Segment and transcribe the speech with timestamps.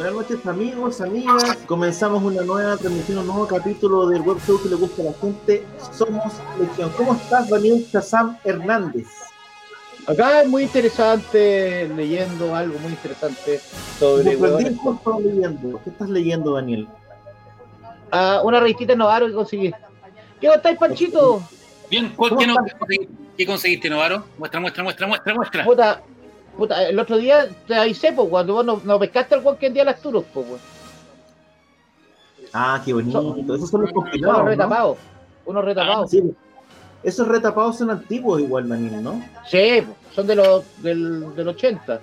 [0.00, 1.58] Buenas noches amigos, amigas.
[1.66, 5.12] Comenzamos una nueva transmisión, un nuevo capítulo del web show que le gusta a la
[5.12, 5.66] gente.
[5.92, 6.90] Somos Legión.
[6.96, 9.08] ¿Cómo estás, Daniel Chazam Hernández?
[10.06, 13.60] Acá es muy interesante, leyendo algo muy interesante
[13.98, 14.38] sobre...
[14.38, 15.80] ¿Qué estás leyendo?
[15.84, 16.88] ¿Qué estás leyendo, Daniel?
[18.10, 19.70] Ah, una revistita Novaro que conseguí.
[20.40, 21.42] ¿Qué estáis, Panchito?
[21.90, 22.10] Bien,
[23.36, 24.24] ¿qué, conseguiste, Novaro?
[24.38, 26.02] Muestra, muestra, muestra, muestra, muestra.
[26.60, 29.98] Puta, el otro día te avisé, pues, cuando vos no, pescaste el que día las
[30.02, 30.46] turos, pues,
[32.52, 33.34] Ah, qué bonito.
[33.54, 34.36] Esos son los compilados.
[34.36, 34.98] Unos retapados.
[35.46, 36.10] Unos retapados.
[36.10, 36.22] sí.
[37.02, 39.24] Esos retapados son antiguos igual, Daniel, ¿no?
[39.48, 39.82] Sí,
[40.14, 41.98] son de los del, del 80.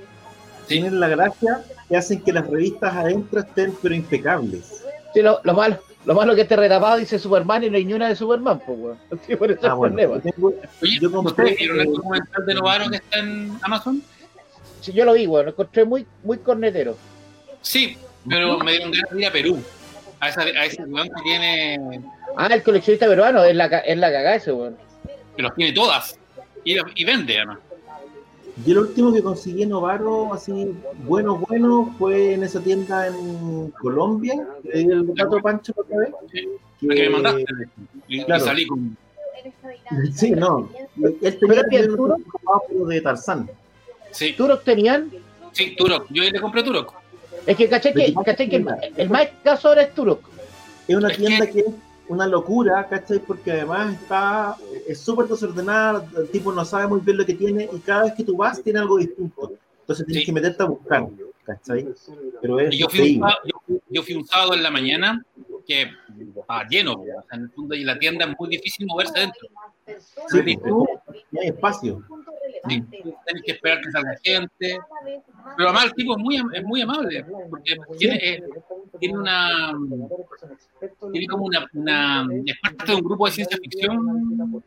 [0.66, 4.84] Tienen la gracia que hacen que las revistas adentro estén pero impecables.
[5.14, 7.94] Sí, lo, lo malo, lo malo que este retapado dice Superman y no hay ni
[7.94, 8.98] una de Superman, pues, weón.
[9.28, 10.20] Sí, por eso ah, bueno,
[10.82, 14.02] Oye, yo compré, ¿vieron el documental de Novaro que está en Amazon?
[14.94, 15.46] Yo lo vi, weón.
[15.46, 16.98] Lo encontré muy, muy cornetero.
[17.62, 19.60] Sí, pero me dieron ganas de ir a Perú.
[20.20, 22.02] A, esa, a ese weón que tiene.
[22.36, 24.88] Ah, el coleccionista peruano, es la, es la cagada ese, weón
[25.38, 26.20] que los tiene todas
[26.66, 27.60] y, vende además.
[28.66, 33.70] Yo lo último que conseguí en Novaro, así, bueno, bueno, fue en esa tienda en
[33.80, 34.34] Colombia,
[34.74, 36.10] el gato Pancho otra vez.
[36.80, 37.46] Que, me mandaste.
[38.08, 38.98] Y, salí con.
[40.12, 40.68] Sí, no.
[41.22, 41.96] Él tenía el
[42.88, 43.50] de Tarzán.
[44.12, 44.34] Sí.
[44.34, 45.12] ¿Turok tenían?
[45.52, 46.08] Sí, Turok.
[46.10, 46.94] Yo le compré Turok.
[47.46, 48.64] Es que caché que, caché que
[48.98, 50.22] el, más escaso ahora es Turok.
[50.88, 51.66] Es una tienda que, que
[52.10, 53.20] una locura, ¿cachai?
[53.20, 54.56] Porque además está,
[54.88, 58.14] es súper desordenada, el tipo no sabe muy bien lo que tiene y cada vez
[58.14, 59.54] que tú vas tiene algo distinto.
[59.82, 61.08] Entonces tienes que meterte a buscar,
[61.44, 61.88] ¿cachai?
[62.42, 65.23] Pero es yo, fui un, yo, fui un sábado en la mañana
[65.66, 65.90] que
[66.38, 69.48] estaba lleno, en el fondo y la tienda es muy difícil moverse adentro.
[70.30, 70.86] Sí, no
[71.42, 72.04] hay espacio.
[72.70, 74.80] Sí, tienes que esperar que salga gente.
[75.55, 78.44] Pero además el tipo es muy, es muy amable, porque tiene, eh,
[79.00, 79.73] tiene una.
[81.11, 82.28] Tiene como una, una.
[82.45, 84.64] Es parte de un grupo de ciencia ficción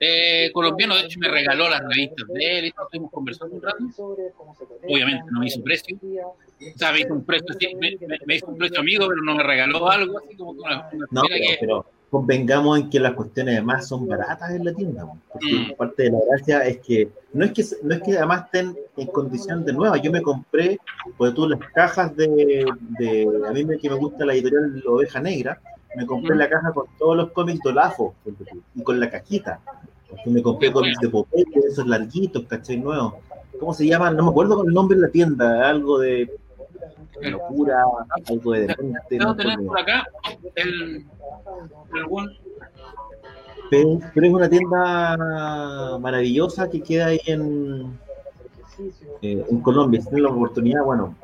[0.00, 0.94] eh, colombiano.
[0.94, 2.64] De hecho, me regaló las revistas de él.
[2.66, 3.84] Y estuvimos conversando un rato.
[4.88, 5.96] Obviamente no me hizo precio.
[6.02, 7.46] O sea, me hizo un precio,
[7.78, 10.88] me, hizo un precio amigo, pero no me regaló algo así como una.
[10.92, 11.22] una no,
[11.60, 15.76] pero, convengamos en que las cuestiones además son baratas en la tienda, porque mm.
[15.76, 19.06] parte de la gracia es que no es que no es que además estén en
[19.08, 20.78] condición de nueva, yo me compré,
[21.16, 22.64] pues tú las cajas de,
[22.98, 25.60] de a mí me, que me gusta la editorial Oveja Negra,
[25.96, 26.38] me compré mm.
[26.38, 28.14] la caja con todos los cómics de Olafo
[28.74, 29.60] y con la cajita,
[30.08, 32.78] porque me compré cómics de Popeye, esos larguitos, ¿cachai?
[32.78, 33.14] Nuevos.
[33.60, 34.16] ¿Cómo se llaman?
[34.16, 36.30] No me acuerdo con el nombre de la tienda, algo de
[37.22, 37.84] locura,
[38.28, 39.18] algo de repente.
[39.18, 40.06] No, tenemos por acá
[40.54, 41.06] el,
[43.70, 47.98] pero, es una tienda maravillosa que queda ahí en,
[49.22, 50.00] eh, en Colombia.
[50.00, 51.14] Si tienen la oportunidad, bueno,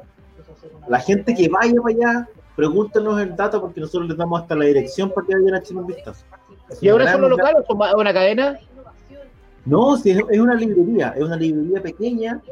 [0.88, 4.66] la gente que vaya para allá, pregúntenos el dato porque nosotros les damos hasta la
[4.66, 6.24] dirección para que vayan a echar un vistazo.
[6.80, 8.58] ¿Y ahora son los locales o una cadena?
[9.64, 12.42] No, sí, es una librería, es una librería pequeña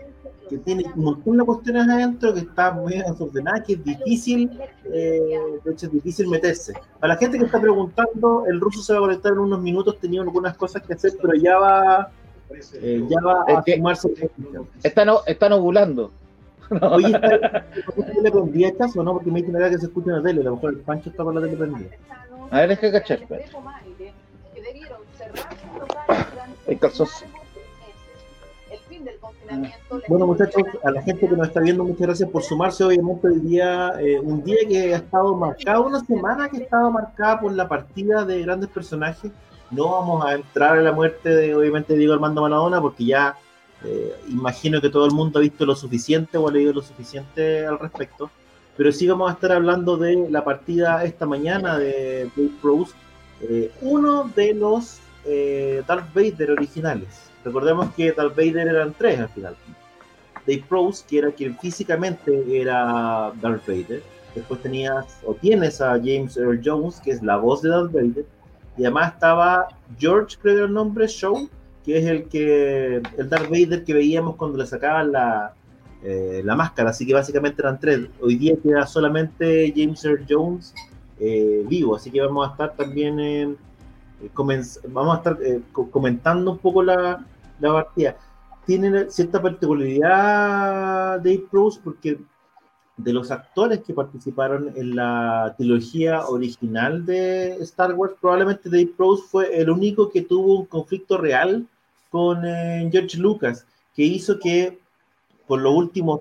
[0.53, 4.51] que tiene un montón de cuestiones adentro, que está muy desordenada, que es difícil,
[4.85, 6.75] eh, de hecho es difícil meterse.
[7.01, 9.99] Para la gente que está preguntando, el ruso se va a conectar en unos minutos,
[9.99, 12.11] tenía algunas cosas que hacer, pero ya va,
[12.75, 14.31] eh, ya va a sumarse.
[14.83, 16.11] Está, no, están ovulando.
[16.91, 17.19] Oye,
[18.23, 19.15] ¿le prendía caso no?
[19.15, 21.25] Porque me dicen que se escucha en la tele, a lo mejor el Pancho está
[21.25, 21.91] con la tele prendida.
[22.51, 23.21] A ver, es que cachar.
[26.67, 26.79] El
[30.09, 32.85] Bueno, muchachos, a la gente que nos está viendo, muchas gracias por sumarse.
[32.85, 36.91] Obviamente, el día, eh, un día que ha estado marcado, una semana que ha estado
[36.91, 39.31] marcada por la partida de grandes personajes.
[39.71, 43.37] No vamos a entrar en la muerte de, obviamente, Diego Armando Maradona, porque ya
[43.85, 47.67] eh, imagino que todo el mundo ha visto lo suficiente o ha leído lo suficiente
[47.67, 48.31] al respecto.
[48.77, 52.95] Pero sí vamos a estar hablando de la partida esta mañana de Blade Rose,
[53.43, 55.01] eh, uno de los
[55.87, 57.32] Darth Vader originales.
[57.45, 59.57] Recordemos que Darth Vader eran tres al final.
[60.47, 64.03] Dave Prowse, que era quien físicamente era Darth Vader.
[64.35, 68.25] Después tenías, o tienes a James Earl Jones, que es la voz de Darth Vader.
[68.77, 69.69] Y además estaba
[69.99, 71.49] George, creo que era el nombre, Show,
[71.85, 75.53] que es el que el Darth Vader que veíamos cuando le sacaban la,
[76.03, 78.09] eh, la máscara, así que básicamente eran tres.
[78.21, 80.75] Hoy día queda solamente James Earl Jones
[81.21, 83.55] eh, vivo, así que vamos a estar también eh,
[84.89, 85.39] vamos a estar
[85.91, 87.27] comentando un poco la,
[87.69, 88.17] la partida.
[88.67, 92.19] Tiene cierta particularidad Dave Bruce porque
[92.97, 99.25] de los actores que participaron en la trilogía original de Star Wars, probablemente Dave Prowse
[99.29, 101.67] fue el único que tuvo un conflicto real
[102.11, 104.79] con eh, George Lucas, que hizo que
[105.47, 106.21] por los últimos,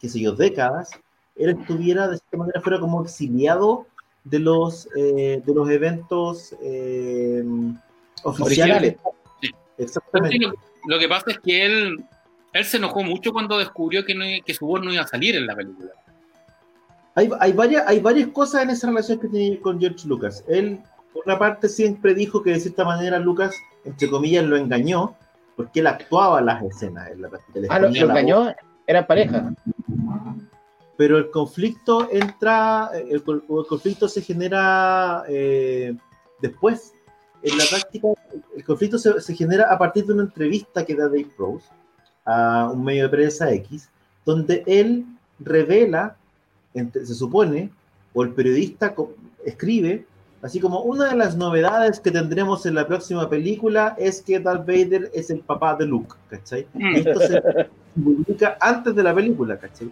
[0.00, 0.90] qué sé yo, décadas,
[1.36, 3.86] él estuviera de cierta manera fuera como exiliado
[4.24, 7.44] de los, eh, de los eventos eh,
[8.22, 8.96] oficiales.
[9.76, 10.52] Exactamente.
[10.86, 12.04] Lo, que pasa es que él,
[12.52, 15.46] él se enojó mucho cuando descubrió que, que su voz no iba a salir en
[15.46, 15.90] la película.
[17.14, 20.44] Hay, hay, varias, hay varias cosas en esa relación que tiene con George Lucas.
[20.48, 20.80] Él,
[21.12, 25.14] por una parte, siempre dijo que de cierta manera Lucas, entre comillas, lo engañó,
[25.56, 27.30] porque él actuaba las escenas en la
[27.68, 28.54] Ah, lo, engañó,
[28.86, 29.52] era pareja.
[30.96, 35.94] Pero el conflicto entra, el, conflicto se genera eh,
[36.40, 36.92] después.
[37.42, 38.08] En la práctica,
[38.56, 41.66] el conflicto se, se, genera a partir de una entrevista que da Dave Rose
[42.24, 43.88] a un medio de prensa X,
[44.24, 45.04] donde él
[45.40, 46.16] revela
[46.74, 47.70] se supone,
[48.14, 48.94] o el periodista
[49.44, 50.06] escribe,
[50.42, 54.66] así como una de las novedades que tendremos en la próxima película es que Darth
[54.66, 56.66] Vader es el papá de Luke, ¿cachai?
[56.74, 57.42] Y esto se
[57.94, 59.90] publica antes de la película, ¿cachai?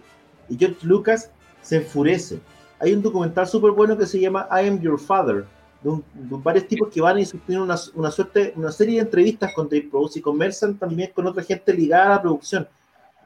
[0.49, 1.29] Y George Lucas
[1.61, 2.39] se enfurece.
[2.79, 5.45] Hay un documental súper bueno que se llama I Am Your Father,
[5.83, 9.67] de, varios tipos que van y tienen una, una, suerte, una serie de entrevistas con
[9.67, 12.67] Dave Prowse y conversan también con otra gente ligada a la producción.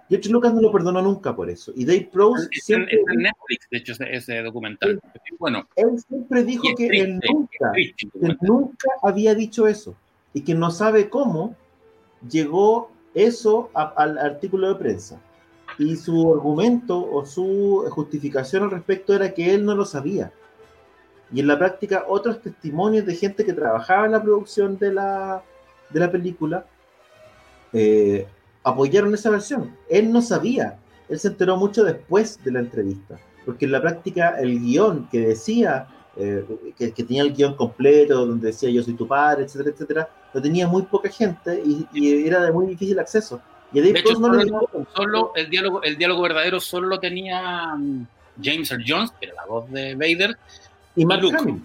[0.09, 1.71] George Lucas no lo perdonó nunca por eso.
[1.75, 2.95] Y Dave Prowse siempre...
[3.11, 4.99] en Netflix, de hecho, ese, documental.
[5.39, 7.71] bueno, él siempre dijo que él nunca,
[8.41, 9.95] nunca había dicho eso.
[10.33, 11.55] Y que no sabe cómo
[12.29, 15.19] llegó eso al artículo de prensa.
[15.79, 20.31] Y su argumento o su justificación al respecto era que él no lo sabía.
[21.33, 25.43] Y en la práctica, otros testimonios de gente que trabajaba en la producción de la,
[25.89, 26.65] de la película
[27.73, 28.27] eh,
[28.63, 29.75] apoyaron esa versión.
[29.89, 30.77] Él no sabía,
[31.09, 35.19] él se enteró mucho después de la entrevista, porque en la práctica el guion que
[35.19, 36.45] decía, eh,
[36.77, 40.67] que, tenía el guion completo, donde decía yo soy tu padre, etcétera, etcétera, lo tenía
[40.67, 43.41] muy poca gente y, era de muy difícil acceso.
[43.73, 44.15] Y de hecho,
[44.95, 48.07] solo, el, diálogo, el diálogo verdadero solo lo tenía mm,
[48.41, 50.37] James Earl Jones, que era la voz de Vader,
[50.95, 51.61] y Mark Hamill.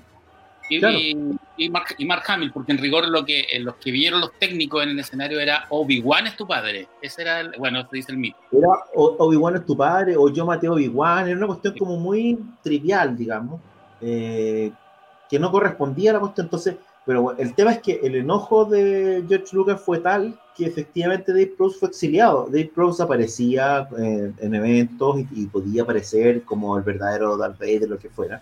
[0.71, 4.91] Y, Mark, Hamill, porque en rigor lo que, eh, los que vieron los técnicos en
[4.91, 6.89] el escenario era Obi-Wan es tu padre.
[7.03, 8.39] Ese era, el, bueno, eso dice el mito.
[8.53, 12.39] Era Obi-Wan es tu padre, o yo maté a Obi-Wan, era una cuestión como muy
[12.63, 13.61] trivial, digamos,
[14.01, 14.71] eh,
[15.29, 16.47] que no correspondía a la cuestión.
[16.47, 21.33] Entonces, pero el tema es que el enojo de George Lucas fue tal que efectivamente
[21.33, 22.45] Dave Prowse fue exiliado.
[22.47, 27.89] Dave Prowse aparecía eh, en eventos y, y, podía aparecer como el verdadero Darth Vader,
[27.89, 28.41] lo que fuera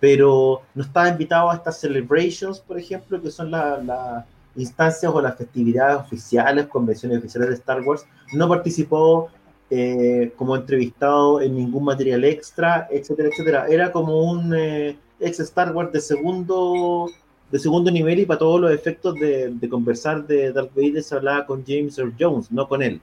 [0.00, 4.24] pero no estaba invitado a estas celebrations, por ejemplo, que son las
[4.56, 8.06] instancias o las festividades oficiales, convenciones oficiales de Star Wars.
[8.32, 9.30] No participó
[9.70, 13.66] eh, como entrevistado en ningún material extra, etcétera, etcétera.
[13.68, 17.10] Era como un eh, ex Star Wars de segundo
[17.50, 21.46] de segundo nivel y para todos los efectos de, conversar de Darth Vader se hablaba
[21.46, 23.00] con James Earl Jones, no con él.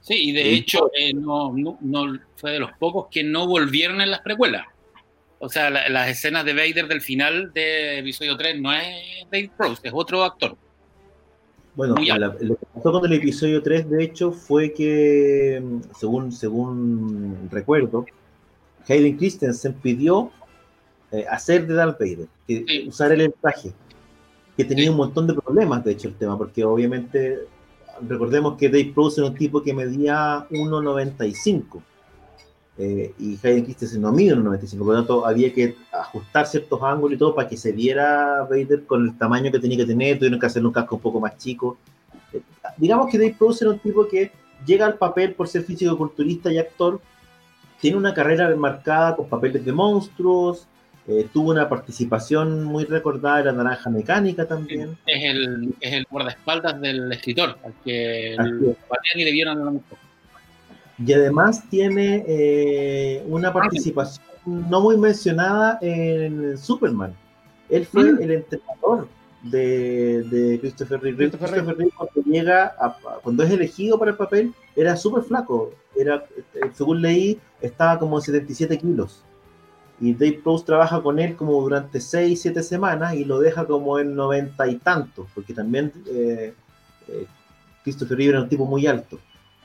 [0.00, 4.00] Sí, y de hecho eh, no, no, no, fue de los pocos que no volvieron
[4.00, 4.66] en las precuelas.
[5.40, 9.86] O sea, las escenas de Vader del final de episodio 3 no es Dave Prowse,
[9.86, 10.56] es otro actor.
[11.76, 15.62] Bueno, lo que pasó con el episodio 3, de hecho, fue que,
[15.96, 18.04] según, según recuerdo,
[18.88, 20.32] Hayden Christensen pidió
[21.12, 23.72] eh, hacer de Darth Vader, que, usar el traje,
[24.56, 27.38] que tenía un montón de problemas, de hecho, el tema, porque obviamente,
[28.08, 31.80] recordemos que Dave Prowse era un tipo que medía 1,95
[32.78, 36.80] eh, y Hayden Christensen no mide un 95, por lo tanto había que ajustar ciertos
[36.80, 40.16] ángulos y todo para que se viera Vader con el tamaño que tenía que tener,
[40.16, 41.76] tuvieron que hacer un casco un poco más chico.
[42.32, 42.40] Eh,
[42.76, 44.30] digamos que Dave Prowse era un tipo que
[44.64, 47.00] llega al papel por ser físico-culturista y actor,
[47.80, 50.68] tiene una carrera marcada con papeles de monstruos,
[51.08, 54.96] eh, tuvo una participación muy recordada en la Naranja Mecánica también.
[55.04, 58.36] Es el, es el guardaespaldas del escritor, al que
[59.16, 59.98] y le vieron a la mujer.
[61.04, 67.14] Y además tiene eh, una participación no muy mencionada en Superman.
[67.68, 68.22] Él fue mm.
[68.22, 69.08] el entrenador
[69.42, 71.16] de, Christopher Reeve.
[71.28, 72.74] Christopher, Reeve cuando llega,
[73.22, 75.72] cuando es elegido para el papel, era súper flaco.
[75.94, 76.24] Era,
[76.54, 79.22] eh, según leí, estaba como 77 kilos.
[80.00, 83.98] Y Dave Prowse trabaja con él como durante 6, 7 semanas y lo deja como
[83.98, 86.54] en 90 y tantos, porque también eh,
[87.82, 89.18] Christopher Reeve era un tipo muy alto,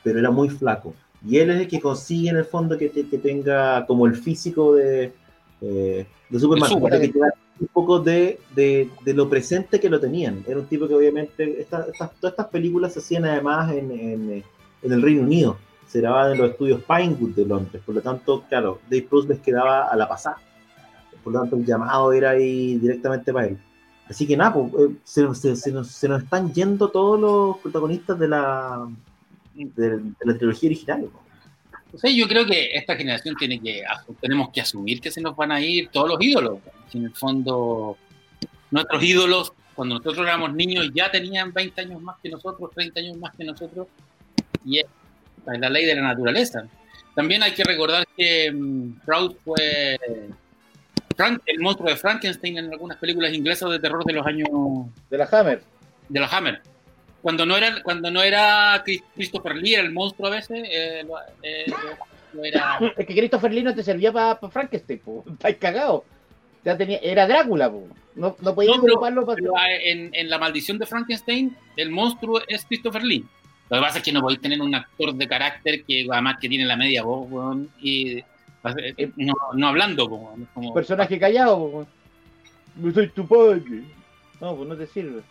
[0.03, 0.95] pero era muy flaco.
[1.25, 4.75] Y él es el que consigue en el fondo que, que tenga como el físico
[4.75, 5.13] de,
[5.61, 7.13] eh, de Superman, que
[7.59, 10.43] un poco de, de, de, lo presente que lo tenían.
[10.47, 11.87] Era un tipo que obviamente, estas,
[12.19, 14.43] todas estas películas se hacían además en, en,
[14.81, 18.43] en, el Reino Unido, se grababan en los estudios Pinewood de Londres, por lo tanto,
[18.49, 20.37] claro, Dave Bruce les quedaba a la pasada,
[21.23, 23.57] por lo tanto el llamado era ahí directamente para él.
[24.09, 27.57] Así que nada, pues, eh, se, se, se, nos, se, nos, están yendo todos los
[27.59, 28.85] protagonistas de la,
[29.53, 31.09] de, la trilogía original.
[32.03, 33.83] yo creo que esta generación tiene que
[34.19, 36.59] tenemos que asumir que se nos van a ir todos los ídolos.
[36.93, 37.97] En el fondo,
[38.71, 43.17] nuestros ídolos, cuando nosotros éramos niños, ya tenían 20 años más que nosotros, 30 años
[43.17, 43.87] más que nosotros,
[44.65, 44.85] y es
[45.45, 46.67] la ley de la naturaleza.
[47.15, 49.99] También hay que recordar que um, Proud fue
[51.15, 54.49] Frank, el monstruo de Frankenstein en algunas películas inglesas de terror de los años.
[55.09, 55.61] De la Hammer.
[56.09, 56.61] De la Hammer.
[57.23, 58.83] Cuando no era, cuando no era
[59.15, 61.05] Christopher Lee, era el monstruo a veces, eh,
[61.41, 61.65] eh,
[62.43, 62.77] era...
[62.97, 65.23] Es que Christopher Lee no te servía para Frankenstein, po.
[65.31, 66.03] Estáis cagado.
[66.65, 67.87] Ya tenía, era Drácula, po.
[68.15, 69.73] No, no podía no, para.
[69.85, 73.25] En, en, La maldición de Frankenstein, el monstruo es Christopher Lee.
[73.69, 76.49] Lo que pasa es que no podéis tener un actor de carácter que además que
[76.49, 77.29] tiene la media voz,
[77.79, 80.73] y eh, no, no hablando como, como...
[80.73, 81.87] Personaje callado,
[82.75, 83.83] No soy tu padre.
[84.41, 85.21] No, pues no te sirve.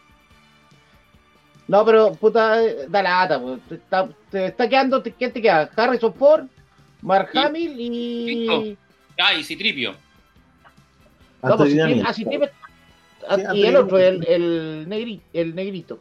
[1.68, 3.60] No, pero puta, da lata, pues.
[3.68, 5.70] Te está, te está quedando, ¿quién te queda?
[5.74, 6.46] Harrison Ford,
[7.02, 8.76] Mark Hamill y.
[9.18, 9.94] Ah, y Citripio.
[11.42, 12.48] No, pues, ah, Citripio.
[13.28, 16.00] Ah, y el otro, el, el, negri, el negrito.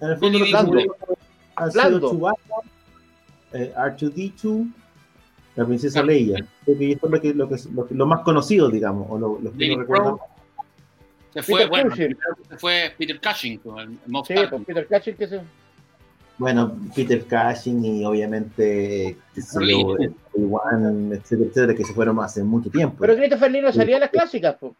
[0.00, 1.00] En el fondo, Blando.
[1.72, 2.34] Blando.
[3.52, 4.72] Eh, R2D2
[5.56, 6.44] la princesa Leia.
[6.64, 9.52] Creo que esto es lo, que, lo, que, lo, lo, más conocido, digamos, o lo,
[9.56, 10.20] que no recordamos.
[11.34, 15.26] Se fue, Peter bueno, se fue Peter Cushing, el Moff sí, pues Peter Cushing que
[15.26, 15.40] se...
[16.38, 22.96] Bueno, Peter Cushing y obviamente Obi-Wan, etcétera, etcétera, que se fueron hace mucho tiempo.
[23.00, 24.72] Pero Christopher Lee no salía de las clásicas, pues.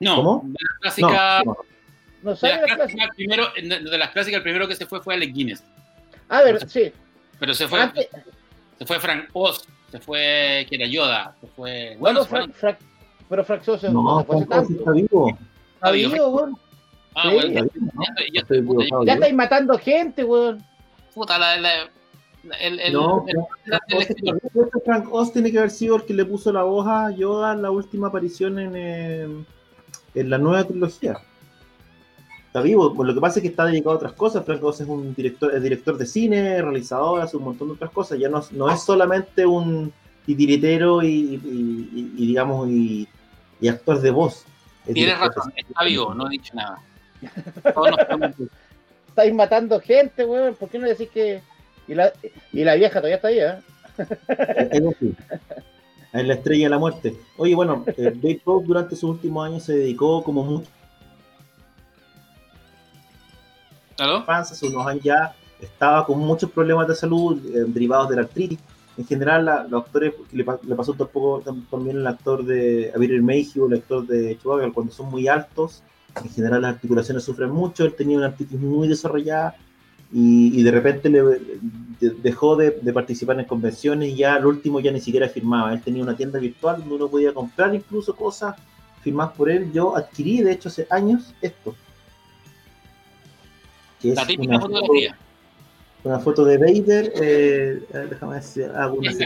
[0.00, 0.42] No, ¿Cómo?
[0.44, 1.44] de las clásicas...
[1.44, 1.56] No,
[2.22, 2.30] no.
[2.30, 5.32] no de, las clásicas, primero, de las clásicas, el primero que se fue fue Alec
[5.32, 5.64] Guinness.
[6.28, 6.92] A ver, sí.
[7.38, 7.80] Pero se fue...
[7.80, 8.08] Antes,
[8.78, 11.96] se fue Frank Oz, se fue, que era Yoda, se fue...
[11.98, 12.78] Bueno, Frank, Frank,
[13.30, 15.38] pero Frank Oz no, está vivo.
[15.74, 16.58] Está vivo, weón.
[17.14, 17.62] Ah, sí, bueno, ya,
[18.32, 20.62] ya, ya, ya estáis matando gente, weón.
[21.14, 21.90] Puta, la, la,
[22.60, 23.36] el, el, no, el,
[23.88, 27.52] el, Frank Oz tiene que haber sido el que le puso la voz a Yoda
[27.52, 29.46] en la última aparición en, en,
[30.14, 31.20] en la nueva trilogía
[32.50, 32.92] está vivo.
[32.94, 34.44] Pues lo que pasa es que está dedicado a otras cosas.
[34.44, 37.92] Frank Oz es un director, es director de cine, realizador, hace un montón de otras
[37.92, 38.18] cosas.
[38.18, 39.92] Ya no, no es solamente un
[40.26, 43.08] titiritero y, y, y, digamos, y,
[43.68, 44.44] actor de voz.
[44.92, 46.80] Tienes razón, está vivo, no he dicho nada.
[49.08, 50.54] Estáis matando gente, weón.
[50.54, 51.42] ¿Por qué no decís que.?
[51.86, 52.12] Y la,
[52.52, 53.58] y la vieja todavía está ahí, ¿eh?
[56.12, 57.16] Es la estrella de la muerte.
[57.36, 60.68] Oye, bueno, eh, Dave Pope durante sus últimos años se dedicó como mucho
[64.00, 68.58] hace unos años ya estaba con muchos problemas de salud eh, derivados de la artritis.
[68.98, 73.78] En general, los actores, le, le, pasó tampoco también el actor de Abigail Mayhew, el
[73.78, 75.82] actor de Chihuahua, cuando son muy altos,
[76.22, 79.56] en general las articulaciones sufren mucho, él tenía una artritis muy desarrollada
[80.12, 81.40] y, y de repente le, de,
[82.22, 85.72] dejó de, de, participar en convenciones y ya al último ya ni siquiera firmaba.
[85.72, 88.56] Él tenía una tienda virtual donde uno podía comprar incluso cosas
[89.02, 89.70] firmadas por él.
[89.72, 91.74] Yo adquirí, de hecho, hace años esto
[94.02, 95.10] la típica fotografía.
[95.12, 95.29] Foto,
[96.04, 99.18] una foto de Vader, eh, déjame decir, alguna es,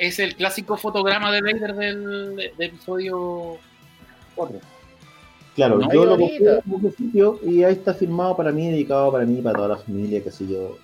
[0.00, 3.58] es el clásico fotograma de Vader del, del episodio
[4.34, 4.60] 4.
[5.54, 9.10] Claro, no, yo lo busqué en un sitio y ahí está firmado para mí, dedicado
[9.10, 10.76] para mí, para toda la familia, que sé yo.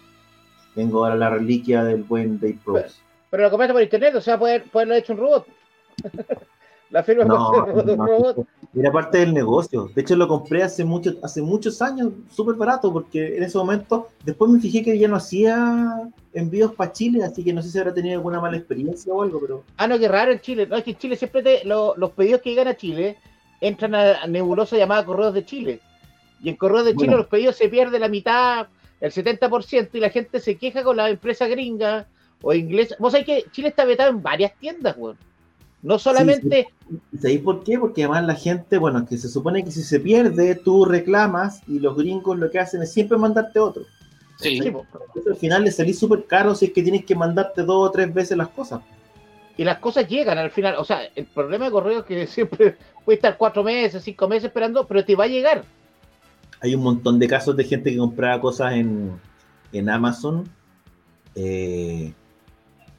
[0.74, 2.96] Tengo ahora la reliquia del buen Dave Prost.
[2.96, 2.96] Pero,
[3.28, 5.46] pero, lo compraste por internet, o sea, puede, puede haberlo hecho un robot.
[6.92, 8.46] La firma no, no, robot.
[8.74, 9.90] Era parte del negocio.
[9.94, 14.08] De hecho, lo compré hace, mucho, hace muchos años, súper barato, porque en ese momento,
[14.24, 17.78] después me fijé que ya no hacía envíos para Chile, así que no sé si
[17.78, 19.64] habrá tenido alguna mala experiencia o algo, pero...
[19.78, 20.66] Ah, no, qué raro en Chile.
[20.66, 23.16] No, es que en Chile siempre te, lo, los pedidos que llegan a Chile
[23.62, 25.80] entran a, nebulosa llamada Correos de Chile.
[26.42, 27.18] Y en Correos de Chile bueno.
[27.18, 28.66] los pedidos se pierden la mitad,
[29.00, 32.06] el 70%, y la gente se queja con la empresa gringa
[32.42, 32.96] o inglesa.
[32.98, 35.16] Vos sabés que Chile está vetado en varias tiendas, weón.
[35.82, 36.68] No solamente.
[36.88, 37.18] Sí, sí.
[37.18, 37.78] ¿Sabéis por qué?
[37.78, 41.80] Porque además la gente, bueno, que se supone que si se pierde, tú reclamas y
[41.80, 43.82] los gringos lo que hacen es siempre mandarte otro.
[44.38, 44.60] Sí.
[44.60, 44.72] sí
[45.28, 48.12] al final le salís súper caro si es que tienes que mandarte dos o tres
[48.14, 48.80] veces las cosas.
[49.56, 50.76] Y las cosas llegan al final.
[50.78, 54.44] O sea, el problema de correo es que siempre puede estar cuatro meses, cinco meses
[54.44, 55.64] esperando, pero te va a llegar.
[56.60, 59.12] hay un montón de casos de gente que compraba cosas en,
[59.72, 60.48] en Amazon
[61.34, 62.12] eh,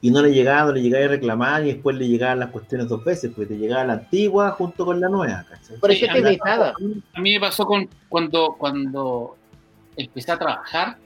[0.04, 2.88] y no le llegaba, no le llegaba a reclamar y después le llegaban las cuestiones
[2.88, 5.46] dos veces, porque te llegaba la antigua junto con la nueva.
[5.48, 5.78] ¿cachai?
[5.78, 6.74] Por eso Sí, te a mí- nada.
[7.14, 9.34] A mí me pasó con cuando, cuando
[9.96, 10.98] empecé a trabajar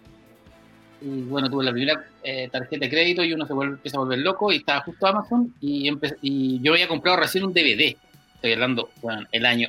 [1.00, 4.00] y bueno, tuve la primera eh, tarjeta de crédito y uno se vuelve, empieza a
[4.00, 5.88] volver loco y estaba justo Amazon y,
[6.22, 7.96] y yo había comprado recién un DVD.
[8.34, 9.68] Estoy hablando, bueno, el año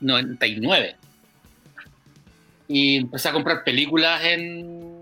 [0.00, 0.94] 99.
[2.68, 4.93] Y empecé a comprar películas en,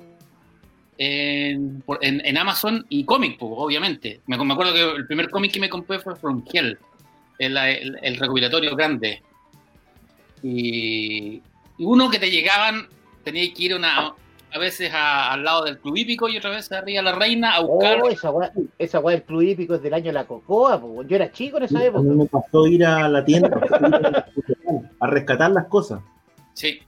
[0.98, 4.20] en, por- en- en Amazon y cómic, pues, obviamente.
[4.26, 6.78] Me, me acuerdo que el primer cómic que me compré fue From Hell,
[7.38, 9.22] el, el- el recopilatorio grande.
[10.42, 11.40] Y,
[11.78, 12.88] y uno que te llegaban,
[13.24, 14.12] tenía que ir una,
[14.52, 17.54] a veces a- al lado del club hípico y otra vez arriba a la reina
[17.54, 18.00] a buscar.
[18.02, 21.02] Oh, esa weá, esa del club hípico es del año de la cocoa, po.
[21.04, 22.02] yo era chico en esa A época.
[22.02, 23.48] mí me pasó ir a la tienda
[25.00, 26.00] a rescatar las cosas.
[26.54, 26.80] Sí,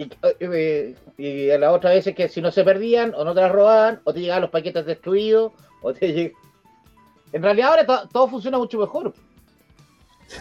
[0.00, 0.08] Y,
[0.40, 3.42] eh, y a la otra vez es que si no se perdían, o no te
[3.42, 5.52] las robaban, o te llegaban los paquetes destruidos,
[5.82, 6.32] o te lleg-
[7.32, 9.12] En realidad ahora to- todo funciona mucho mejor.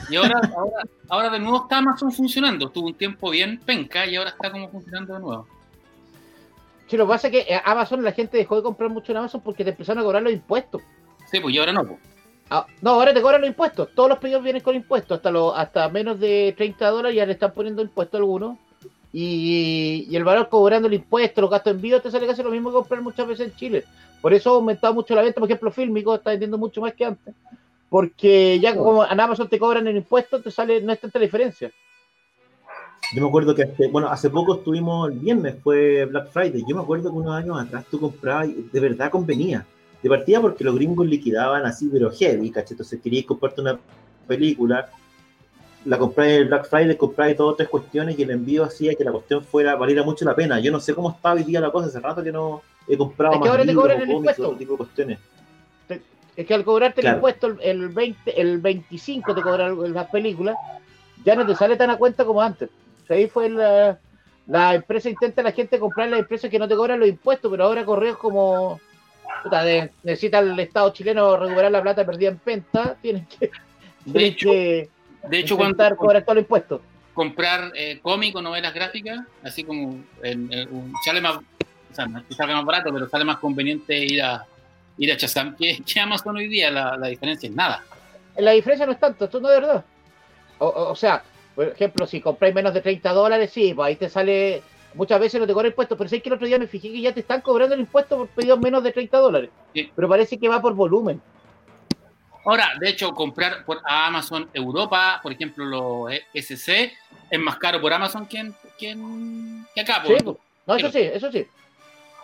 [0.10, 2.68] y ahora, ahora, ahora de nuevo está Amazon funcionando.
[2.68, 5.48] Estuvo un tiempo bien penca y ahora está como funcionando de nuevo.
[6.88, 9.18] Si lo que pasa es que eh, Amazon, la gente dejó de comprar mucho en
[9.18, 10.82] Amazon porque te empezaron a cobrar los impuestos.
[11.30, 11.86] Sí, pues y ahora no.
[11.86, 12.00] Pues.
[12.50, 13.90] Ah, no, ahora te cobran los impuestos.
[13.94, 15.18] Todos los pedidos vienen con impuestos.
[15.18, 18.58] Hasta los, hasta menos de 30 dólares ya le están poniendo impuestos algunos.
[19.12, 22.52] Y, y el valor cobrando el impuesto, los gastos de envío, te sale casi lo
[22.52, 23.86] mismo que comprar muchas veces en Chile.
[24.22, 25.40] Por eso ha aumentado mucho la venta.
[25.40, 27.34] Por ejemplo, Filmico está vendiendo mucho más que antes.
[27.90, 31.72] Porque ya como en Amazon te cobran el impuesto, te sale, no es tanta diferencia.
[33.16, 36.64] Yo me acuerdo que hace, bueno, hace poco estuvimos el viernes, fue Black Friday.
[36.68, 39.66] Yo me acuerdo que unos años atrás tú comprabas y de verdad convenía.
[40.04, 42.74] De partida porque los gringos liquidaban así, pero heavy, ¿cachai?
[42.74, 43.80] Entonces querías comprarte una
[44.28, 44.90] película,
[45.86, 48.94] la compráis en el Black Friday, compráis dos o tres cuestiones y el envío hacía
[48.96, 50.60] que la cuestión fuera, valiera mucho la pena.
[50.60, 53.34] Yo no sé cómo está hoy día la cosa, hace rato que no he comprado
[53.36, 54.58] Es que más ahora te libros, cobran o el cómics, impuesto.
[54.58, 55.20] tipo de cuestiones.
[56.36, 57.16] Es que al cobrarte Claro.
[57.16, 60.56] el impuesto el, el 20, el 25 te cobran las películas,
[61.26, 62.70] ya no te sale tan a cuenta como antes.
[63.04, 64.00] O sea, ahí fue la,
[64.48, 67.66] la empresa intenta la gente comprar las empresas que no te cobran los impuestos, pero
[67.66, 68.80] ahora correos como
[69.44, 73.52] puta, de- necesita el Estado chileno recuperar la plata perdida en penta, tienen que, De
[74.06, 74.90] tienen hecho, que
[75.28, 76.82] de hecho intentar cuando cobrar todos los impuestos.
[77.14, 82.06] comprar eh, cómic o novelas gráficas, así como en, en un- sale más, o sea,
[82.06, 84.46] no salga más barato, pero sale más conveniente ir a
[84.98, 87.84] ir a Shazam que, que Amazon hoy día, la, la diferencia es nada.
[88.38, 89.84] La diferencia no es tanto, esto no es verdad.
[90.60, 91.24] O, o- o sea,
[91.56, 94.62] por ejemplo, si compráis menos de 30 dólares, sí, pues ahí te sale.
[94.94, 97.00] Muchas veces no te cobra impuestos, pero sé que el otro día me fijé que
[97.02, 99.50] ya te están cobrando el impuesto por pedidos menos de 30 dólares.
[99.74, 99.92] Sí.
[99.96, 101.22] Pero parece que va por volumen.
[102.46, 106.92] Ahora, de hecho, comprar por Amazon Europa, por ejemplo, los SC,
[107.30, 110.02] es más caro por Amazon que, en- que, en- que acá.
[110.06, 110.24] Sí, pues.
[110.24, 110.38] pues.
[110.66, 111.46] No, eso sí, eso sí.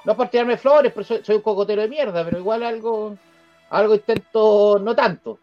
[0.06, 3.18] No es por tirarme flores, pero soy, soy un cocotero de mierda, pero igual algo,
[3.72, 5.40] algo intento, no tanto.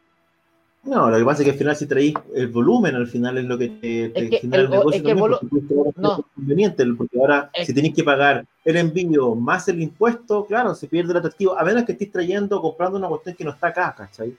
[0.84, 3.44] No, lo que pasa es que al final si traís el volumen, al final es
[3.44, 6.00] lo que te, te Es que genera el el negocio es que también, volu- porque
[6.00, 6.24] no.
[6.34, 10.88] conveniente, porque ahora Es- si tenéis que pagar el envío más el impuesto, claro, se
[10.88, 13.94] pierde el atractivo, a menos que estés trayendo comprando una cuestión que no está acá,
[13.96, 14.36] ¿cachai?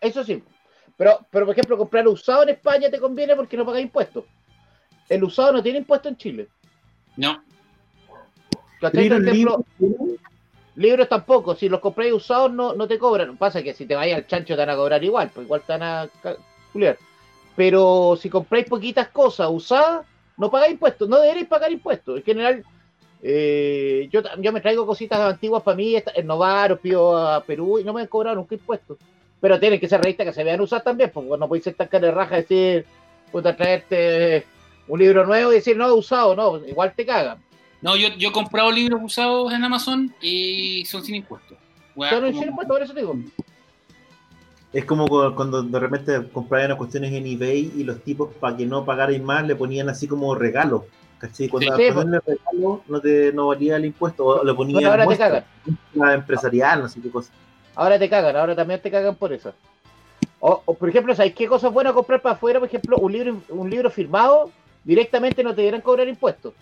[0.00, 0.42] Eso sí.
[0.96, 4.24] Pero, pero por ejemplo, comprar usado en España te conviene porque no pagas impuestos.
[5.08, 6.48] El usado no tiene impuesto en Chile.
[7.16, 7.42] No,
[8.80, 9.08] ¿Cachai?
[9.08, 10.20] Por Libros, ejemplo, libros,
[10.74, 11.54] libros tampoco.
[11.54, 13.36] Si los compráis usados no, no te cobran.
[13.36, 15.72] Pasa que si te vayas al chancho te van a cobrar igual, pues igual te
[15.72, 16.98] van a calcular.
[17.54, 20.06] Pero si compráis poquitas cosas usadas,
[20.36, 21.08] no pagáis impuestos.
[21.08, 22.18] No deberéis pagar impuestos.
[22.18, 22.64] En general,
[23.22, 27.84] eh, yo, yo me traigo cositas antiguas para mí, en Novaro, pido a Perú y
[27.84, 28.98] no me han cobrado nunca impuestos.
[29.46, 31.86] Pero tienen que ser revistas que se vean usadas también, porque no podéis ser tan
[31.86, 32.84] cara de raja y decir,
[33.30, 34.44] puta, traerte
[34.88, 37.38] un libro nuevo y decir, no, usado, no, igual te cagan.
[37.80, 41.56] no yo, yo he comprado libros usados en Amazon y son sin impuestos.
[41.94, 43.14] No como- hicieron impuestos, por eso te digo.
[44.72, 48.56] Es como cu- cuando de repente compraban las cuestiones en eBay y los tipos, para
[48.56, 50.86] que no pagaran más, le ponían así como regalo.
[51.18, 51.48] ¿Cachai?
[51.48, 55.02] Cuando Sí, ponerle regalo no, te, no valía el impuesto, o le ponían Bueno, ahora
[55.04, 55.44] te muestra, cagan.
[55.64, 57.30] muestra empresarial, no sé qué cosa.
[57.76, 59.52] Ahora te cagan, ahora también te cagan por eso.
[60.40, 62.58] O, o, por ejemplo, ¿sabes qué cosa es buena comprar para afuera?
[62.58, 64.50] Por ejemplo, un libro, un libro firmado,
[64.82, 66.54] directamente no te dieran cobrar impuestos.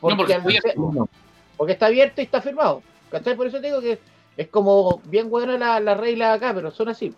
[0.00, 0.68] Porque, No, porque al es abierto.
[0.68, 1.08] ser- No,
[1.56, 2.82] porque está abierto y está firmado.
[3.10, 3.36] ¿Cachai?
[3.36, 3.98] Por eso te digo que
[4.36, 7.14] es como bien buena la, la regla acá, pero son así.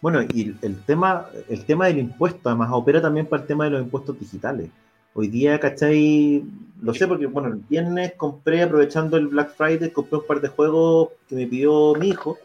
[0.00, 3.70] Bueno, y el tema, el tema del impuesto, además, opera también para el tema de
[3.70, 4.68] los impuestos digitales.
[5.14, 6.44] Hoy día, ¿cachai?
[6.80, 10.48] Lo sé porque, bueno, el viernes compré, aprovechando el Black Friday, compré un par de
[10.48, 12.38] juegos que me pidió mi hijo.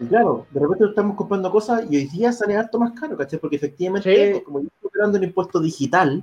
[0.00, 3.40] Y claro, de repente estamos comprando cosas y hoy día sale harto más caro, ¿cachai?
[3.40, 4.40] Porque efectivamente, Sí.
[4.42, 6.22] como yo estoy operando el impuesto digital,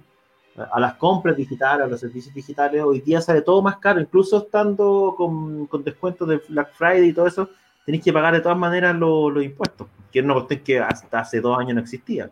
[0.71, 4.38] a las compras digitales, a los servicios digitales, hoy día sale todo más caro, incluso
[4.38, 7.49] estando con, con descuentos de Black Friday y todo eso,
[7.85, 11.41] tenéis que pagar de todas maneras los impuestos, que es una cuestión que hasta hace
[11.41, 12.31] dos años no existía.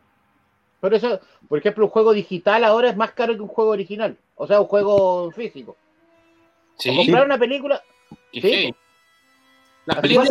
[0.83, 1.17] Por eso,
[1.47, 4.59] por ejemplo, un juego digital ahora es más caro que un juego original, o sea,
[4.59, 5.77] un juego físico.
[6.77, 6.93] Sí.
[6.93, 7.81] comprar una película.
[8.33, 8.75] ¿Qué Sí?
[9.85, 10.29] Las películas,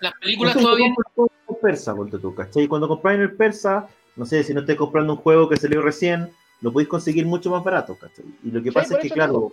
[0.00, 0.86] las películas todavía.
[0.94, 2.66] compras todo en el persa, ponte tú, ¿cachai?
[2.66, 5.82] Cuando compráis en el persa, no sé, si no estés comprando un juego que salió
[5.82, 6.30] recién,
[6.62, 8.24] lo podéis conseguir mucho más barato, ¿cachai?
[8.42, 9.52] Y lo que Sí, pasa es que, claro,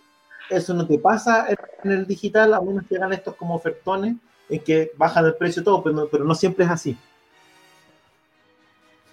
[0.50, 1.48] eso no te pasa
[1.84, 4.16] en el digital, a menos que hagan estos como ofertones,
[4.48, 6.98] en que bajan el precio todo, pero no, pero no siempre es así.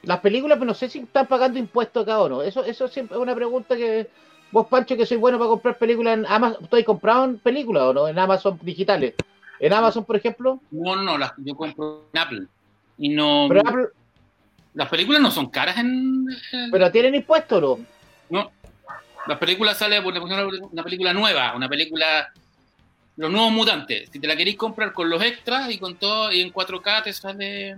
[0.03, 2.43] Las películas, pero no sé si están pagando impuestos acá o no.
[2.43, 4.09] Eso, eso siempre es una pregunta que
[4.51, 6.67] vos, Pancho, que soy bueno para comprar películas en Amazon.
[6.67, 8.09] ¿Tú has comprado en películas o no?
[8.09, 9.15] En Amazon digitales.
[9.61, 10.61] En Amazon, por ejemplo.
[10.73, 12.47] No, no, no, las, yo compro en Apple.
[12.99, 13.47] Y no.
[13.49, 13.89] Pero, Apple-
[14.75, 16.27] Las películas no son caras en.
[16.53, 18.41] en- pero tienen impuestos o no.
[18.43, 18.51] no.
[19.29, 22.33] Las películas sale por una película nueva, una película.
[23.17, 24.09] Los nuevos mutantes.
[24.11, 27.13] Si te la queréis comprar con los extras y con todo, y en 4K te
[27.13, 27.77] sale.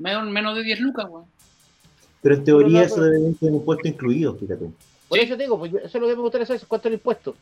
[0.00, 1.26] Menos, menos de 10 lucas, weón.
[2.22, 4.64] Pero en teoría No, no, eso pero- debe tener impuesto incluido, fíjate.
[5.08, 6.98] Por eso te digo, pues eso es lo que me gustaría saber, cuánto es el
[6.98, 7.36] impuesto.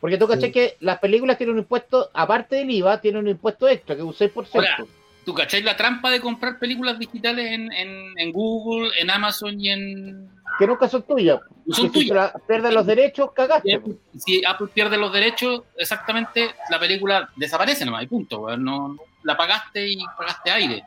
[0.00, 0.52] Porque tú caché Sí.
[0.52, 4.06] que las películas tienen un impuesto, aparte del IVA, tienen un impuesto extra, que es
[4.06, 4.58] un 6%.
[4.58, 4.84] Ahora,
[5.24, 9.68] ¿Tú cacháis la trampa de comprar películas digitales en, en, en Google, en Amazon y
[9.68, 10.30] en.
[10.58, 11.40] que nunca son tuyas.
[11.66, 12.16] No son si tuyas.
[12.16, 13.80] la- pierdes los derechos, cagaste.
[14.18, 18.56] Si Apple pierde los derechos, exactamente la película desaparece nomás, y punto.
[18.56, 20.84] no- la pagaste y pagaste aire.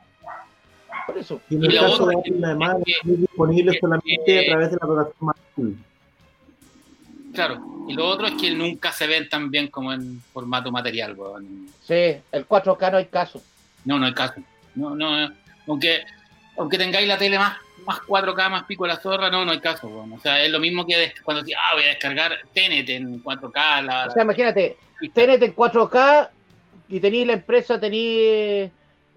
[1.06, 1.42] Por eso.
[1.50, 4.88] Y en Y el caso de además, es disponible que- solamente a través de la
[4.88, 5.36] plataforma.
[7.34, 7.62] Claro.
[7.88, 11.68] Y lo otro es que nunca se ven tan bien como en formato material, weón.
[11.82, 13.42] Sí, el 4K no hay caso.
[13.86, 14.36] No, no hay caso.
[14.76, 15.30] No, no,
[15.68, 16.04] aunque,
[16.58, 19.88] aunque tengáis la tele más, más 4K, más pico la zorra, no, no hay caso,
[19.88, 20.14] weón.
[20.14, 23.82] O sea, es lo mismo que cuando decís, ah, voy a descargar TNT en 4K.
[23.82, 24.78] La, O sea, imagínate,
[25.14, 26.30] tenés en 4K
[26.90, 28.72] y tenéis la empresa, tenéis.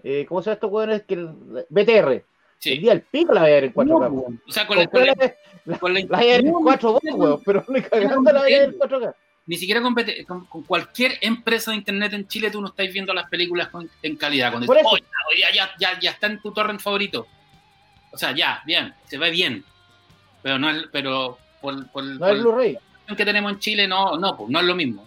[0.09, 1.01] Eh, ¿Cómo se llama estos hueones?
[1.03, 2.11] Que el- BTR.
[2.13, 2.23] El
[2.59, 2.77] sí.
[2.77, 3.85] día del pico la voy a ver en 4K.
[4.09, 4.41] No, weón.
[4.47, 5.33] O sea, con la, con la-
[5.65, 8.39] La con la- la voy a ver en 4 vos, weón, pero ni cagando la
[8.41, 9.13] voy a ver en 4K.
[9.47, 13.13] ni siquiera compete- con, con cualquier empresa de internet en Chile tú no estáis viendo
[13.13, 14.51] las películas con- en calidad.
[14.51, 15.03] Cuando Por dices, eso.
[15.29, 17.27] "Oh, ya, ya, ya, ya está en tu torrent favorito.
[18.13, 19.63] O sea, ya, bien, se ve bien.
[20.41, 22.73] Pero no es, pero por, por, No por es Blu-ray.
[22.73, 25.06] la situación que tenemos en Chile, no, no, pues, no es lo mismo.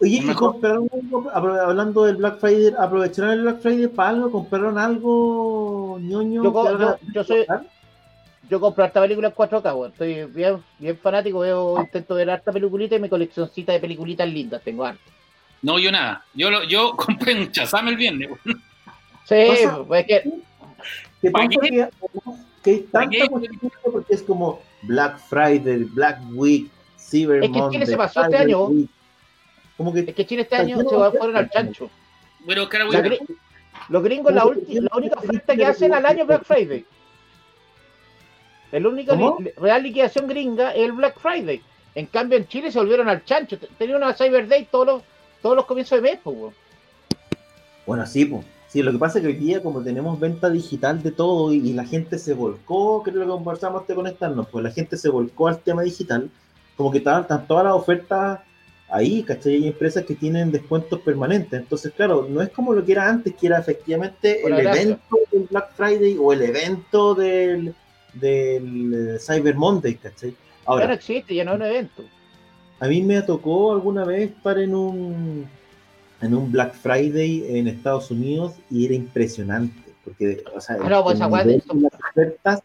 [0.00, 0.88] Oye, ¿y compraron
[1.34, 4.30] hablando del Black Friday, ¿aprovecharon el Black Friday para algo?
[4.30, 6.44] ¿Compraron algo ñoño?
[6.44, 7.46] Yo yo- yo soy-
[8.50, 9.92] Yo compro esta película en 4K, weón.
[9.92, 14.62] Estoy bien, bien fanático, veo, intento ver harta peliculita y mi coleccioncita de peliculitas lindas
[14.62, 15.02] tengo harta.
[15.60, 16.24] no, yo nada.
[16.34, 18.30] Yo, lo- yo compré un chazame el viernes.
[19.24, 19.34] Sí,
[19.86, 20.30] pues es que
[21.20, 21.68] ¿Qué ¿Para pasa qué?
[21.68, 21.88] que,
[22.62, 23.18] que hay ¿Para qué?
[23.18, 28.36] tanta porque es como Black Friday, Black Week, Cyber Es que Monday, se pasó este
[28.36, 28.66] año.
[28.66, 28.88] Week.
[29.78, 31.88] Como que es que Chile este año se va- fueron al chancho.
[32.88, 33.36] Güey, gri-
[33.88, 36.84] los gringos, la, ulti- la única oferta que hacen al año es Black Friday.
[38.72, 39.14] La única
[39.56, 41.62] real liquidación gringa es el Black Friday.
[41.94, 43.58] En cambio, en Chile se volvieron al chancho.
[43.58, 45.02] T- Tenía una Cyber Day todos los,
[45.40, 46.36] todos los comienzos de mes, pues.
[47.86, 48.44] Bueno, sí, pues.
[48.68, 51.70] Sí, lo que pasa es que hoy día, como tenemos venta digital de todo y,
[51.70, 55.08] y la gente se volcó, creo que conversamos antes de conectarnos, pues la gente se
[55.08, 56.28] volcó al tema digital,
[56.76, 58.40] como que estaban, todas las ofertas
[58.90, 59.54] ahí, ¿cachai?
[59.54, 61.58] Hay empresas que tienen descuentos permanentes.
[61.60, 65.18] Entonces, claro, no es como lo que era antes, que era efectivamente Por el evento
[65.32, 67.74] del Black Friday o el evento del,
[68.14, 70.30] del eh, Cyber Monday, ¿cachai?
[70.30, 72.02] Ya no Ahora, existe, ya no es un evento.
[72.80, 75.46] a mí me tocó alguna vez estar en un
[76.20, 81.04] en un Black Friday en Estados Unidos y era impresionante, porque o sea, Ah, no,
[81.04, 82.62] pues nivel de las ofertas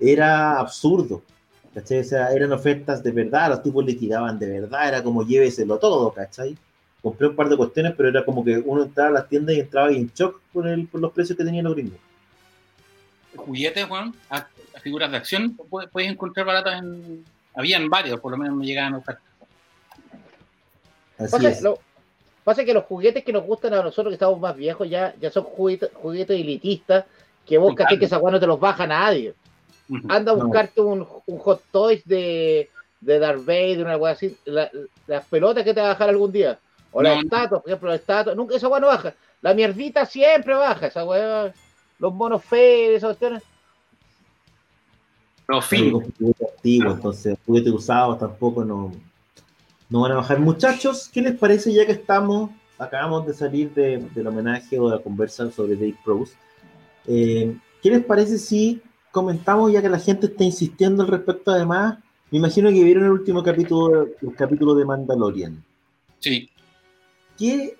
[0.00, 1.22] era absurdo.
[1.74, 2.00] ¿Cachai?
[2.00, 6.12] O sea, eran ofertas de verdad, los tipos liquidaban de verdad, era como lléveselo todo,
[6.12, 6.56] ¿cachai?
[7.02, 9.60] Compré un par de cuestiones, pero era como que uno entraba a las tiendas y
[9.60, 11.98] entraba ahí en shock por, el, por los precios que tenían los gringos.
[13.36, 17.24] juguetes, Juan, a, a figuras de acción, pu- puedes encontrar baratas en.
[17.54, 19.18] Habían varios, por lo menos me llegaban a buscar.
[21.18, 21.62] Así Pasa, es.
[21.62, 21.78] lo-
[22.42, 25.30] pasa que los juguetes que nos gustan a nosotros que estamos más viejos ya, ya
[25.30, 27.04] son juguetes, juguetes elitistas
[27.46, 27.98] que vos claro.
[27.98, 29.34] que esa no te los baja nadie.
[30.08, 30.44] Anda a No.
[30.44, 32.70] buscarte un, un Hot Toys de,
[33.00, 34.70] de Darth Vader, una weá así, la-
[35.06, 36.58] las pelotas que te va a bajar algún día.
[36.92, 37.22] O No, las no.
[37.24, 39.14] estatuas, por ejemplo, las estatuas, nunca esa weá no baja.
[39.42, 41.52] La mierdita siempre baja, esa weá,
[41.98, 43.42] los monos feos, esas cuestiones.
[45.46, 48.92] Con juguetes antiguos, entonces juguetes usados tampoco no,
[49.90, 50.40] no van a bajar.
[50.40, 54.96] Muchachos, ¿qué les parece ya que estamos, acabamos de salir de- del homenaje o de
[54.96, 56.34] la conversa sobre Dave Prose?
[57.06, 58.80] Eh, ¿Qué les parece si
[59.14, 61.98] comentamos, ya que la gente está insistiendo al respecto, además,
[62.32, 65.64] me imagino que vieron el último capítulo, el capítulo de Mandalorian.
[66.18, 66.50] Sí.
[67.38, 67.76] ¿Qué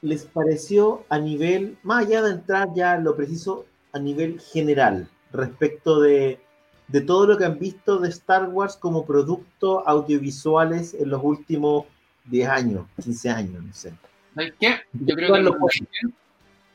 [0.00, 5.08] les pareció a nivel, más allá de entrar ya en lo preciso, a nivel general,
[5.32, 6.40] respecto de,
[6.88, 11.84] de todo lo que han visto de Star Wars como productos audiovisuales en los últimos
[12.24, 13.92] 10 años, 15 años, no sé?
[14.34, 14.80] ¿Sabes qué?
[14.94, 16.14] Yo creo que el Mandalorian,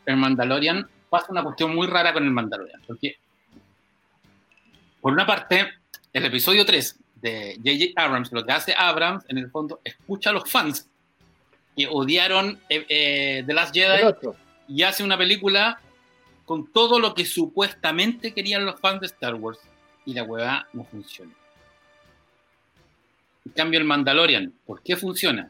[0.06, 3.18] el Mandalorian pasa una cuestión muy rara con el Mandalorian, porque
[5.08, 5.70] por una parte,
[6.12, 7.94] el episodio 3 de J.J.
[7.96, 10.86] Abrams, lo que hace Abrams, en el fondo, escucha a los fans
[11.78, 14.14] que odiaron eh, eh, The Last Jedi
[14.68, 15.80] y hace una película
[16.44, 19.60] con todo lo que supuestamente querían los fans de Star Wars.
[20.06, 21.32] Y la hueá no funciona.
[23.46, 25.50] En cambio, el Mandalorian, ¿por qué funciona?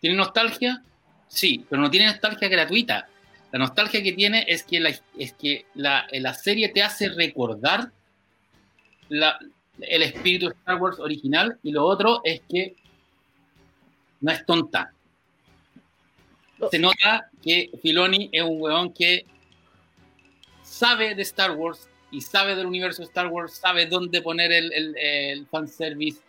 [0.00, 0.82] ¿Tiene nostalgia?
[1.28, 3.08] Sí, pero no tiene nostalgia gratuita.
[3.52, 7.92] La nostalgia que tiene es que la, es que la, la serie te hace recordar
[9.08, 9.38] la,
[9.80, 12.74] el espíritu de Star Wars original y lo otro es que
[14.20, 14.92] no es tonta.
[16.70, 19.24] Se nota que Filoni es un weón que
[20.62, 24.72] sabe de Star Wars y sabe del universo de Star Wars, sabe dónde poner el,
[24.72, 26.20] el, el fanservice,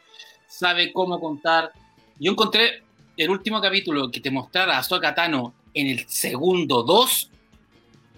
[0.47, 1.71] sabe cómo contar.
[2.19, 2.83] Yo encontré
[3.17, 7.31] el último capítulo que te mostrara a Ahsoka Tano en el segundo 2.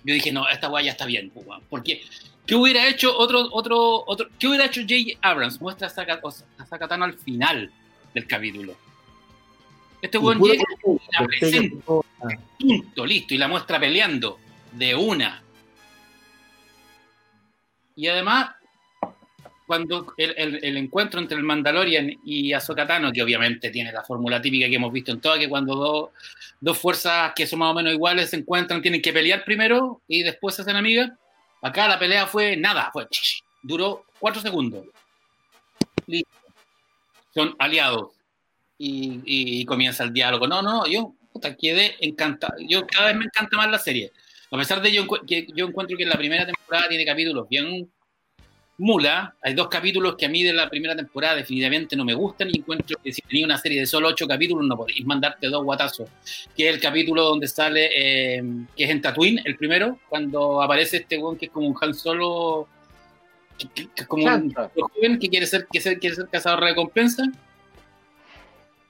[0.03, 1.31] Yo dije, no, esta weá ya está bien,
[1.69, 2.01] porque
[2.45, 5.17] ¿Qué hubiera hecho otro, otro, otro, qué hubiera hecho J.
[5.21, 5.61] Abrams?
[5.61, 7.71] Muestra a Sakatano al final
[8.13, 8.75] del capítulo.
[10.01, 11.85] Este buen llega y la presenta.
[12.59, 14.39] Punto, listo, y la muestra peleando
[14.71, 15.43] de una.
[17.95, 18.51] Y además,
[19.67, 24.67] cuando el, el, encuentro entre el Mandalorian y Ahsoka que obviamente tiene la fórmula típica
[24.67, 26.09] que hemos visto en todo, que cuando dos,
[26.59, 30.23] dos fuerzas que son más o menos iguales se encuentran, tienen que pelear primero y
[30.23, 31.11] después se hacen amigas
[31.61, 33.07] Acá la pelea fue nada, fue
[33.61, 34.85] duró cuatro segundos.
[36.07, 36.31] Listo.
[37.33, 38.09] Son aliados.
[38.83, 40.47] Y, comienza el diálogo.
[40.47, 42.55] No, no, yo puta, quedé encantado.
[42.67, 44.11] Yo cada vez me encanta más la serie.
[44.49, 47.89] A pesar de yo, que yo encuentro que la primera temporada tiene capítulos bien
[48.81, 49.35] mula.
[49.41, 52.57] Hay dos capítulos que a mí de la primera temporada definitivamente no me gustan y
[52.57, 56.09] encuentro que si tenía una serie de solo ocho capítulos no podéis mandarte dos guatazos.
[56.55, 58.43] Que es el capítulo donde sale, eh,
[58.75, 61.93] que es en Tatooine, el primero, cuando aparece este weón que es como un Han
[61.93, 62.67] Solo,
[63.57, 67.23] que, es como un joven que quiere ser, que quiere ser cazador de recompensa.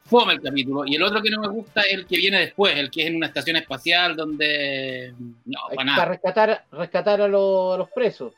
[0.05, 0.85] Fome el capítulo.
[0.85, 3.07] Y el otro que no me gusta es el que viene después, el que es
[3.07, 5.13] en una estación espacial donde...
[5.45, 6.05] No, para, nada.
[6.05, 8.33] rescatar, rescatar a, a los presos.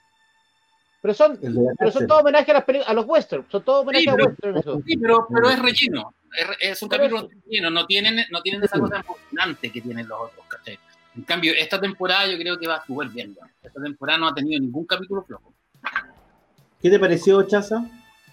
[1.03, 1.37] Pero son,
[1.77, 4.63] pero son todos homenajes a, las a los westerns, son todos homenajes a westerns.
[4.85, 6.15] Sí, pero, pero es relleno.
[6.31, 10.17] Es, es un capítulo relleno, no tienen, no tienen esa cosa emocionante que tienen los
[10.17, 10.79] otros, ¿cachai?
[11.17, 13.35] En cambio, esta temporada yo creo que va súper bien.
[13.61, 15.53] Esta temporada no ha tenido ningún capítulo flojo.
[16.81, 17.85] ¿Qué te pareció, Chaza?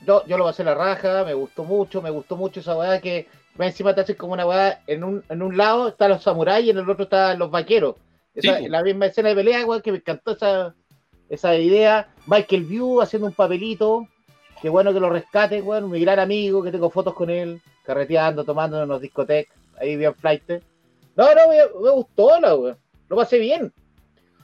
[0.07, 3.27] Yo, yo lo pasé la raja, me gustó mucho, me gustó mucho esa weá que
[3.61, 6.67] va encima te hace como una weá, en un, en un lado están los samuráis
[6.67, 7.97] y en el otro están los vaqueros.
[8.33, 10.73] Esa, La misma escena de pelea, weá, que me encantó esa,
[11.31, 12.09] esa idea.
[12.27, 14.07] Michael View haciendo un papelito.
[14.61, 18.45] Qué bueno que lo rescate, bueno, mi gran amigo, que tengo fotos con él, carreteando,
[18.45, 20.43] tomando en unos discotecas, ahí bien flight.
[21.17, 22.51] No, no, me, gustó la
[23.09, 23.73] Lo pasé bien.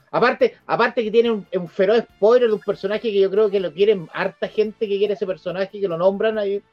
[0.09, 3.71] Aparte, aparte que tiene un, feroz spoiler de un personaje que yo creo que lo
[3.71, 6.63] quieren harta gente que quiere ese personaje, que lo nombran ahí.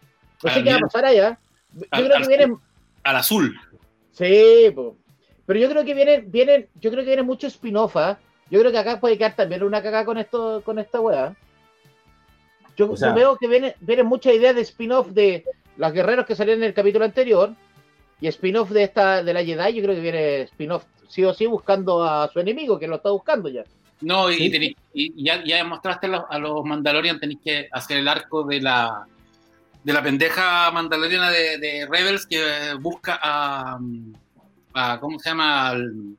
[0.43, 1.39] No sé qué va a pasar allá.
[1.75, 2.57] Yo creo que vienen.
[3.03, 3.55] Al azul.
[4.13, 4.73] Sí,
[5.45, 8.19] pero yo creo que vienen, vienen, yo creo que viene mucho spin-off, ¿ah?
[8.51, 11.35] Yo creo que acá puede quedar también una cagada con esto, con esta weá.
[12.77, 15.45] Yo, veo que vienen viene muchas ideas de spin-off de
[15.77, 17.53] los guerreros que salieron en el capítulo anterior
[18.21, 19.75] y spin-off de esta de la Jedi.
[19.75, 23.11] Yo creo que viene spin-off sí o sí buscando a su enemigo, que lo está
[23.11, 23.65] buscando ya.
[24.01, 24.75] No, y,
[25.17, 29.07] ya, ya, mostraste a los, Mandalorian, tenéis que hacer el arco de la
[29.83, 33.79] de la pendeja mandaloriana de, Rebels que busca a,
[34.73, 35.69] a ¿cómo se llama?
[35.69, 36.17] al,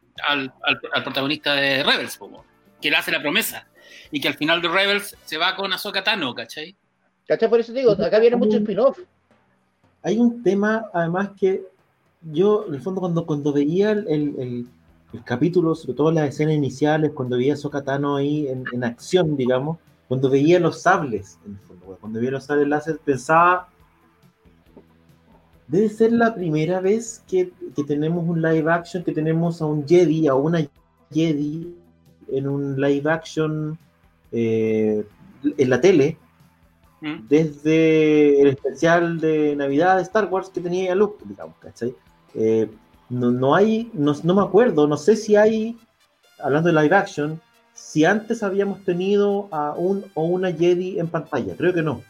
[1.03, 2.45] protagonista de Rebels, como,
[2.81, 3.67] que le hace la promesa.
[4.11, 6.75] Y que al final de Rebels se va con Ahsoka Tano, ¿cachai?
[7.27, 7.49] ¿Cachai?
[7.49, 8.99] Por eso digo, acá viene mucho spin-off.
[10.03, 11.63] Hay un tema, además, que
[12.21, 14.67] yo, en el fondo, cuando, cuando veía el, el,
[15.23, 19.37] capítulo, sobre todo las escenas iniciales, cuando veía a Ahsoka Tano ahí en, en, acción,
[19.37, 23.69] digamos, cuando veía los sables, en el fondo, cuando veía los sables láser, pensaba
[25.67, 27.51] debe ser la primera vez que,
[27.87, 30.59] tenemos un live action, que tenemos a un Jedi, a una
[31.11, 31.73] Jedi
[32.31, 33.77] en un live action
[34.31, 35.05] eh,
[35.57, 36.17] en la tele,
[37.01, 37.27] mm.
[37.27, 41.95] desde el especial de Navidad de Star Wars que tenía Luke, digamos, ¿cachai?
[42.33, 42.69] Eh,
[43.09, 45.77] no, hay, no, me acuerdo, no sé si hay,
[46.39, 47.39] hablando de live action,
[47.73, 51.55] si antes habíamos tenido a un o una Jedi en pantalla.
[51.57, 52.01] Creo que no.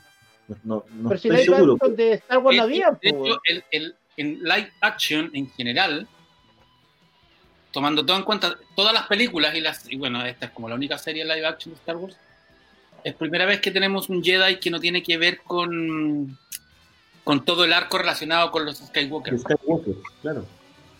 [0.47, 1.77] No, no, no Pero si live seguro.
[1.89, 6.07] de Star Wars no había, de hecho, el- el- en live action en general,
[7.71, 10.75] tomando todo en cuenta todas las películas y las y bueno, esta es como la
[10.75, 12.15] única serie live action de Star Wars,
[13.03, 16.37] es primera vez que tenemos un Jedi que no tiene que ver con
[17.23, 19.35] con todo el arco relacionado con los Skywalker.
[20.21, 20.45] claro.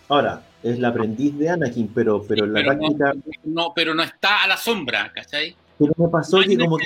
[0.10, 3.94] Ahora, es la aprendiz de Anakin, pero, pero en la pero, no, práctica, no- pero
[3.96, 5.56] no está a la sombra, ¿cachai?
[5.80, 6.86] pero me pasó que como que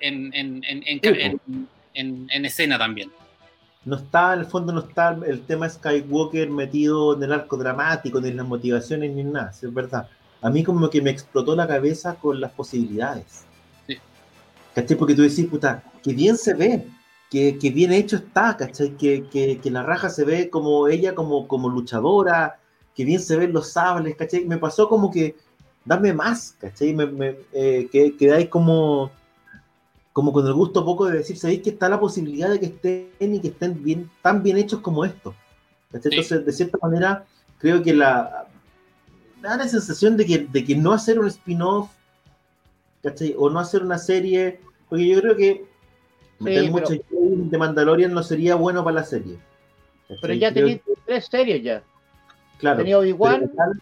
[0.00, 3.10] En, en, en, en, Sí, en- en- en escena también.
[3.84, 8.20] no está, en el fondo no está el tema Skywalker metido en el arco dramático,
[8.20, 10.08] ni en las motivaciones, ni en nada, es verdad.
[10.40, 13.44] A mí como que me explotó la cabeza con las posibilidades.
[13.88, 13.96] Sí.
[14.74, 14.96] ¿Cachai?
[14.96, 16.86] Porque tú decís, puta, que bien se ve,
[17.28, 18.96] que, que bien hecho está, ¿cachai?
[18.96, 22.60] Que, que, que la raja se ve como ella, como, como luchadora,
[22.94, 24.44] que bien se ven los sables, ¿cachai?
[24.44, 25.34] Me pasó como que,
[25.84, 26.92] dame más, ¿cachai?
[26.94, 29.10] Me, me, eh, que, quedáis como,
[30.12, 33.34] como con el gusto poco de decir, ¿sabéis que está la posibilidad de que estén
[33.34, 35.34] y que estén bien, tan bien hechos como esto?
[35.90, 36.12] ¿Cachai?
[36.12, 36.18] Sí.
[36.18, 37.24] Entonces, de cierta manera,
[37.58, 38.46] creo que la...
[39.40, 41.90] Me da la sensación de que, de que no hacer un spin-off.
[43.36, 45.64] O no hacer una serie, porque yo creo que
[46.38, 46.94] meter pero- mucho
[47.50, 49.38] de Mandalorian no sería bueno para la serie.
[50.08, 50.38] Pero ¿cachai?
[50.38, 51.82] ya Creo tenéis tres series ya.
[52.58, 53.72] Claro, Tenía Obi-Wan, pero,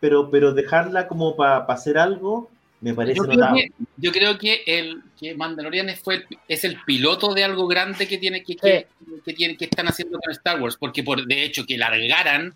[0.00, 2.48] pero, pero dejarla como para hacer algo
[2.80, 3.62] me parece Yo creo, notable.
[3.62, 8.08] que, yo creo que el que Mandalorian fue el- es el piloto de algo grande
[8.08, 8.86] que tiene que, que,
[9.24, 12.54] que tiene, que están haciendo con Star Wars, porque por de hecho que largaran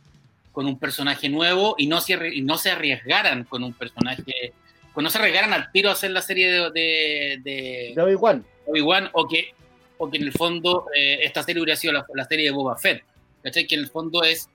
[0.53, 4.53] con un personaje nuevo y no se, y no se arriesgaran con un personaje,
[4.95, 8.45] pues no se arriesgaran al tiro a hacer la serie de, de, de de Obi-Wan.
[8.67, 9.53] Obi-Wan o que,
[9.99, 12.79] o que en el fondo eh, esta serie hubiera sido la, la serie de Boba
[12.79, 13.03] Fett,
[13.43, 13.67] ¿cachai?
[13.67, 14.49] Que en el fondo es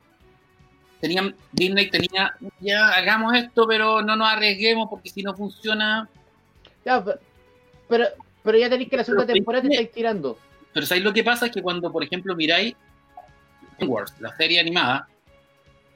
[0.99, 6.07] tenían Disney tenía ya hagamos esto pero no nos arriesguemos porque si no funciona
[6.85, 7.15] Ya, pe-
[7.88, 8.05] pero,
[8.43, 10.38] pero ya tenéis que la segunda temporada te estáis tirando.
[10.73, 11.47] Pero ¿sabéis lo que pasa?
[11.47, 12.75] Es que cuando, por ejemplo, miráis
[13.81, 15.07] Wars, la serie animada,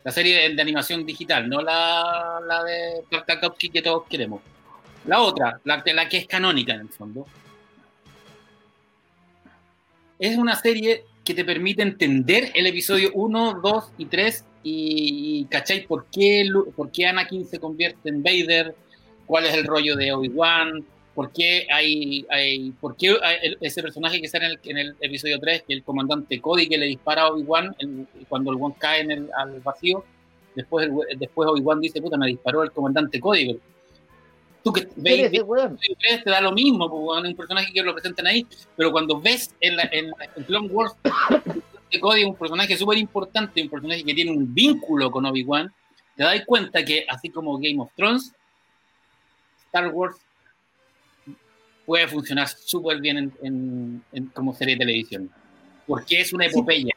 [0.04, 4.42] la serie de, de animación digital, no la, la de Tartakovsky que todos queremos.
[5.06, 7.26] La otra, la, la que es canónica en el fondo,
[10.20, 15.86] es una serie que te permite entender el episodio 1, 2 y 3 y, ¿cachai?
[15.86, 18.74] ¿Por qué, ¿Por qué Anakin se convierte en Vader?
[19.26, 20.86] ¿Cuál es el rollo de Obi-Wan?
[21.16, 24.96] ¿Por qué hay, hay, por qué hay ese personaje que sale en el, en el
[25.00, 27.76] episodio 3, que el comandante Cody que le dispara a Obi-Wan
[28.28, 30.04] cuando el Wan cae en el, al vacío?
[30.56, 33.60] Después, el- después Obi-Wan dice, puta, me disparó el comandante Cody.
[34.64, 34.88] Tú que
[36.00, 38.48] 3 te da lo mismo, pues, un personaje que lo presentan ahí,
[38.78, 40.94] pero cuando ves en, la, en, en Clone Wars,
[41.94, 45.72] que Cody es un personaje súper importante, un personaje que tiene un vínculo con Obi-Wan,
[46.16, 48.34] te das cuenta que, así como Game of Thrones,
[49.68, 50.16] Star Wars
[51.86, 55.30] puede funcionar súper bien en, en- en- como serie de televisión,
[55.86, 56.52] porque es una Sí.
[56.52, 56.94] epopeya.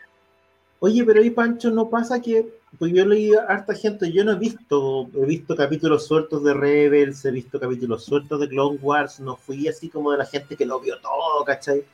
[0.80, 2.46] Oye, pero ahí Pancho, ¿no pasa que,
[2.78, 6.54] pues yo leí a harta gente, yo no he visto, he visto capítulos sueltos de
[6.54, 10.56] Rebels, he visto capítulos sueltos de Clone Wars, no fui así como de la gente
[10.56, 11.85] que lo vio todo, ¿cachai?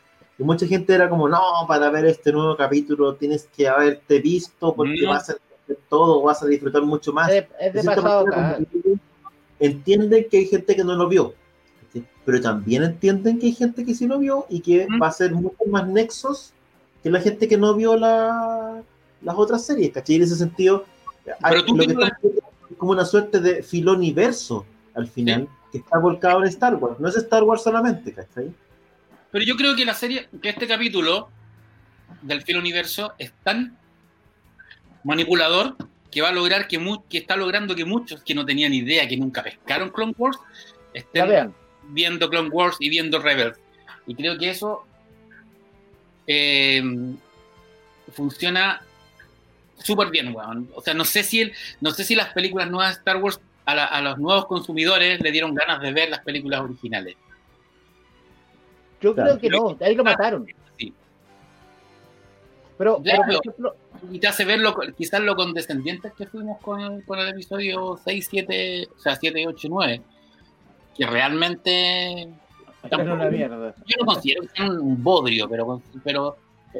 [0.42, 4.74] Y mucha gente era como, no, para ver este nuevo capítulo tienes que haberte visto
[4.74, 5.10] porque No.
[5.10, 5.36] vas a
[5.88, 7.30] todo, vas a disfrutar mucho más.
[7.30, 8.58] Es, de pasado manera,
[9.60, 11.34] entienden que hay gente que no lo vio,
[12.24, 15.32] pero también entienden que hay gente que sí lo vio y que va a ser
[15.32, 16.52] mucho más nexos
[17.04, 18.82] que la gente que no vio la-
[19.22, 20.16] las otras series, ¿cachai?
[20.16, 20.84] En ese sentido,
[21.40, 26.40] hay- tú lo que es como una suerte de filoniverso al final, que está volcado
[26.42, 26.98] en Star Wars.
[26.98, 28.52] No es Star Wars solamente, ¿cachai?
[29.32, 31.30] Pero yo creo que la serie, que este capítulo
[32.20, 33.76] del Filo Universo es tan
[35.04, 35.76] manipulador
[36.10, 39.08] que va a lograr que, mu- que está logrando que muchos que no tenían idea,
[39.08, 40.38] que nunca pescaron Clone Wars,
[40.92, 41.54] estén vean.
[41.88, 43.58] viendo Clone Wars y viendo Rebels.
[44.06, 44.84] Y creo que eso
[46.26, 46.82] eh,
[48.12, 48.82] funciona
[49.78, 50.68] súper bien, weón.
[50.74, 53.40] O sea, no sé si el, no sé si las películas nuevas de Star Wars
[53.64, 57.16] a, la- a los nuevos consumidores le dieron ganas de ver las películas originales.
[59.02, 59.38] Yo Claro.
[59.38, 60.46] creo que no, ahí lo mataron.
[60.78, 60.94] Sí.
[62.78, 63.22] Pero, Claro.
[63.26, 63.76] pero, por ejemplo,
[64.10, 68.00] Y te hace ver lo, quizás lo condescendientes que fuimos con el, con el episodio
[68.04, 70.02] 6, 7, o sea, 7, 8, 9.
[70.96, 72.28] Que realmente.
[72.82, 73.74] era una mierda.
[73.86, 76.36] Yo no considero que sean un bodrio, pero, pero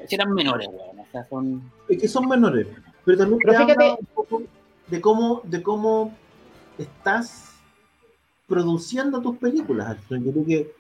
[0.08, 0.98] si eran menores, weón.
[0.98, 1.62] O sea, son.
[1.88, 2.66] Es que son menores,
[3.04, 4.42] pero también Pero te fíjate- habla un poco
[4.88, 6.12] de cómo, de cómo
[6.78, 7.54] estás
[8.48, 9.96] produciendo tus películas.
[10.10, 10.72] Yo creo que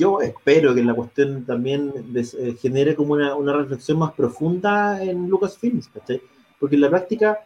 [0.00, 5.28] yo espero que la cuestión también eh, genere como una, una reflexión más profunda en
[5.28, 6.20] Lucasfilms, ¿cachai?
[6.58, 7.38] Porque en la práctica,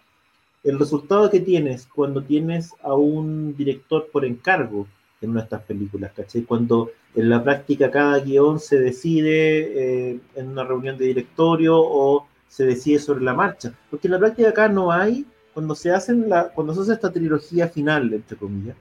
[0.62, 4.86] el resultado que tienes cuando tienes a un director por encargo,
[5.24, 6.42] en nuestras películas, ¿cachai?
[6.42, 12.26] Cuando en la práctica cada guion se decide eh, en una reunión de directorio o
[12.48, 16.28] se decide sobre la marcha, porque en la práctica acá no hay, cuando se, hacen
[16.28, 18.76] la, cuando se hace esta trilogía final, entre comillas,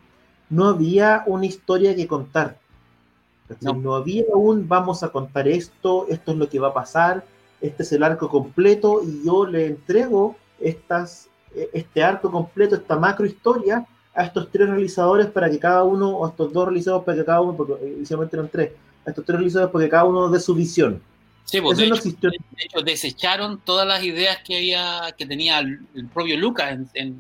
[0.50, 2.58] no había una historia que contar.
[3.62, 3.74] No.
[3.74, 7.24] no había un vamos a contar esto, esto es lo que va a pasar,
[7.62, 11.30] este es el arco completo y yo le entrego estas,
[11.74, 16.26] este arco completo, esta macro historia a estos tres realizadores para que cada uno, o
[16.26, 18.72] a estos dos realizadores para que cada uno, porque inicialmente eran tres,
[19.06, 21.02] a estos tres realizadores para que cada uno dé su visión.
[21.46, 25.60] Sí, pues, de, no hecho, de, hecho, desecharon todas las ideas que había que tenía
[25.60, 27.20] el, el propio Lucas en, en,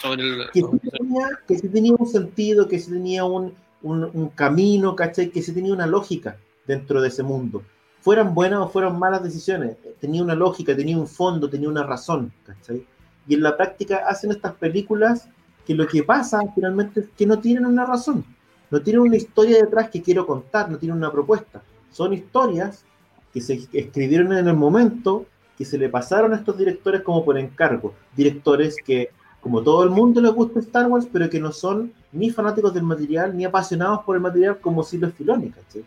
[0.00, 0.50] sobre el.
[0.52, 5.30] Que sí, tenía, que sí tenía un sentido, que sí tenía un, un, camino, ¿cachai?
[5.30, 7.62] Que sí tenía una lógica dentro de ese mundo.
[8.00, 12.32] Fueran buenas o fueran malas decisiones, tenía una lógica, tenía un fondo, tenía una razón,
[12.44, 12.86] ¿cachai?
[13.28, 15.28] Y en la práctica hacen estas películas
[15.64, 18.24] que lo que pasa finalmente es que no tienen una razón,
[18.70, 21.62] no tienen una historia detrás que quiero contar, no tienen una propuesta.
[21.90, 22.84] Son historias
[23.32, 25.26] que se escribieron en el momento,
[25.56, 27.94] que se le pasaron a estos directores como por encargo.
[28.16, 29.10] Directores que,
[29.40, 32.82] como todo el mundo les gusta Star Wars, pero que no son ni fanáticos del
[32.82, 35.84] material, ni apasionados por el material como si lo es Filoni, ¿cachai?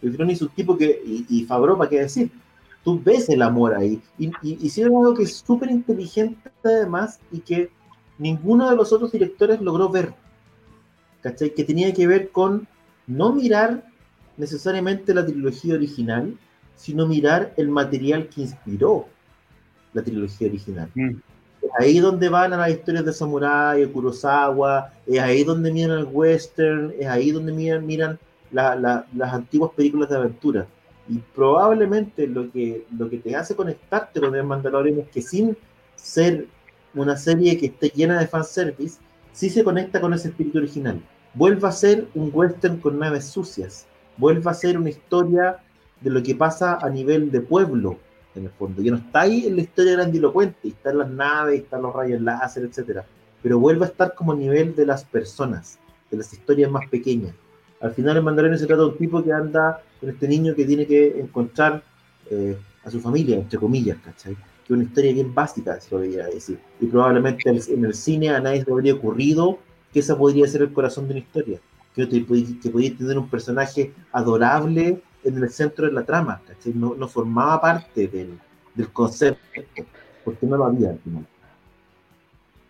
[0.00, 2.30] Filoni es un tipo que, y, y Fabro, ¿para qué decir?
[2.84, 4.00] Tú ves el amor ahí.
[4.18, 7.70] Y, y hicieron algo que es súper inteligente además y que
[8.18, 10.14] ninguno de los otros directores logró ver.
[11.22, 12.66] Que tenía que ver con
[13.06, 13.84] no mirar
[14.36, 16.36] necesariamente la trilogía original,
[16.74, 19.06] sino mirar el material que inspiró
[19.92, 20.90] la trilogía original.
[20.94, 21.16] Mm.
[21.78, 26.08] Ahí donde van a las historias de Samurai, de Kurosawa, es ahí donde miran el
[26.10, 28.18] western, es ahí donde miran, miran
[28.50, 30.66] la, la, las antiguas películas de aventura.
[31.08, 35.56] Y probablemente lo que, lo que te hace conectarte con el Mandalorian es que sin
[35.96, 36.46] ser
[36.94, 39.00] una serie que esté llena de fanservice,
[39.32, 41.00] sí se conecta con ese espíritu original.
[41.34, 43.86] Vuelve a ser un western con naves sucias.
[44.18, 45.58] Vuelve a ser una historia
[46.02, 47.96] de lo que pasa a nivel de pueblo,
[48.34, 48.82] en el fondo.
[48.82, 52.64] Ya no está ahí en la historia grandilocuente, están las naves, están los rayos láser,
[52.64, 53.04] etcétera.
[53.42, 55.78] Pero vuelve a estar como a nivel de las personas,
[56.10, 57.34] de las historias más pequeñas.
[57.80, 60.64] Al final el Mandalorian se trata de un tipo que anda con este niño que
[60.64, 61.82] tiene que encontrar
[62.30, 64.36] eh, a su familia, entre comillas, ¿cachai?
[64.66, 66.58] Que una historia bien básica, se lo debería decir.
[66.80, 69.58] Y probablemente en el cine a nadie se le habría ocurrido
[69.92, 71.58] que esa podría ser el corazón de una historia.
[71.94, 76.72] Que, que podías tener un personaje adorable en el centro de la trama, ¿cachai?
[76.74, 78.38] No, no formaba parte del,
[78.74, 79.62] del, concepto,
[80.24, 81.26] porque no lo había al final.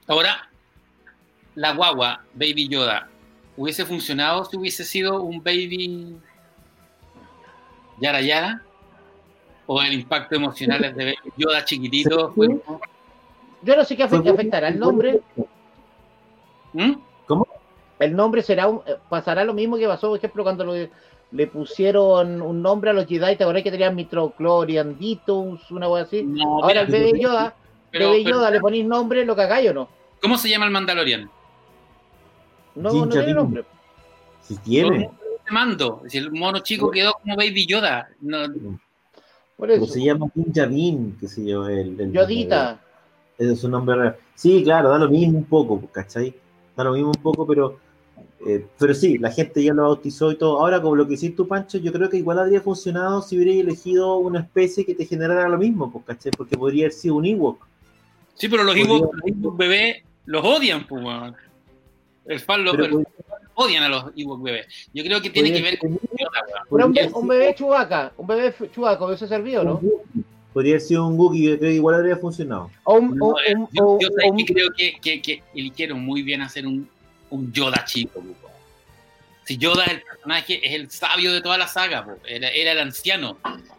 [0.07, 0.51] Ahora,
[1.55, 3.09] la guagua, Baby Yoda,
[3.57, 6.17] ¿hubiese funcionado si hubiese sido un Baby
[8.01, 8.63] Yara Yara?
[9.67, 12.35] ¿O el impacto emocional de Baby Yoda chiquitito?
[13.63, 15.21] Yo no sé qué afect afectará el nombre.
[16.73, 16.95] ¿Mm?
[17.27, 17.47] ¿Cómo?
[17.99, 20.75] El nombre será un, pasará lo mismo que pasó, por ejemplo, cuando lo
[21.33, 26.03] le pusieron un nombre a los Jedi, ¿te acordás que tenían Mitrochlorian Ditus, una cosa
[26.03, 26.23] así?
[26.23, 27.55] No, Ahora el bebé Yoda,
[27.91, 29.89] pero, bebé Yoda, pero, ¿le ponéis nombre, lo cagáis o no?
[30.21, 31.31] ¿Cómo se llama el Mandalorian?
[32.75, 33.65] No, Jinja no tiene nombre.
[34.43, 35.11] Si tiene.
[35.51, 38.09] Mando, si el mono chico quedó como Baby Yoda.
[38.21, 38.79] No.
[39.57, 39.87] Por eso.
[39.87, 42.81] se llama Bean, qué sé yo, el, el Yodita.
[43.39, 44.17] Ese es su nombre real.
[44.35, 46.35] Sí, claro, da lo mismo un poco, ¿cachai?
[46.77, 47.79] Da lo mismo un poco, pero
[48.47, 50.61] eh, pero sí, la gente ya lo bautizó y todo.
[50.61, 53.61] Ahora, como lo que hiciste tú, Pancho, yo creo que igual habría funcionado si hubierais
[53.61, 56.33] elegido una especie que te generara lo mismo, pues, ¿cachai?
[56.37, 57.65] Porque podría haber sido un Ewok.
[58.35, 61.05] Sí, pero los Ewok, los bebés los odian, pues,
[62.27, 63.03] El fan los, pero,
[63.55, 64.67] odian a los Ewok bebés.
[64.93, 65.99] Yo creo que tiene que ver con.
[66.71, 69.81] Pero un, un, bebé chubaca, un bebé chubaca, ¿eso servido, no?
[70.53, 72.71] Podría haber sido un Wookiee, yo creo que igual habría funcionado.
[72.85, 73.99] O un, no, un, yo,
[74.47, 76.89] creo que, que, que eligieron muy bien hacer un,
[77.33, 78.23] un Yoda chico.
[79.45, 82.07] Si Yoda es el personaje, es el sabio de toda la saga.
[82.27, 83.39] Era, era el anciano.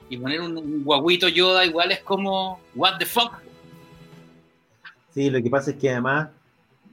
[0.09, 3.33] Y poner un, un, guaguito Yoda igual es como, what the fuck.
[5.13, 6.29] Sí, lo que pasa es que además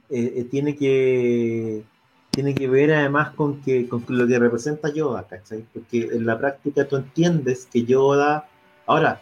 [0.09, 1.83] eh, eh, tiene que
[2.29, 5.65] tiene que ver además con que con lo que representa Yoda, ¿cachai?
[5.73, 8.47] Porque en la práctica tú entiendes que Yoda,
[8.85, 9.21] ahora,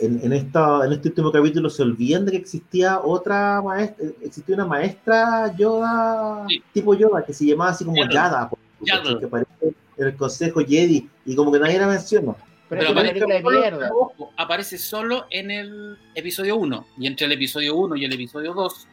[0.00, 4.54] en, en, esta, en este último capítulo se olvidan de que existía otra maestra, existía
[4.56, 6.62] una maestra Yoda, sí.
[6.74, 8.50] tipo Yoda, que se llamaba así como Yada,
[8.80, 9.18] Yada.
[9.18, 12.34] que aparece en el Consejo Jedi, y como que nadie la menciona.
[12.68, 13.90] Pero, Pero aparece, mierda.
[14.36, 18.88] aparece solo en el episodio 1, y entre el episodio 1 y el episodio 2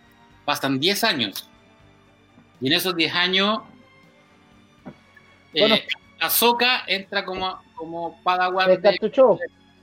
[0.46, 1.50] pasan 10 años.
[2.62, 3.60] Y en esos 10 años,
[5.54, 5.76] bueno.
[5.76, 5.88] eh,
[6.20, 9.00] Ahsoka entra como, como Padawan de,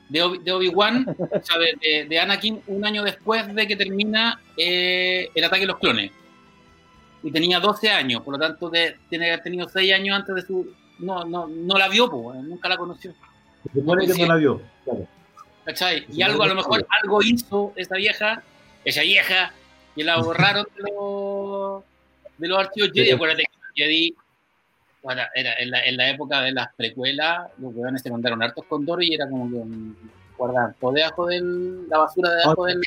[0.09, 5.29] de, Obi-Wan, o sea, de, de, de, Anakin, un año después de que termina eh,
[5.35, 6.11] el ataque de los clones.
[7.23, 10.35] y tenía 12 años, por lo tanto de, tiene que haber tenido 6 años antes
[10.35, 10.73] de su...
[10.99, 13.13] No, no, no la vio, pues, nunca la conoció.
[13.65, 15.07] Se supone que no la vio, claro.
[15.65, 16.07] ¿Cachai?
[16.13, 18.43] Y algo, a lo mejor, algo hizo esa vieja,
[18.85, 19.53] esa vieja,
[19.97, 21.83] que la borraron de los,
[22.39, 23.11] de los archivos Jedi.
[23.11, 24.15] Acuérdate que Jedi,
[25.07, 28.65] bueno, era en la, en la época de las precuelas, los weones se mandaron hartos
[28.65, 29.63] condor y era como que
[30.37, 31.41] guardaban todo debajo de
[31.89, 32.81] la basura debajo del.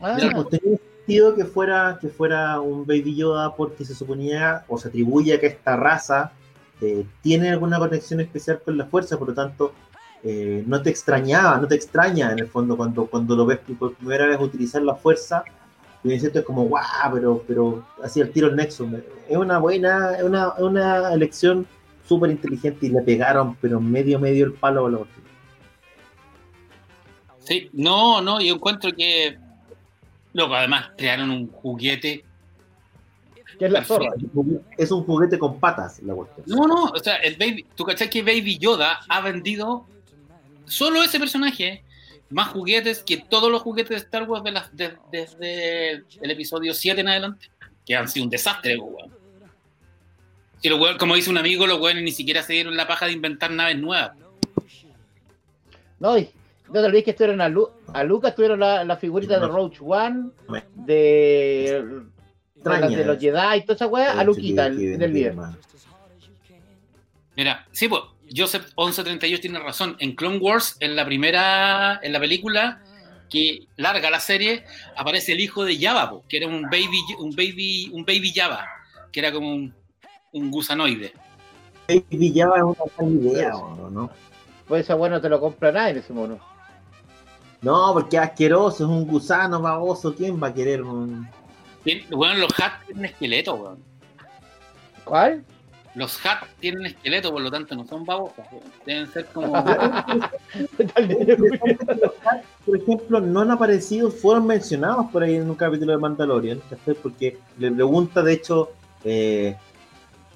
[0.00, 4.78] Ah, pues tenía sentido que fuera, que fuera un Baby Yoda porque se suponía o
[4.78, 6.32] se atribuye que esta raza
[6.80, 9.74] eh, tiene alguna conexión especial con la fuerza, por lo tanto
[10.22, 13.94] eh, no te extrañaba, no te extraña en el fondo cuando, cuando lo ves por
[13.96, 15.44] primera vez utilizar la fuerza
[16.04, 18.86] y me siento como guau, pero, pero así el tiro el nexo.
[19.26, 21.66] Es una buena, es una, una elección
[22.06, 25.08] súper inteligente y le pegaron, pero medio medio el palo a los
[27.40, 29.38] Sí, no, no, yo encuentro que.
[30.32, 32.24] Loco, además crearon un juguete.
[33.58, 34.10] que es la zorra.
[34.76, 36.44] Es un juguete con patas la cuestión.
[36.46, 39.86] No, no, o sea, el baby, tú cachai que Baby Yoda ha vendido
[40.66, 41.82] solo ese personaje
[42.34, 46.74] más juguetes que todos los juguetes de Star Wars de las, de- desde el episodio
[46.74, 47.48] 7 en adelante,
[47.86, 49.14] que han sido un desastre, weón.
[50.60, 53.06] Si los weones, como dice un amigo, los weones ni siquiera se dieron la paja
[53.06, 54.12] de inventar naves nuevas.
[56.00, 56.28] No, y
[56.66, 59.76] no te olvides que estuvieron a, Lu- a Lucas, tuvieron la, la figurita de Roach
[59.80, 60.30] One,
[60.74, 62.02] de,
[62.54, 65.54] de, los Jedi y toda esa weá, a Luquita el- en el video.
[67.36, 68.02] Mira, sí, pues,
[68.34, 69.96] Joseph 1138 tiene razón.
[69.98, 72.82] En Clone Wars, en la primera, en la película
[73.30, 74.64] que larga la serie,
[74.96, 78.64] aparece el hijo de Java, que era un baby, un baby, un baby Java,
[79.10, 79.74] que era como un,
[80.32, 81.12] un gusanoide.
[81.88, 84.10] Baby Java es una gran idea, ¿o ¿no?
[84.68, 86.38] Pues esa weá no te lo compra nadie en ese mono.
[87.60, 90.14] No, porque es asqueroso, es un gusano baboso.
[90.14, 91.28] ¿Quién va a querer un.?
[92.10, 93.82] Bueno, los hats tienen esqueleto, weón.
[95.04, 95.44] ¿Cuál?
[95.94, 98.64] Los hats tienen esqueleto, por lo tanto no son babosas, weón.
[98.84, 99.52] Deben ser como.
[102.66, 106.60] Por ejemplo, no han aparecido, fueron mencionados por ahí en un capítulo de Mandalorian,
[107.02, 108.70] porque le pregunta, de hecho,
[109.04, 109.56] eh,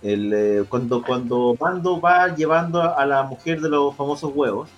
[0.03, 4.69] el, eh, cuando, cuando Mando va llevando a la mujer de los famosos huevos,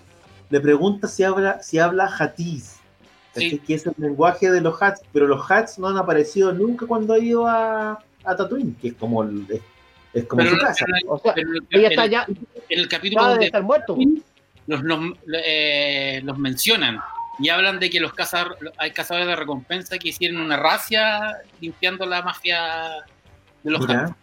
[0.49, 2.77] le pregunta si habla, si habla Hatiz.
[3.33, 3.59] Sí.
[3.61, 7.15] que es el lenguaje de los Hats, pero los Hats no han aparecido nunca cuando
[7.15, 7.93] ha ido a,
[8.25, 9.61] a Tatooine, que es como, el- es,
[10.15, 10.85] es como Pero, su casa.
[11.09, 12.27] O sea, pero en, ella el- ya,
[12.69, 13.97] en el capítulo donde estar muerto.
[14.67, 15.01] los, los,
[15.45, 17.01] eh, los mencionan
[17.39, 22.05] y hablan de que los cazadores, hay cazadores de recompensa que hicieron una racia limpiando
[22.07, 23.05] la mafia
[23.63, 24.15] de los una,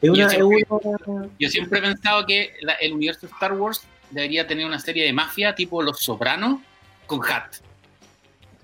[0.00, 4.46] Yo siempre- una- Yo siempre he pensado que la- el universo de Star Wars debería
[4.46, 6.60] tener una serie de mafia tipo Los Sopranos
[7.06, 7.56] con Hat.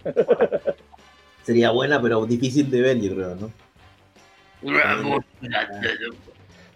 [1.45, 3.53] sería buena, pero difícil de ver, yo creo, ¿no?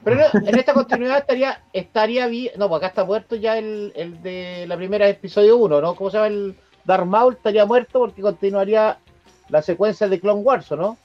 [0.05, 2.53] Pero no, en esta continuidad estaría, estaría bien.
[2.59, 5.95] No, pues acá está muerto ya el, el de la primera episodio 1, ¿no?
[5.95, 6.55] ¿Cómo se llama el
[6.85, 7.35] Darth Maul?
[7.35, 8.99] Estaría muerto porque continuaría
[9.49, 10.99] la secuencia de Clone Wars, ¿o ¿no?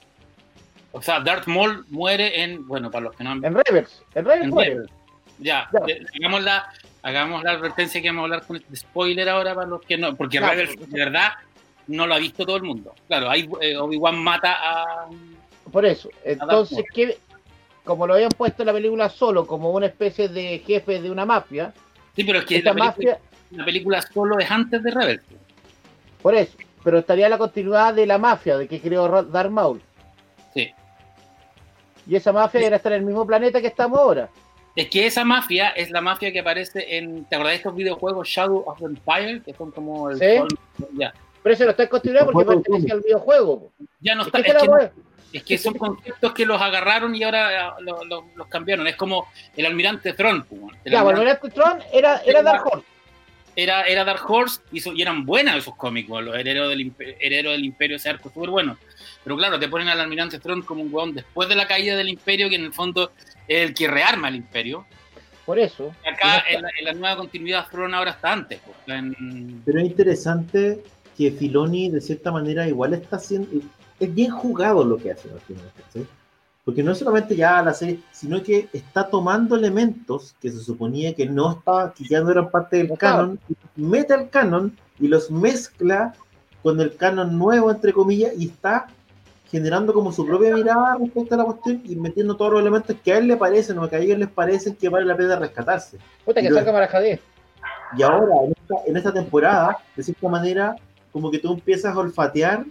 [0.92, 4.02] O sea, Darth Maul muere en, bueno, para los que no han En Reverse.
[4.14, 4.70] En Reverse En muere.
[4.70, 4.90] Rebels.
[5.38, 5.94] Ya, Ya.
[5.94, 6.68] eh, hagamos la,
[7.02, 10.14] hagamos la advertencia que vamos a hablar con este spoiler ahora para los que no,
[10.14, 10.52] porque Claro.
[10.52, 11.28] Rebels de verdad
[11.86, 12.94] no lo ha visto todo el mundo.
[13.08, 15.08] Claro, ahí eh, Obi-Wan mata a.
[15.72, 16.08] Por eso.
[16.24, 16.84] Entonces.
[16.94, 17.18] ¿qué?
[17.84, 21.24] como lo habían puesto en la película solo, como una especie de jefe de una
[21.24, 21.72] mafia,
[22.14, 23.18] Sí, pero es que esta la película, mafia,
[23.52, 25.22] la película solo es antes de Rebels.
[26.22, 29.80] por eso, pero estaría la continuidad de la mafia, de que creó Darth Maul.
[30.54, 30.70] Sí.
[32.06, 34.28] Y esa mafia era estar en el mismo planeta que estamos ahora.
[34.76, 37.24] Es que esa mafia es la mafia que aparece en.
[37.24, 39.42] ¿Te acordás de estos videojuegos Shadow of the Empire?
[39.44, 40.18] Que son como el.
[40.18, 40.36] Sí.
[40.38, 41.12] sol- ya.
[41.42, 43.60] Pero eso no está en continuidad porque Juego pertenece al videojuego.
[43.60, 43.72] po.
[44.00, 44.42] Ya no Es está.
[44.42, 44.90] que Es que, es.
[45.32, 48.86] Es que son conceptos que los agarraron y ahora lo- lo- los cambiaron.
[48.86, 50.42] Es como el almirante Thrawn.
[50.44, 52.86] pues, el Ya, bueno, almirante- el Tron era, era Dark Horse.
[53.56, 57.52] era, era Dark Horse y, so- y eran buenas esos cómics, los herederos del, herederos
[57.52, 58.76] del imperio, ese arco súper bueno.
[59.22, 62.08] Pero claro, te ponen al almirante Throne como un weón después de la caída del
[62.08, 63.12] imperio, que en el fondo
[63.46, 64.86] es el que rearma el imperio.
[65.44, 65.92] Por eso.
[66.04, 68.60] Y acá en la, en la nueva continuidad Throne ahora está antes.
[68.64, 70.80] pues, en- Pero es interesante
[71.18, 73.48] que Filoni, de cierta manera, igual está haciendo.
[74.00, 75.28] Es bien jugado lo que hace.
[76.64, 81.14] Porque no es solamente ya la serie, sino que está tomando elementos que se suponía
[81.14, 83.38] que no estaba, que ya no eran parte del canon,
[83.76, 86.14] y mete al canon y los mezcla
[86.62, 88.86] con el canon nuevo, entre comillas, y está
[89.50, 93.12] generando como su propia mirada respecto a la cuestión y metiendo todos los elementos que
[93.12, 95.98] a él le parecen o que a ellos les parecen que vale la pena rescatarse.
[96.24, 97.20] Puta que Pero- salga Marajadé.
[97.96, 100.76] Y ahora, en esta, en esta temporada, de cierta manera,
[101.10, 102.64] como que tú empiezas a olfatear,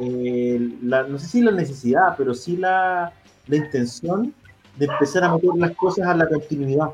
[0.00, 3.12] eh, la, no sé si la necesidad, pero sí la,
[3.46, 4.34] la intención
[4.76, 6.90] de empezar a meter las cosas a la continuidad,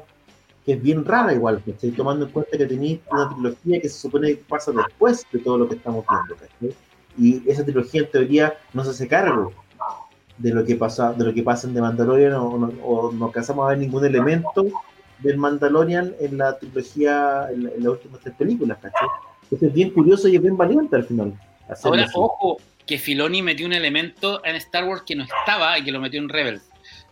[0.64, 3.98] que es bien rara igual, estoy tomando en cuenta que tenéis una trilogía que se
[3.98, 6.76] supone que pasa después de todo lo que estamos viendo,
[7.18, 9.53] y esa trilogía en teoría no se hace cargo
[10.38, 13.66] de lo que pasa, de lo que pasa en The Mandalorian o, no, no alcanzamos
[13.66, 14.66] a ver ningún elemento
[15.18, 19.09] del Mandalorian en la trilogía, en, las últimas tres películas, ¿cachai?
[19.51, 21.34] es bien curioso y es bien valiente al final.
[21.82, 25.93] Ahora, ojo, que Filoni metió un elemento en Star Wars que no estaba y que
[25.93, 26.68] lo metió en Rebels,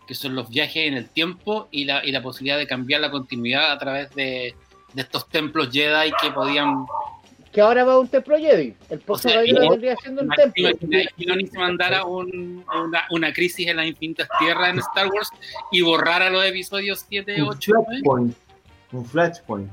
[0.07, 3.11] que son los viajes en el tiempo y la, y la posibilidad de cambiar la
[3.11, 4.55] continuidad a través de,
[4.93, 6.87] de estos templos Jedi que podían
[7.53, 8.75] que ahora va a un templo Jedi.
[8.91, 10.71] El pozo de sea, vendría siendo un templo.
[11.17, 15.31] Y se mandara un, una, una, crisis en las infinitas tierras en Star Wars
[15.73, 17.73] y borrara los episodios 7, 8,
[18.05, 18.35] 9.
[18.93, 19.71] Un flashpoint.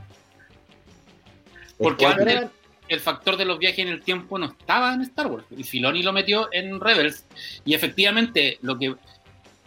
[1.77, 2.49] Porque antes
[2.87, 5.45] el, factor de los viajes en el tiempo no estaba en Star Wars.
[5.55, 7.25] Y Filoni lo metió en Rebels.
[7.65, 8.95] Y efectivamente, lo que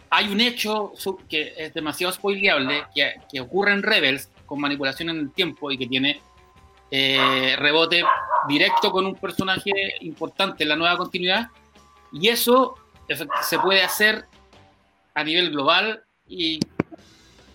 [0.09, 0.93] hay un hecho
[1.29, 5.77] que es demasiado spoileable que, que ocurre en Rebels con manipulación en el tiempo y
[5.77, 6.19] que tiene
[6.91, 8.03] eh, rebote
[8.47, 11.49] directo con un personaje importante en la nueva continuidad.
[12.11, 12.75] Y eso
[13.43, 14.25] se puede hacer
[15.13, 16.59] a nivel global y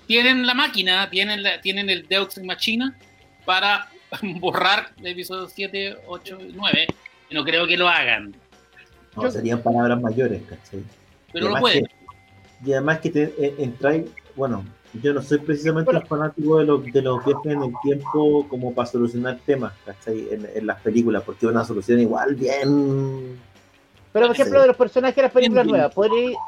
[0.07, 2.97] tienen la máquina, tienen, tienen el Deus Machina
[3.45, 3.89] para
[4.41, 6.87] borrar el episodio 7, 8 y 9.
[7.31, 8.35] Y no creo que lo hagan.
[9.17, 10.83] No, serían palabras mayores, ¿cachai?
[11.33, 11.87] Pero lo pueden.
[12.65, 14.05] y además que te, eh, entráis,
[14.37, 14.65] bueno,
[15.03, 18.87] yo no soy precisamente un fanático de, de los viajes en el tiempo como para
[18.87, 20.29] solucionar temas, ¿cachai?
[20.31, 23.39] En, las películas, porque es una solución igual bien...
[24.13, 26.39] Pero, por ejemplo, de los personajes de las películas nuevas, podría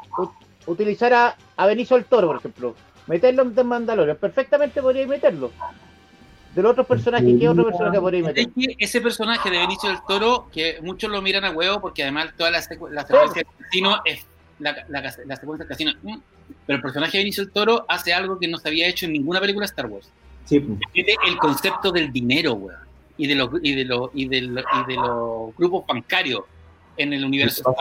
[0.67, 2.75] utilizar a, a Benicio del Toro, por ejemplo.
[3.07, 5.51] Meterlo en Mandalorian, perfectamente podría meterlo.
[6.57, 8.47] De los otros personajes, ¿qué otro personaje podría meter?
[8.79, 12.49] ese personaje de Benicio del Toro, que muchos lo miran a huevo, porque además toda
[12.49, 14.25] la, la secuencia del destino es
[14.57, 15.91] la, la, la, secuencia del casino.
[16.01, 16.15] Mm,
[16.65, 19.13] pero el personaje de Benicio del Toro hace algo que no se había hecho en
[19.13, 20.09] ninguna película de Star Wars.
[20.45, 20.65] Sí.
[20.95, 22.79] el concepto del dinero, weón.
[23.19, 26.41] Y de los y de los y de los, y de los grupos bancarios
[26.97, 27.75] en el universo.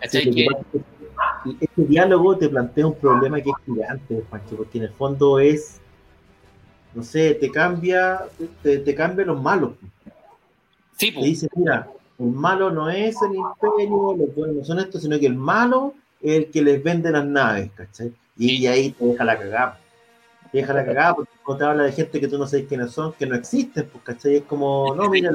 [0.00, 5.80] este diálogo te plantea un problema que es gigante, Pancho, porque en el fondo es,
[6.98, 8.22] no sé, te cambia,
[8.60, 9.70] te, te cambia los malos.
[10.96, 11.88] Sí, Te dice, mira,
[12.18, 15.94] el malo no es el imperio, los buenos no son estos, sino que el malo
[16.20, 18.12] es el que les vende las naves, ¿cachai?
[18.36, 19.78] Y, ahí te deja la cagada.
[20.50, 23.12] Te deja la cagada porque te habla de gente que tú no sabes quiénes son,
[23.12, 24.36] que no existen, pues, ¿cachai?
[24.38, 25.30] Es como, no, mira.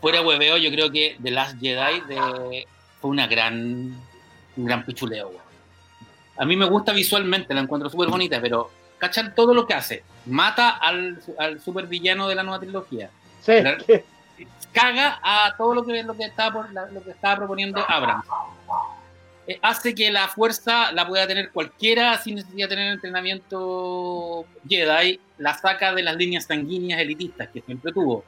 [0.00, 2.64] Fuera hueveo, yo creo que The Last Jedi de,
[3.00, 4.00] fue una gran,
[4.56, 5.32] un gran pichuleo,
[6.36, 10.02] A mí me gusta visualmente, la encuentro súper bonita, pero ¿cachan todo lo que hace?
[10.26, 13.10] Mata al, al super villano de la nueva trilogía.
[13.40, 13.52] Sí
[14.76, 18.26] caga a todo lo que, lo que, estaba, lo que estaba proponiendo Abrams.
[19.46, 25.18] Eh, hace que la fuerza la pueda tener cualquiera sin necesidad de tener entrenamiento Jedi,
[25.38, 28.24] la saca de las líneas sanguíneas elitistas que siempre tuvo.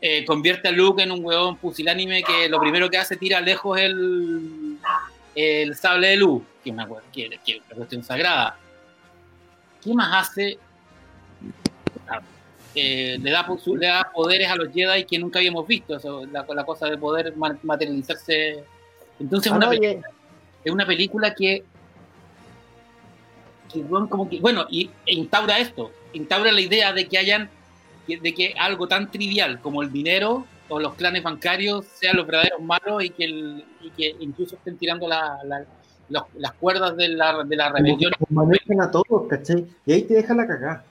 [0.00, 3.78] Eh, convierte a Luke en un huevón pusilánime que lo primero que hace tira lejos
[3.78, 4.78] el,
[5.34, 8.58] el sable de luz, que es una, que, que una cuestión sagrada.
[9.86, 10.58] ¿Qué más hace?
[12.74, 15.96] Eh, le, da, le, da, poderes a los Jedi que nunca habíamos visto,
[16.32, 18.64] la, cosa de poder materializarse.
[19.20, 19.70] Entonces ah,
[20.64, 21.62] es una película que,
[24.10, 27.48] como que, bueno, y e instaura esto, instaura la idea de que hayan,
[28.08, 32.60] de que algo tan trivial como el dinero o los clanes bancarios sean los verdaderos
[32.60, 35.06] malos y que, y que incluso estén tirando
[36.08, 38.12] las cuerdas de la, de la rebelión.
[38.30, 39.66] Manejan a todos, ¿cachai?
[39.84, 40.84] Y ahí te deja la cagada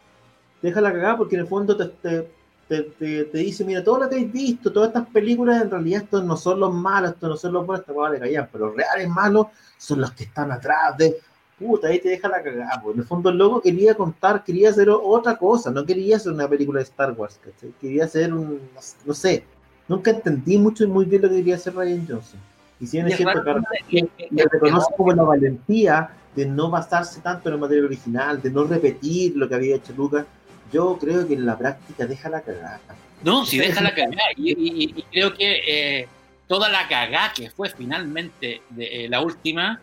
[0.66, 2.28] deja la cagada porque en el fondo te,
[2.68, 6.36] te, dice, mira, todo lo que habéis visto, todas estas películas, en realidad estos no
[6.36, 9.48] son los malos, estos no son los buenos, estos vale callar, pero los reales malos
[9.78, 11.18] son los que están atrás de...
[11.58, 14.72] Puta, ahí te deja la cagada, porque en el fondo el loco quería contar, quería
[14.72, 17.40] hacer otra cosa, no quería hacer una película de Star Wars,
[17.80, 18.60] Quería hacer un,
[19.06, 19.46] no sé,
[19.88, 22.40] nunca entendí mucho y muy bien lo que quería hacer Ryan Johnson.
[22.86, 23.44] Y si es cierto
[23.90, 28.52] que le reconoce como la valentía de no basarse tanto en el material original, de
[28.52, 30.26] no repetir lo que había hecho Lucas,
[30.72, 32.80] yo creo que en la práctica deja la cagada.
[33.24, 34.22] No, si deja la cagada.
[34.38, 36.08] Y, creo que eh,
[36.48, 39.82] toda la cagada que fue finalmente de, eh, la última,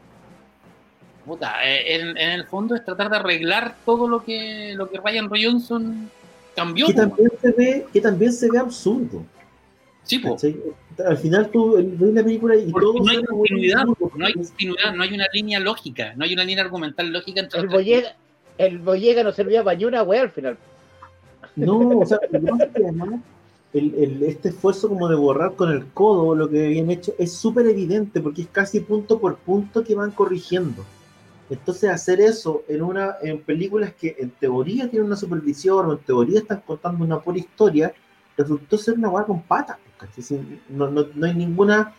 [1.26, 5.28] puta, eh, en, el fondo es tratar de arreglar todo lo que, lo que Ryan
[5.28, 6.08] Johnson
[6.54, 6.86] cambió.
[6.86, 9.24] Que también se ve, que también se ve absurdo.
[10.04, 10.44] Sí, pues.
[11.06, 12.94] Al final tú ves la película y todo.
[12.94, 16.64] No hay continuidad, no hay continuidad, no hay una línea lógica, no hay una línea
[16.64, 18.16] argumental lógica entre el Boyega,
[18.58, 20.58] el Boyega no servía para ni una wea al final.
[21.56, 22.60] No, o sea, además
[23.72, 27.32] el, el, este esfuerzo como de borrar con el codo lo que habían hecho es
[27.32, 30.84] súper evidente porque es casi punto por punto que van corrigiendo.
[31.50, 35.98] Entonces hacer eso en una en películas que en teoría tienen una supervisión o en
[35.98, 37.92] teoría están contando una pura historia,
[38.36, 39.78] resultó ser una hueá con patas.
[40.68, 41.94] No, no, no, hay ninguna,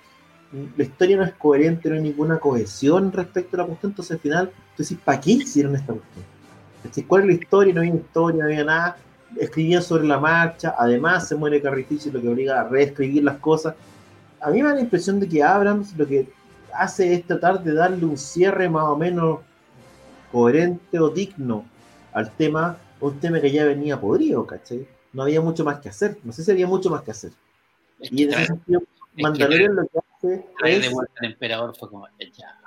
[0.78, 4.20] la historia no es coherente, no hay ninguna cohesión respecto a la cuestión, entonces al
[4.20, 7.08] final, entonces, ¿para qué hicieron esta cuestión?
[7.08, 7.74] ¿Cuál es la historia?
[7.74, 8.98] No había historia, no había nada,
[9.40, 13.76] escribían sobre la marcha, además se muere Carrificio, lo que obliga a reescribir las cosas.
[14.42, 16.28] A mí me da la impresión de que Abrams lo que
[16.74, 19.40] hace es tratar de darle un cierre más o menos
[20.32, 21.66] coherente o digno
[22.12, 24.88] al tema, un tema que ya venía podrido, ¿cachai?
[25.14, 27.32] No había mucho más que hacer, no sé si había mucho más que hacer.
[28.12, 28.84] Y en ese sentido,
[29.18, 30.82] Mandalorian lo que hace es...
[30.82, 32.60] de vuelta al emperador fue como, ya.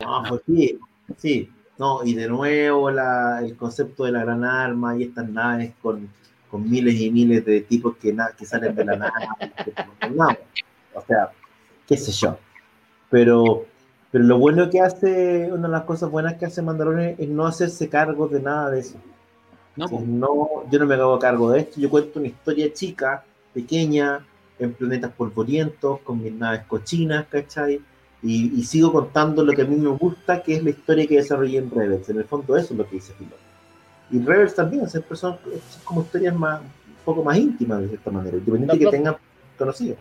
[0.00, 0.78] No, pues sí,
[1.16, 5.72] sí, no, y de nuevo la, el concepto de la gran arma y estas naves
[5.82, 6.08] con,
[6.50, 10.38] con miles y miles de tipos que, que salen de la nave.
[10.94, 11.30] o sea,
[11.86, 12.38] qué sé yo.
[13.10, 13.66] Pero,
[14.10, 17.46] pero lo bueno que hace, una de las cosas buenas que hace Mandalorian es no
[17.46, 18.98] hacerse cargo de nada de eso.
[19.76, 19.88] No,
[20.70, 24.24] yo no me hago cargo de esto, yo cuento una historia chica, pequeña,
[24.58, 27.80] en planetas polvorientos, con mis naves cochinas, ¿cachai?
[28.22, 31.58] Y, sigo contando lo que a mí me gusta, que es la historia que desarrollé
[31.58, 32.08] en Rebels.
[32.08, 33.36] En el fondo eso es lo que dice Filo.
[34.10, 35.36] Y Rebels también, siempre son,
[35.84, 39.16] como historias más, un poco más íntimas de cierta manera, independiente de que tengan
[39.58, 39.96] conocido.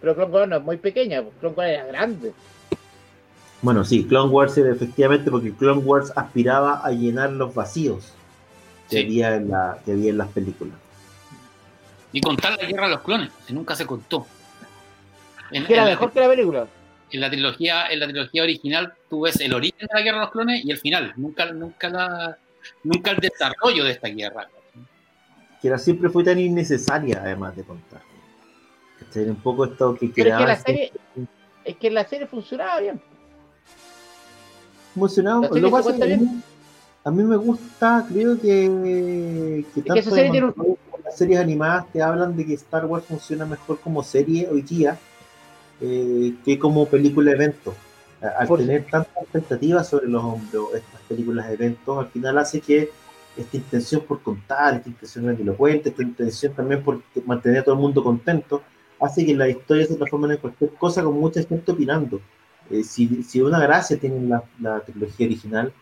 [0.00, 2.32] Pero Clone Wars no es muy pequeña, pues, Clone Wars era grande.
[3.62, 8.12] Bueno, sí, Clone Wars efectivamente, porque Clone Wars aspiraba a llenar los vacíos
[8.88, 10.76] que, había, en la, que había en las películas.
[12.12, 14.26] Y contar la guerra de los clones, que nunca se contó.
[15.50, 16.66] que era mejor que la película.
[17.12, 20.24] En la trilogía, en la trilogía original, tú ves el origen de la guerra de
[20.24, 22.38] los clones y el final, nunca, nunca la,
[22.84, 24.48] nunca el desarrollo de esta guerra.
[25.60, 28.00] Que era, siempre fue tan innecesaria, además de contar
[29.16, 30.92] un poco esto que Pero es que la serie,
[31.64, 33.00] es que la serie funcionaba bien.
[34.94, 36.42] Funcionaba, lo pasa a, mí,
[37.04, 40.54] a mí me gusta, creo que, que tanto serie las
[41.16, 44.98] series animadas que hablan de que Star Wars funciona mejor como serie hoy día
[45.80, 47.74] eh, que como película evento.
[48.20, 52.90] Al tener tantas expectativas sobre los hombros, estas películas de eventos, al final hace que
[53.34, 57.80] esta intención por contar, esta intención cuente esta intención también por mantener a todo el
[57.80, 58.62] mundo contento,
[59.00, 62.20] hace que la historia se transforme en cualquier cosa con mucha gente opinando.
[62.70, 65.72] Eh, si, si, una gracia tiene la, la, trilogía original,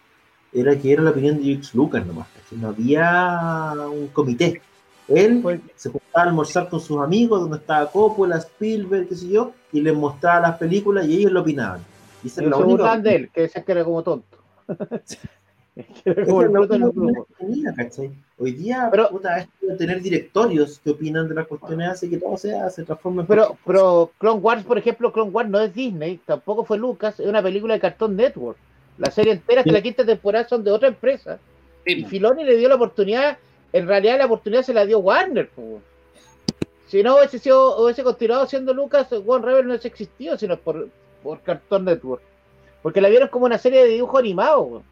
[0.53, 4.63] era que era la opinión de George Lucas nomás, que no había un comité.
[5.09, 9.29] Él pues, se juntaba a almorzar con sus amigos, donde estaba Coppola, Spielberg, qué sé
[9.29, 11.81] yo, y les mostraba las películas y ellos lo opinaban.
[12.23, 12.59] Y se lo
[12.99, 14.39] de él, que decía que era como tonto.
[18.41, 19.47] Hoy día, pero, puta,
[19.79, 24.11] tener directorios que opinan de las cuestiones hace que todo sea, se transforme Pero, pero
[24.19, 27.75] Clone Wars, por ejemplo, Clone Wars no es Disney, tampoco fue Lucas, es una película
[27.75, 28.59] de Cartoon Network.
[28.99, 31.39] La serie entera, que la quinta temporada son de otra empresa.
[31.87, 33.39] Y Filoni le dio la oportunidad,
[33.73, 35.51] en realidad la oportunidad se la dio Warner.
[36.87, 40.89] Si no hubiese, sido, hubiese continuado siendo Lucas, One Rebel no hubiese existido, sino por,
[41.23, 42.23] por Cartoon Network.
[42.83, 44.83] Porque la vieron como una serie de dibujo animado.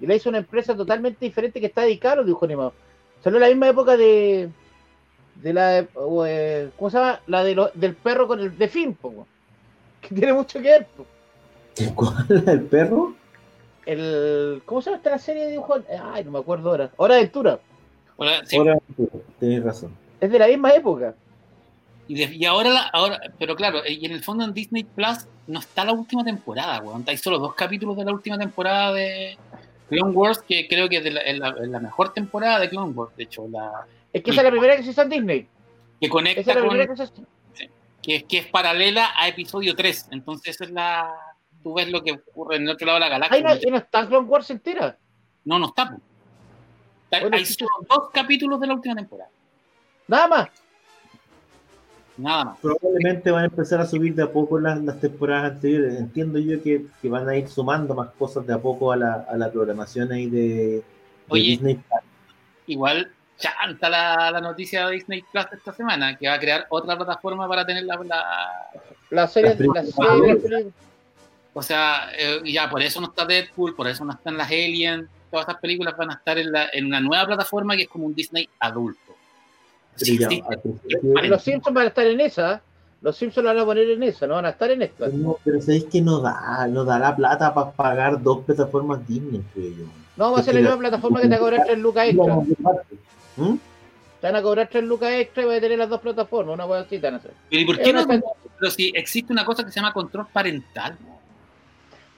[0.00, 2.74] Y la hizo una empresa totalmente diferente que está dedicada a los dibujos animados.
[3.22, 4.48] Salió en la misma época de.
[5.36, 5.86] de la.
[6.26, 7.20] Eh, ¿Cómo se llama?
[7.26, 8.94] La de del perro con el de film,
[10.00, 10.86] que tiene mucho que ver.
[11.94, 12.26] ¿Cuál?
[12.46, 13.14] ¿El perro?
[13.84, 15.82] El, ¿Cómo se llama esta serie de dibujos?
[16.12, 16.90] Ay, no me acuerdo ahora.
[16.96, 17.58] Hora de Aventura.
[18.20, 19.96] Hora, de Aventura, tenés razón.
[20.20, 21.14] Es de la misma época.
[22.06, 25.84] Y, y ahora, ahora, pero claro, y en el fondo en Disney Plus no está
[25.84, 27.04] la última temporada, weón.
[27.06, 29.38] Hay solo dos capítulos de la última temporada de,
[29.88, 33.48] Clone Wars, que creo que es, la, mejor temporada de Clone Wars, de hecho.
[33.50, 35.48] La, es que esa es la primera que se hizo en Disney.
[36.00, 36.78] Que conecta con,
[38.02, 40.08] que, es, que es paralela a episodio 3.
[40.12, 41.12] Entonces es la.
[41.62, 43.40] Tú ves lo que ocurre en el otro lado de la galaxia.
[43.42, 44.96] No, no está Clone Wars entera.
[45.44, 45.96] No, no está.
[47.10, 49.30] Hay solo dos capítulos de la última temporada.
[50.06, 50.48] Nada más.
[52.16, 52.58] Nada más.
[52.58, 55.98] Probablemente van a empezar a subir de a poco las, las temporadas anteriores.
[55.98, 59.26] Entiendo yo que, que, van a ir sumando más cosas de a poco a la,
[59.28, 60.82] a la programación ahí de,
[61.30, 62.00] Disney Plus.
[62.66, 66.96] Igual chanta la, la, noticia de Disney Plus esta semana, que va a crear otra
[66.96, 67.98] plataforma para tener la,
[69.10, 69.56] la, serie.
[71.54, 75.08] o sea, eh, ya por eso no está Deadpool, por eso no están las Aliens,
[75.30, 78.06] todas esas películas van a estar en, la, en una nueva plataforma que es como
[78.06, 79.10] un Disney adulto
[81.28, 82.62] los Simpsons van a estar en esa.
[83.02, 85.08] Los Simpsons lo van a poner en esa, no van a estar en esta.
[85.08, 89.42] No, pero sabéis que no da, no da la plata para pagar dos plataformas Disney,
[89.54, 89.84] creo yo.
[90.16, 92.34] No, va a ser la misma plataforma que te va a cobrar 3 lucas extra.
[93.36, 93.54] ¿Mm?
[94.20, 96.66] Te van a cobrar 3 lucas extra y va a tener las dos plataformas, una
[96.66, 97.30] buena cita, no sé.
[97.48, 98.06] Pero ¿y por qué no?
[98.06, 100.98] Pero si existe una cosa que se llama control parental.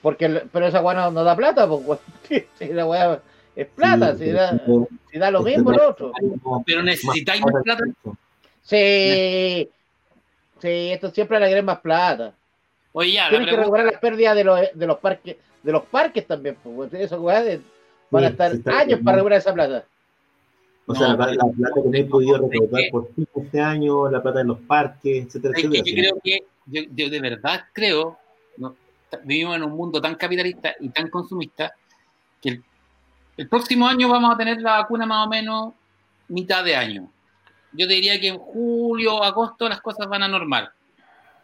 [0.02, 2.00] Porque, pero esa weá no, da plata, pues,
[2.58, 3.22] si la weá
[3.54, 4.60] es plata, si, da,
[5.10, 6.12] si da lo mismo el otro.
[6.66, 7.84] Pero necesitáis más plata.
[8.62, 9.68] Sí,
[10.60, 12.34] sí, esto siempre le más plata.
[12.92, 16.26] Oye, ya, Tienen que recuperar las pérdidas de los, de los parques, de los parques
[16.26, 17.42] también, pues, eso weá
[18.10, 19.84] van a estar años para recuperar esa plata.
[20.86, 24.40] O sea, la, plata que no he podido recuperar por ti este año, la plata
[24.40, 25.82] de los parques, etcétera, etcétera.
[25.84, 28.18] yo creo que, yo, de verdad creo,
[29.24, 31.72] vivimos en un mundo tan capitalista y tan consumista
[32.40, 32.60] que
[33.36, 35.74] el, próximo año vamos a tener la vacuna más o menos
[36.28, 37.10] mitad de año.
[37.72, 40.70] Yo te diría que en julio, agosto las cosas van a normal.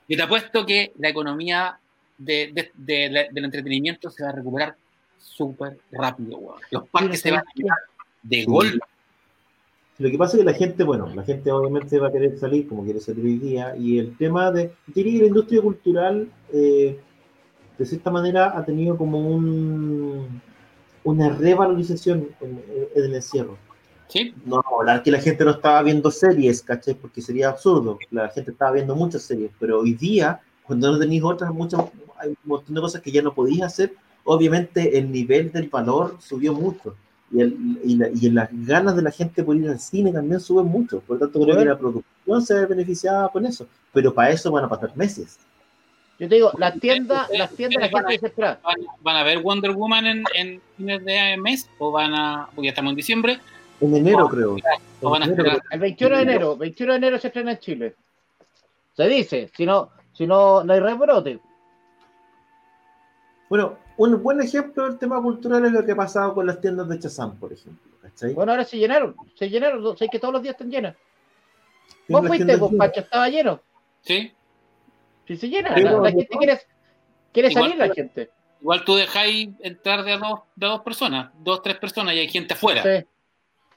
[0.07, 1.79] Y te apuesto que la economía
[2.17, 4.77] de, del entretenimiento se va a recuperar
[5.19, 6.57] súper rápido.
[6.71, 7.79] Los parques se van a quedar
[8.23, 8.87] de golpe.
[9.99, 12.69] Lo que pasa es que la gente, bueno, la gente obviamente va a querer salir
[12.69, 17.01] como quiere salir hoy día, y el tema de, diría que la industria cultural, eh,
[17.79, 20.41] de cierta manera, ha tenido como un,
[21.05, 22.63] una revalorización en,
[22.95, 23.57] el encierro.
[24.09, 24.35] ¿Sí?
[24.45, 26.95] No, hablar que la gente no estaba viendo series, ¿cachai?
[26.95, 27.99] Porque sería absurdo.
[28.11, 31.83] La gente estaba viendo muchas series, pero hoy día, cuando no tenéis otras, muchas,
[32.19, 36.17] hay un montón de cosas que ya no podías hacer, obviamente el nivel del valor
[36.21, 36.97] subió mucho
[37.31, 41.01] y, el, y, las ganas de la gente por ir al cine también suben mucho.
[41.01, 43.67] Por lo tanto, creo que la producción se ve beneficiada con eso.
[43.93, 45.39] Pero para eso van a pasar meses.
[46.19, 48.61] Yo te digo, las tiendas, las tiendas, la gente desesperada.
[49.01, 51.71] ¿Van a ver Wonder Woman en, en fines de mes?
[51.79, 52.49] ¿O van a.?
[52.55, 53.39] Porque ya estamos en diciembre.
[53.81, 54.57] En enero, creo.
[55.01, 55.27] O van a
[55.71, 56.57] El 21 de enero.
[56.57, 57.95] 21 de enero se estrena en Chile.
[58.97, 59.51] Se dice.
[59.57, 61.39] Si no, si no, no hay rebrote.
[63.49, 66.89] Bueno, un buen ejemplo del tema cultural es lo que ha pasado con las tiendas
[66.89, 67.89] de Chazán, por ejemplo.
[68.35, 70.97] Bueno, ahora se llenaron, se llenaron, sé que todos los días están llenas.
[72.09, 73.01] ¿Vos fuiste, vos, Pacho?
[73.01, 73.61] ¿Estaba lleno?
[74.03, 74.33] Sí.
[75.29, 76.59] Sí, se llena, la, gente quiere,
[77.33, 78.31] quiere salir la gente.
[78.63, 82.29] Igual tú dejáis entrar de a dos, de dos personas, dos, tres personas y hay
[82.29, 82.83] gente afuera.
[82.83, 83.07] Sí.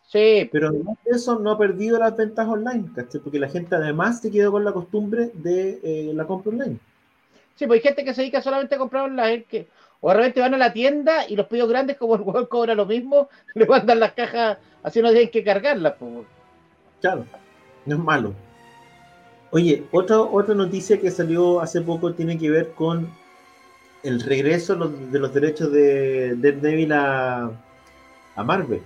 [0.08, 0.50] Sí.
[0.50, 3.20] Pero además de eso no ha perdido las ventas online, ¿cachai?
[3.20, 6.80] Porque la gente además se quedó con la costumbre de eh, la compra online.
[7.56, 9.68] Sí, pues hay gente que se dedica solamente a comprar online, que
[10.00, 12.76] o de repente van a la tienda y los pedidos grandes, como el juego cobra
[12.76, 15.96] lo mismo, le mandan las cajas, así no tienen que cargarlas.
[16.00, 16.26] Pues.
[17.02, 17.26] Claro,
[17.86, 18.34] no es malo.
[19.52, 23.10] Oye, otra, otra noticia que salió hace poco tiene que ver con
[24.04, 27.52] el regreso de los derechos de Daredevil a,
[28.36, 28.82] a Marvel.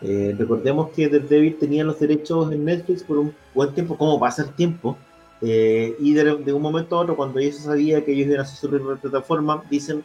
[0.00, 4.42] Eh, recordemos que Daredevil tenía los derechos en Netflix por un buen tiempo, como pasa
[4.42, 4.96] el tiempo,
[5.40, 8.70] eh, y de, un momento a otro, cuando ellos sabía que ellos iban a hacer
[8.70, 10.04] su plataforma, dicen,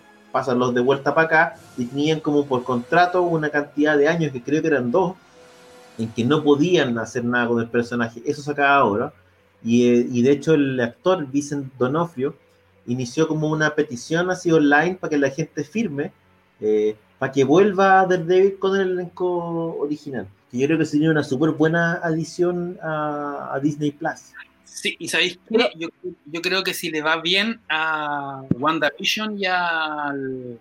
[0.55, 4.43] los de vuelta para acá y tenían como por contrato una cantidad de años, que
[4.43, 5.15] creo que eran dos,
[5.97, 8.21] en que no podían hacer nada con el personaje.
[8.25, 9.13] Eso se acaba ahora.
[9.67, 12.37] Y, eh, y de hecho el actor Vincent Donofrio
[12.85, 16.13] inició como una petición así online para que la gente firme,
[16.61, 20.25] eh, para que vuelva a Daredevil con el elenco original.
[20.49, 24.33] Que yo creo que sería una súper buena adición a, a Disney Plus.
[24.63, 25.71] Sí, y sabéis qué?
[25.75, 25.89] Yo,
[26.25, 30.57] yo, creo que si le va bien a WandaVision y al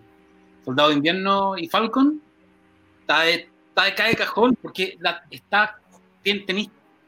[0.65, 2.21] Soldado de Invierno y Falcon,
[3.01, 5.79] está de, está de cae cajón porque la, está,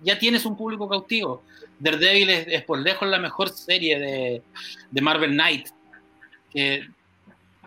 [0.01, 1.43] ya tienes un público cautivo.
[1.79, 4.41] Daredevil es, es, por lejos la mejor serie de,
[4.91, 5.69] de Marvel Knight.
[6.51, 6.87] Que,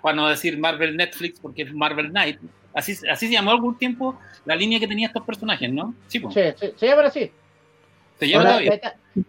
[0.03, 2.39] para no decir Marvel Netflix, porque es Marvel Knight.
[2.75, 5.95] Así, así se llamó algún tiempo la línea que tenía estos personajes, ¿no?
[6.09, 7.31] Sí, sí, se llama así.
[8.19, 8.61] Se llama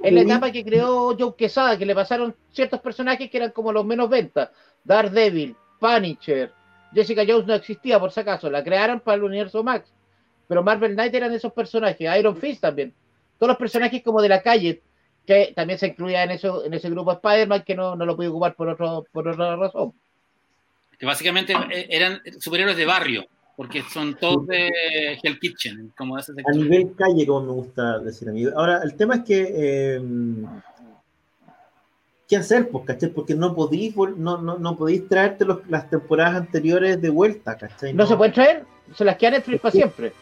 [0.01, 3.71] es la etapa que creó Joe Quesada, que le pasaron ciertos personajes que eran como
[3.71, 4.49] los menos ventas.
[4.83, 6.51] Daredevil, Punisher,
[6.93, 9.91] Jessica Jones no existía por si acaso, la crearon para el universo Max.
[10.47, 12.93] Pero Marvel Knight eran esos personajes, Iron Fist también.
[13.43, 14.81] Todos los personajes como de la calle,
[15.27, 18.29] que también se incluía en, eso, en ese grupo Spider-Man que no, no lo pude
[18.29, 19.91] ocupar por, otro, por otra razón.
[20.97, 23.25] Que básicamente eh, eran superhéroes de barrio
[23.57, 26.23] porque son todos de Hell Kitchen, como A
[26.53, 28.45] nivel calle, como me gusta decir a mí.
[28.55, 29.95] Ahora, el tema es que.
[29.95, 30.45] Em,
[32.29, 33.09] ¿Qué hacer, pues, cachai?
[33.09, 37.93] Porque no podéis, no, no, no podéis traerte las temporadas anteriores de vuelta, ¿cachai?
[37.93, 38.65] ¿No, se pueden traer?
[38.95, 40.13] Se las queda Netflix para siempre.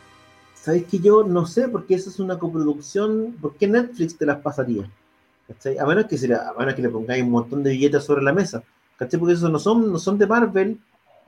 [0.61, 1.67] ¿Sabéis que yo no sé?
[1.67, 3.35] Porque esa es una coproducción.
[3.41, 4.89] ¿Por qué Netflix te las pasaría?
[5.47, 5.77] ¿cachai?
[5.77, 8.63] A menos que, a menos que le pongáis un montón de billetes sobre la mesa.
[8.97, 9.19] ¿cachai?
[9.19, 10.79] Porque esos no son, no son de Marvel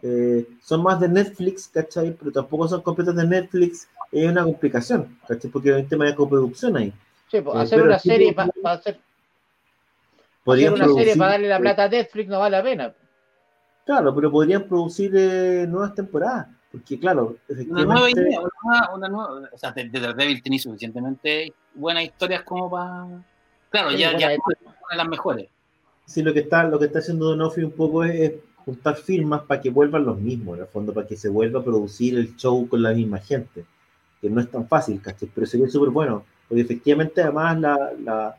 [0.06, 2.12] eh, son más de Netflix, ¿cachai?
[2.12, 5.50] Pero tampoco son completos de Netflix, es una complicación, ¿cachai?
[5.50, 6.94] Porque hay un tema de coproducción ahí.
[7.32, 9.00] Sí, pues, eh, hacer una serie para hacer,
[10.46, 12.94] hacer una serie para darle la plata a Netflix no vale la pena.
[13.86, 16.48] Claro, pero podrían producir eh, nuevas temporadas.
[16.74, 17.86] Porque, claro, efectivamente.
[17.86, 18.40] Una nueva idea,
[18.96, 19.50] una, nueva.
[19.52, 23.24] O sea, de, de Daredevil tenéis suficientemente buenas historias como para.
[23.70, 25.50] Claro, ya, ya una de las mejores.
[26.06, 28.34] Sí, lo que está, lo que está haciendo Donofrio un poco es
[28.66, 31.64] juntar firmas para que vuelvan los mismos, en el fondo, para que se vuelva a
[31.64, 33.66] producir el show con la misma gente,
[34.20, 35.30] que no es tan fácil, ¿cachai?
[35.34, 38.36] Pero sería súper bueno, porque efectivamente además la,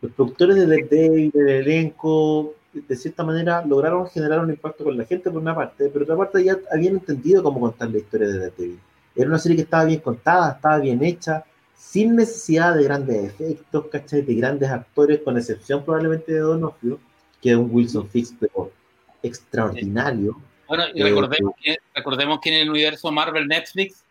[0.00, 5.04] los productores de Daredevil, del elenco, de cierta manera lograron generar un impacto con la
[5.04, 8.28] gente por una parte, pero por otra parte ya habían entendido cómo contar la historia
[8.28, 8.80] de Daredevil.
[9.14, 11.44] Era una serie que estaba bien contada, estaba bien hecha,
[11.76, 14.22] sin necesidad de grandes efectos, ¿cachai?
[14.22, 16.98] De grandes actores, con excepción probablemente de Donofrio,
[17.42, 18.70] que es un Wilson Fix, pero
[19.22, 20.40] extraordinario.
[20.66, 24.02] Bueno, y recordemos, que, recordemos que en el universo Marvel Netflix,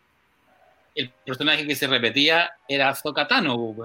[0.94, 3.76] el personaje que se repetía era Ahsoka Tano.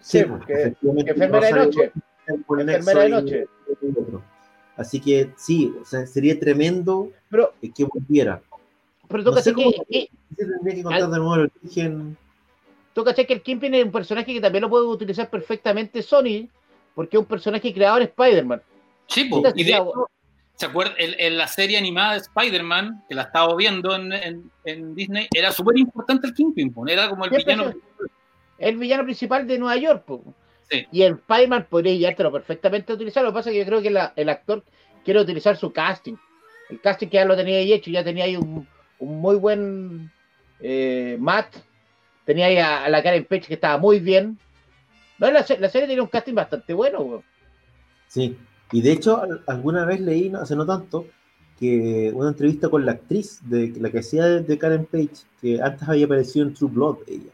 [0.00, 1.92] Sí, porque enfermera de noche.
[2.34, 3.46] Enfermera de noche.
[4.76, 8.42] Así que sí, o sea, sería tremendo pero, que volviera.
[9.08, 12.16] Pero toca no que, que, tendría que contar de nuevo el origen.
[12.94, 16.48] Tú que el Kingpin es un personaje que también lo puede utilizar perfectamente Sony,
[16.94, 18.62] porque es un personaje creado en Spider-Man.
[19.06, 20.08] Sí, y de hecho,
[20.56, 20.94] ¿se acuerdan?
[20.98, 25.78] En, la serie animada de Spider-Man, que la estaba viendo en, en, Disney, era súper
[25.78, 27.72] importante el Kingpin, era como el villano.
[28.58, 30.04] El villano principal de Nueva York.
[30.70, 30.86] Sí.
[30.90, 33.22] Y el Spider-Man podría llevártelo perfectamente utilizar.
[33.22, 34.64] Lo que pasa es que yo creo que la, el actor
[35.04, 36.16] quiere utilizar su casting.
[36.70, 38.66] El casting que ya lo tenía ahí hecho, ya tenía ahí un,
[38.98, 40.10] un muy buen
[40.60, 41.56] eh, Matt.
[42.24, 44.38] Tenía ahí a, la Karen Page que estaba muy bien.
[45.18, 47.22] No, la, la serie tiene un casting bastante bueno.
[48.08, 48.36] Sí,
[48.72, 51.06] y de hecho, alguna vez leí, no, hace no tanto,
[51.58, 55.88] que una entrevista con la actriz de la que hacía de, Karen Page, que antes
[55.88, 57.30] había aparecido en True Blood, ella,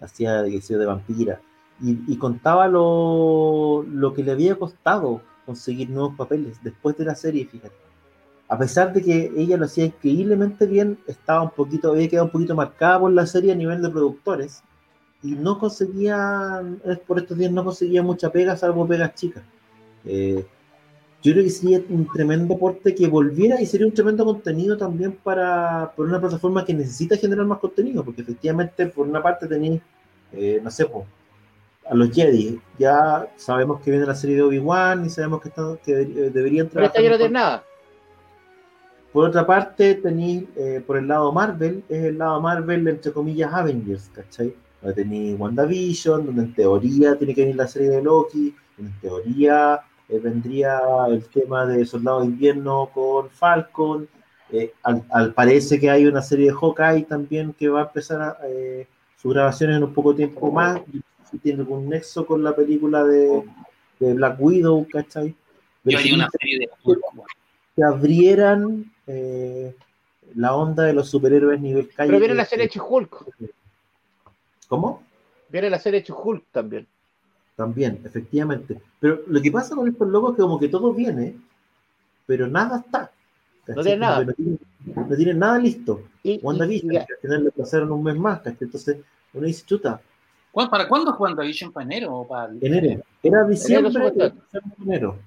[0.00, 1.40] hacía de, de vampira,
[1.82, 7.44] y, contaba lo, lo, que le había costado conseguir nuevos papeles después de la serie,
[7.46, 7.74] fíjate.
[8.48, 12.32] A pesar de que ella lo hacía increíblemente bien, estaba un poquito, había quedado un
[12.32, 14.62] poquito marcada por la serie a nivel de productores,
[15.22, 16.62] y no conseguía,
[17.06, 19.42] por estos días no conseguía mucha pega, salvo pegas chicas.
[20.04, 20.44] Eh,
[21.22, 25.12] yo creo que sería un tremendo aporte que volviera y sería un tremendo contenido también
[25.22, 29.80] para por una plataforma que necesita generar más contenido, porque efectivamente por una parte tenéis,
[30.32, 30.84] eh, no sé,
[31.88, 35.76] a los Jedi, ya sabemos que viene la serie de Obi-Wan y sabemos que, están,
[35.78, 36.94] que deberían trabajar.
[36.96, 37.64] Pero no nada.
[39.12, 43.52] Por otra parte, tenéis eh, por el lado Marvel, es el lado Marvel, entre comillas,
[43.52, 44.54] Avengers, ¿cachai?
[44.80, 49.82] Donde tenéis WandaVision, donde en teoría tiene que venir la serie de Loki, en teoría
[50.08, 54.08] eh, vendría el tema de Soldado de Invierno con Falcon.
[54.50, 58.36] Eh, al, parece que hay una serie de Hawkeye también que va a empezar a,
[58.44, 60.80] eh, sus grabaciones en un poco tiempo más.
[61.32, 63.42] Si tiene algún nexo con la película de,
[63.98, 65.34] Black Widow, ¿cachai?
[65.84, 66.68] Yo hay una serie de
[67.74, 68.92] que abrieran
[70.34, 72.08] la onda de los superhéroes nivel calle.
[72.08, 73.26] Pero viene la serie de Hulk.
[74.68, 75.02] ¿Cómo?
[75.48, 76.86] Viene la serie de Hulk también.
[77.56, 78.80] También, efectivamente.
[78.98, 81.36] Pero lo que pasa con estos locos es que como que todo viene,
[82.26, 83.10] pero nada está.
[83.68, 84.24] No tiene nada.
[84.24, 86.02] No, tienen nada listo.
[86.22, 88.98] Y, WandaVision, que al final le pasaron un mes más, Entonces
[89.32, 90.00] uno dice, chuta.
[90.52, 91.72] ¿Para cuándo es WandaVision?
[91.72, 92.52] ¿Para enero o para...?
[92.60, 93.02] Enero.
[93.22, 94.12] Era diciembre,
[94.84, 95.18] enero.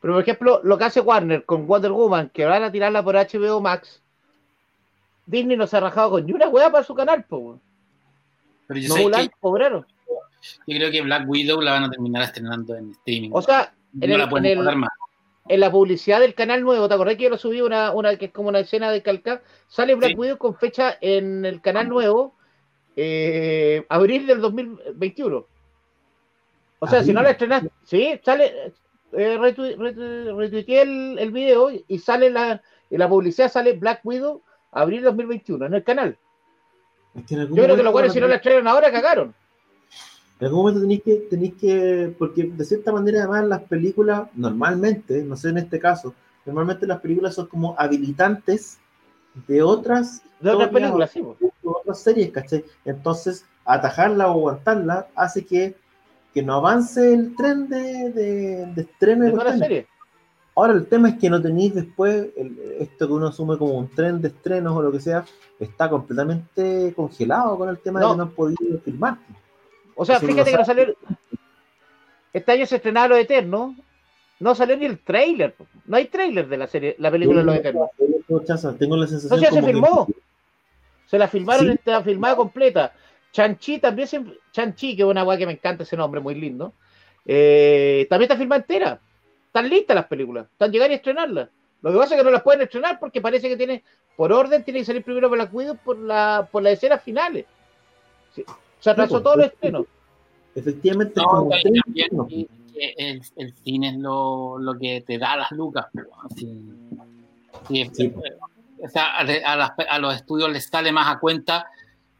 [0.00, 3.14] Pero por ejemplo, lo que hace Warner con Wonder Woman, que van a tirarla por
[3.14, 4.02] HBO Max,
[5.24, 7.58] Disney no se ha rajado con ni una hueá para su canal, po.
[8.66, 9.30] Pero yo no sé que...
[10.66, 13.30] Yo creo que Black Widow la van a terminar estrenando en streaming.
[13.32, 14.20] O sea, en, el,
[15.48, 18.26] en, la publicidad del canal nuevo, ¿te acordás que yo lo subí una, una que
[18.26, 19.42] es como una escena de calcar?
[19.68, 22.34] Sale Black Widow con fecha en el canal nuevo,
[22.96, 25.46] eh, abril del 2021.
[26.80, 28.72] O sea, si no la estrenas, sí, sale,
[29.12, 34.42] eh, retuiteé el, el, video y sale la, la publicidad sale Black Widow
[34.72, 36.18] abril 2021 en el canal.
[37.14, 39.34] Yo creo que los cuales si no la estrenan ahora cagaron.
[40.40, 45.22] En algún momento tenéis que, tenéis que, porque de cierta manera además las películas, normalmente,
[45.22, 46.12] no sé en este caso,
[46.44, 48.78] normalmente las películas son como habilitantes
[49.46, 51.22] de otras, de otras películas, sí,
[51.62, 52.64] otras series, ¿cachai?
[52.84, 55.74] Entonces, atajarla o aguantarla hace que,
[56.32, 59.86] que no avance el tren de, de, de estreno de, serie.
[60.56, 62.28] Ahora el tema es que no tenéis después
[62.78, 65.24] esto que uno asume como un tren de estrenos o lo que sea,
[65.58, 69.18] está completamente congelado con el tema de que no han podido filmar.
[69.96, 70.94] O sea, fíjate que no salió.
[72.32, 73.74] Este año se estrenaba Los Eternos.
[74.40, 75.54] No salió ni el trailer.
[75.86, 77.90] No hay trailer de la serie, la película de Los Eternos.
[78.78, 79.52] Tengo la sensación.
[79.52, 80.06] se filmó.
[81.14, 82.92] Se la filmaron, está filmada completa.
[83.30, 84.08] Chanchi también,
[84.50, 86.72] Chanchi, que es una weá que me encanta ese nombre, muy lindo.
[87.24, 89.00] Eh, también está filmada entera.
[89.46, 90.48] Están listas las películas.
[90.50, 91.48] Están llegando a estrenarlas.
[91.82, 93.84] Lo que pasa es que no las pueden estrenar porque parece que tiene,
[94.16, 97.46] por orden, tiene que salir primero por la cuido por la, por las escenas finales.
[98.34, 98.44] Sí.
[98.80, 99.86] Se atrasó todo el estreno.
[100.56, 101.20] Efectivamente,
[103.36, 105.86] el, cine es lo, lo, que te da las lucas.
[106.34, 106.48] sí.
[107.92, 108.12] sí,
[108.84, 111.66] O sea, a, los estudios les sale más a cuenta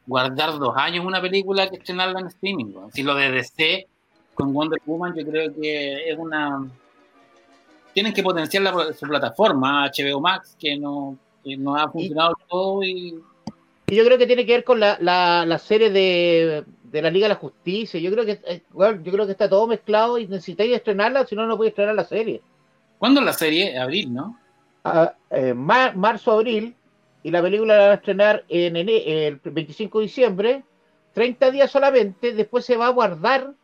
[0.06, 2.74] guardar dos años una película que estrenarla en streaming.
[2.92, 3.86] Si lo de DC
[4.34, 6.66] con Wonder Woman, yo creo que es una.
[7.92, 12.82] Tienen que potenciar la, su plataforma, HBO Max, que no, que no ha funcionado todo
[12.82, 13.22] y
[13.86, 16.64] y yo creo que tiene que ver con la, la, serie de,
[17.02, 18.00] la Liga de la Justicia.
[18.00, 21.46] Yo creo que eh, yo creo que está todo mezclado y necesitáis estrenarla, si no,
[21.46, 22.40] no podéis estrenar la serie.
[22.98, 23.78] ¿Cuándo la serie?
[23.78, 24.38] Abril, ¿no?
[24.84, 26.76] Ah, eh, marzo, abril.
[27.22, 30.64] Y la película la van a estrenar en, el 25 de diciembre.
[31.14, 32.32] 30 días solamente.
[32.32, 33.54] Después se va a guardar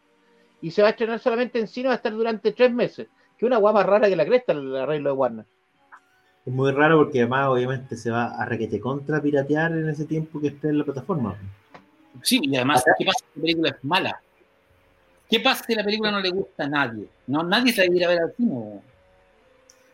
[0.62, 1.88] y se va a estrenar solamente en cine.
[1.88, 3.08] Va a estar durante tres meses.
[3.36, 5.44] Que una guapa rara que la cresta el arreglo de Warner.
[6.46, 10.40] Es muy raro porque además obviamente se va a requete contra piratear en ese tiempo
[10.40, 11.36] que esté en la plataforma.
[12.22, 14.20] Sí, y además, ¿qué pasa si la película es mala?
[15.28, 17.08] ¿Qué pasa si la película no le gusta a nadie?
[17.26, 18.80] No, nadie se va a ir a ver al cine.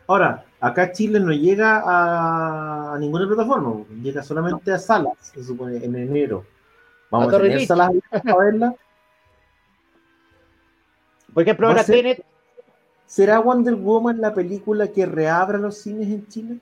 [0.09, 5.97] Ahora, acá Chile no llega a ninguna plataforma, llega solamente a salas, se supone, en
[5.97, 6.45] enero.
[7.11, 8.75] Vamos a, tener salas a verla.
[11.33, 12.25] Por ejemplo, ahora Tenet
[13.07, 16.59] ¿Será Wonder Woman la película que reabra los cines en Chile?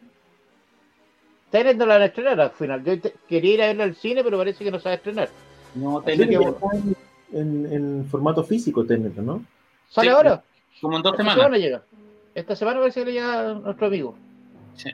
[1.51, 2.84] Tenet no la van a estrenar al final.
[2.84, 2.95] Yo
[3.28, 5.28] quería ir a verla al cine, pero parece que no se va a estrenar.
[5.74, 7.38] No, Tenet que...
[7.38, 9.45] en, en, formato físico, Tenet, ¿no?
[9.88, 10.42] ¿Sale ahora?
[10.80, 11.59] Como en dos semanas.
[11.59, 11.82] llega.
[12.35, 14.16] Esta semana parece que le llega a nuestro amigo.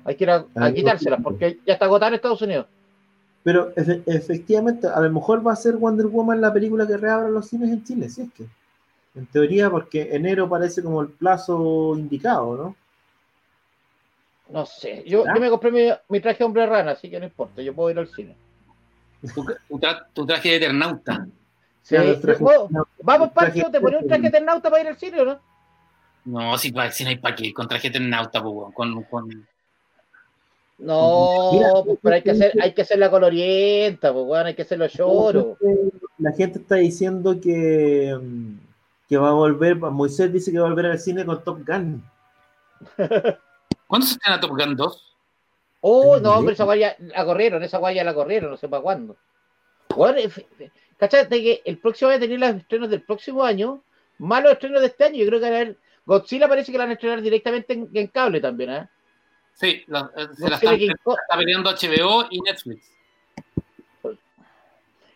[0.05, 2.67] Hay que ir a, ah, quitársela porque ya está agotada en Estados Unidos.
[3.43, 7.49] Pero efectivamente, a lo mejor va a ser Wonder Woman la película que reabra los
[7.49, 8.45] cines en Chile, si es que.
[9.15, 12.77] En teoría, porque enero parece como el plazo indicado, ¿no?
[14.51, 15.03] No sé.
[15.07, 17.63] Yo, yo me compré mi, mi, traje de hombre rana, así que no importa.
[17.63, 18.37] Yo puedo ir al cine.
[20.15, 21.27] Tu, traje de eternauta.
[21.83, 21.97] Sí.
[23.03, 25.41] Vamos, Pancho, ¿te pones un traje de eternauta para ir al cine o no?
[26.25, 29.49] No, si, si no hay para qué, con traje de eternauta, pues, con, con...
[30.79, 34.63] No, pues, pero hay que hacer, hay que hacer la colorienta, pues, bueno, hay que
[34.63, 35.59] hacer los lloros.
[36.19, 38.59] La gente está diciendo que mm,
[39.11, 42.01] que va a volver, Moisés dice que va a volver al cine con Top Gun.
[43.89, 45.17] ¿Cuándo se estrena Top Gun 2?
[45.81, 49.17] Oh, no, hombre, esa guaya la corrieron, esa guaya la corrieron, no sé para cuándo.
[49.97, 50.21] Bueno,
[50.97, 53.83] ¿cachate que el próximo va a tener los estrenos del próximo año?
[54.19, 55.77] Malos estrenos de este año, yo creo que a ver,
[56.07, 58.89] Godzilla parece que la van a estrenar directamente en, cable también, ¿eh?
[59.55, 62.91] Sí, eh, se la está, está peleando HBO y Netflix.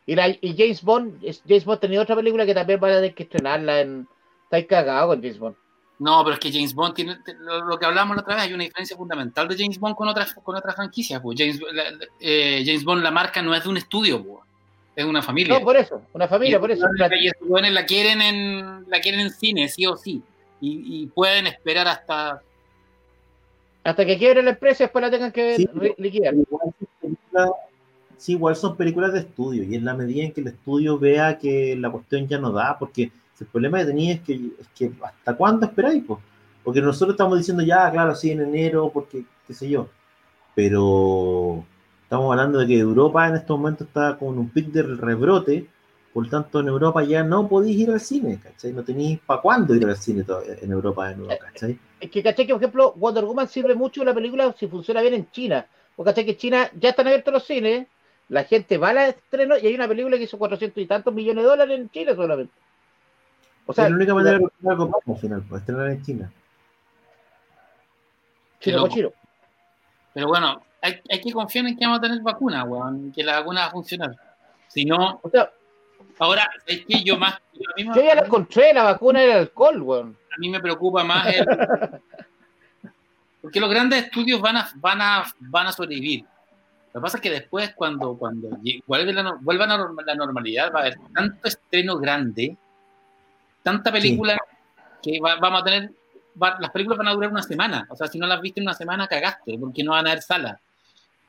[0.06, 3.80] Y, James Bond, James Bond tenía otra película que también va a tener que estrenarla
[3.80, 4.06] en.
[4.44, 5.56] Está cagado con James Bond.
[5.98, 8.64] No, pero es que James Bond tiene lo, que hablamos la otra vez, hay una
[8.64, 11.20] diferencia fundamental de James Bond con otras con otras franquicias.
[11.22, 11.38] Pues.
[11.38, 11.60] James,
[12.20, 14.40] eh, James Bond, la marca no es de un estudio, pues.
[14.96, 15.58] es una familia.
[15.58, 16.84] No, por eso, una familia, por eso.
[16.94, 20.22] Y la quieren en la quieren en cine, sí o sí.
[20.66, 22.42] Y, pueden esperar hasta
[23.82, 26.34] hasta que quiebre la empresa y después la tengan que liquidar
[28.24, 31.38] sí, igual son películas de estudio, y en la medida en que el estudio vea
[31.38, 34.90] que la cuestión ya no da, porque el problema que tenía es que, es que
[35.02, 36.02] ¿hasta cuándo esperáis?
[36.62, 39.88] Porque nosotros estamos diciendo ya, claro, sí, en enero, porque qué sé yo,
[40.54, 41.64] pero
[42.04, 45.66] estamos hablando de que Europa en estos momentos está con un pic de rebrote,
[46.14, 48.72] por tanto en Europa ya no podéis ir al cine, ¿cachai?
[48.72, 50.24] No tenéis para cuándo ir al cine
[50.62, 51.76] en Europa de nuevo, ¿cachai?
[51.98, 52.46] Es que, ¿cachai?
[52.46, 55.66] Que, por ejemplo, Wonder Woman sirve mucho la película si funciona bien en China,
[55.96, 56.24] porque, ¿cachai?
[56.24, 57.88] Que China ya están abiertos los cines,
[58.28, 61.42] la gente va al estreno y hay una película que hizo 400 y tantos millones
[61.42, 62.54] de dólares en Chile solamente.
[63.66, 66.32] O sea, es la única manera de algo al final, pues estrenar en China.
[68.60, 69.12] Chino chino.
[70.12, 73.40] Pero bueno, hay, hay, que confiar en que vamos a tener vacuna, weón, que la
[73.40, 74.14] vacuna va a funcionar.
[74.68, 75.50] Si no, o sea,
[76.18, 77.38] ahora es que yo más.
[77.76, 80.18] Yo, ya la encontré, la vacuna era el alcohol, weón.
[80.34, 81.46] A mí me preocupa más el.
[83.42, 86.24] porque los grandes estudios van a, van a, van a sobrevivir.
[86.94, 88.48] Lo que pasa es que después, cuando, cuando
[88.86, 89.76] vuelve la, vuelvan a
[90.06, 92.56] la normalidad, va a haber tanto estreno grande,
[93.62, 94.38] tanta película
[95.02, 95.90] que vamos a tener.
[96.58, 97.86] las películas van a durar una semana.
[97.90, 100.22] O sea, si no las viste en una semana, cagaste, porque no van a haber
[100.22, 100.58] salas.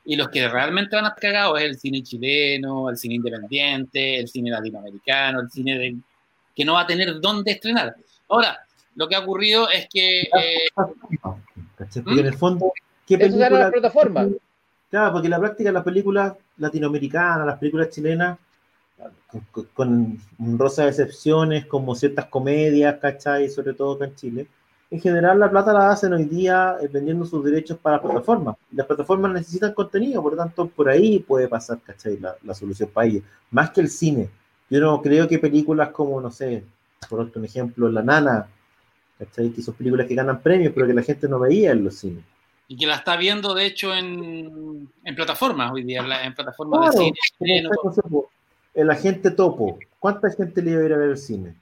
[0.06, 4.18] Y los que realmente van a estar cagados es el cine chileno, el cine independiente,
[4.18, 5.96] el cine latinoamericano, el cine de,
[6.54, 7.94] que no va a tener dónde estrenar.
[8.28, 8.58] Ahora,
[8.94, 10.22] lo que ha ocurrido es que.
[10.22, 10.68] Eh,
[11.94, 12.72] en el fondo,
[13.06, 14.28] ¿qué película, la plataforma?
[14.90, 18.38] Claro, porque la práctica de las películas latinoamericanas, las películas chilenas,
[19.74, 23.50] con, rosas excepciones, como ciertas comedias, ¿cachai?
[23.50, 24.46] Sobre todo acá en Chile.
[24.88, 28.56] En general, la plata la hacen hoy día eh, vendiendo sus derechos para plataformas.
[28.72, 32.18] Las plataformas necesitan contenido, por lo tanto, por ahí puede pasar, ¿cachai?
[32.20, 33.24] La, la solución para ellos.
[33.50, 34.28] Más que el cine.
[34.70, 36.64] Yo no creo que películas como, no sé,
[37.10, 38.46] por otro ejemplo, La Nana,
[39.18, 39.50] ¿cachai?
[39.50, 42.24] Que son películas que ganan premios, pero que la gente no veía en los cines
[42.68, 46.34] Y que la está viendo, de hecho, en, en plataformas hoy día, en, la- en
[46.34, 47.60] plataformas Claro, de cine.
[47.62, 48.24] está, no
[48.74, 49.78] el agente topo.
[49.98, 51.56] ¿Cuánta gente le iba a ir a ver al cine?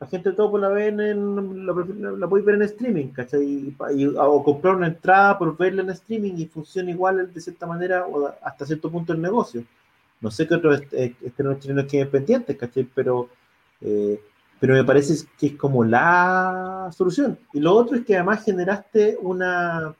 [0.00, 3.42] La gente topo la ven en, la, la, la podéis ver en streaming, ¿cachai?
[3.42, 7.66] Y, y- o comprar una entrada por verla en streaming y funciona igual de cierta
[7.66, 9.64] manera o hasta cierto punto el negocio.
[10.20, 12.84] No sé qué otros eh, estrenos chilenos queden pendientes, ¿cachai?
[12.94, 13.28] Pero,
[13.80, 14.20] eh,
[14.60, 17.36] pero me parece que es como la solución.
[17.52, 19.94] Y lo otro es que además generaste una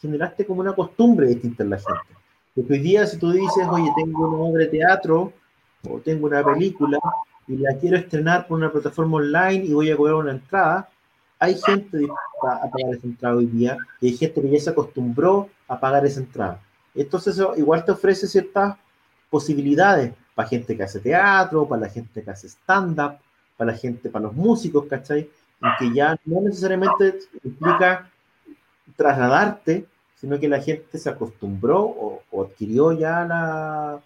[0.00, 2.14] generaste como una costumbre distinta en la gente.
[2.54, 5.32] Porque hoy día si tú dices, oye, tengo una obra de teatro
[5.88, 6.98] o tengo una película
[7.48, 10.88] y la quiero estrenar por una plataforma online y voy a cobrar una entrada,
[11.38, 14.70] hay gente dispuesta a pagar esa entrada hoy día y hay gente que ya se
[14.70, 16.60] acostumbró a pagar esa entrada.
[16.94, 18.76] Entonces eso igual te ofrece ciertas
[19.30, 23.18] posibilidades para gente que hace teatro, para la gente que hace stand-up,
[23.56, 25.30] para la gente, para los músicos, ¿cachai?
[25.60, 28.10] Y que ya no necesariamente implica
[28.96, 34.00] trasladarte, sino que la gente se acostumbró o, o adquirió ya la,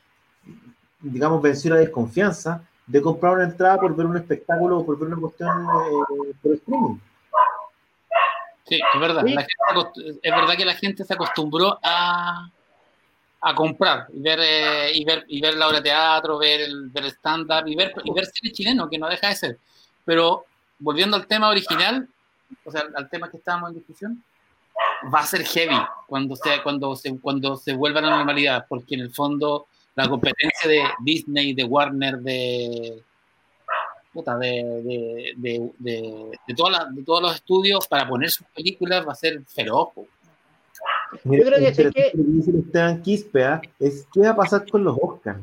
[1.01, 2.63] digamos, venció la desconfianza
[2.93, 6.53] de comprar una entrada por ver un espectáculo o por ver una cuestión eh, por
[6.53, 6.99] streaming.
[8.69, 9.23] Sí, es verdad.
[9.25, 9.33] Sí.
[9.33, 12.51] La gente es verdad que la gente se acostumbró a,
[13.41, 16.91] a comprar y ver, eh, y ver y ver la obra de teatro, ver el,
[16.91, 19.59] ver stand-up y ver, y ver cine chileno, que no deja de ser.
[20.05, 20.45] Pero
[20.79, 22.07] volviendo al tema original,
[22.63, 24.25] o sea, al tema que estábamos en discusión,
[25.13, 28.97] va a ser heavy cuando se, cuando se, cuando se vuelva a la normalidad, porque
[28.97, 33.03] en el fondo la competencia de Disney, de Warner, de
[34.13, 34.49] puta, de,
[34.85, 39.13] de, de, de, de todas las- de todos los estudios para poner sus películas va
[39.13, 39.89] a ser feroz.
[41.25, 43.61] Mira, creo que interesante que- Esteban Quispe, ¿ah?
[43.79, 45.41] es qué va a pasar con los Oscars.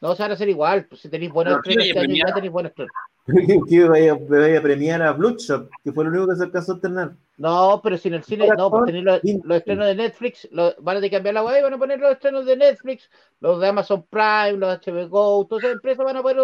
[0.00, 0.84] No, se van a hacer igual.
[0.86, 2.28] pues, si tenéis buenos estrenos este año, premiado.
[2.28, 2.92] ya tenéis buenos estrenos.
[3.68, 6.72] que me vaya, vaya a premiar a Bloodshot, que fue lo único que se alcanzó
[6.72, 7.12] a estrenar.
[7.38, 10.74] No, pero si en el cine, no, pues tenéis los, los estrenos de Netflix, lo-
[10.80, 13.10] van a tener que cambiar la web y van a poner los estrenos de Netflix,
[13.40, 16.36] los de Amazon Prime, los HBO Go, todas esas empresas van a poder.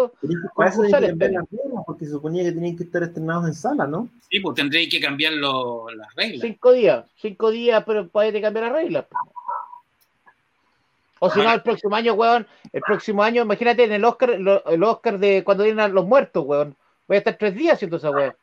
[0.55, 3.47] Para eso que este cambiar las reglas, porque se suponía que tenían que estar estrenados
[3.47, 4.09] en sala, ¿no?
[4.29, 6.41] Sí, pues tendréis que cambiar lo- las reglas.
[6.41, 9.05] Cinco días, cinco días, pero puede que cambiar las reglas.
[11.19, 14.65] O si no, el próximo año, weón, el próximo año, imagínate en el Oscar, lo-
[14.65, 16.75] el Oscar de cuando vienen a los muertos, weón.
[17.07, 18.33] Voy a estar tres días haciendo esa weón.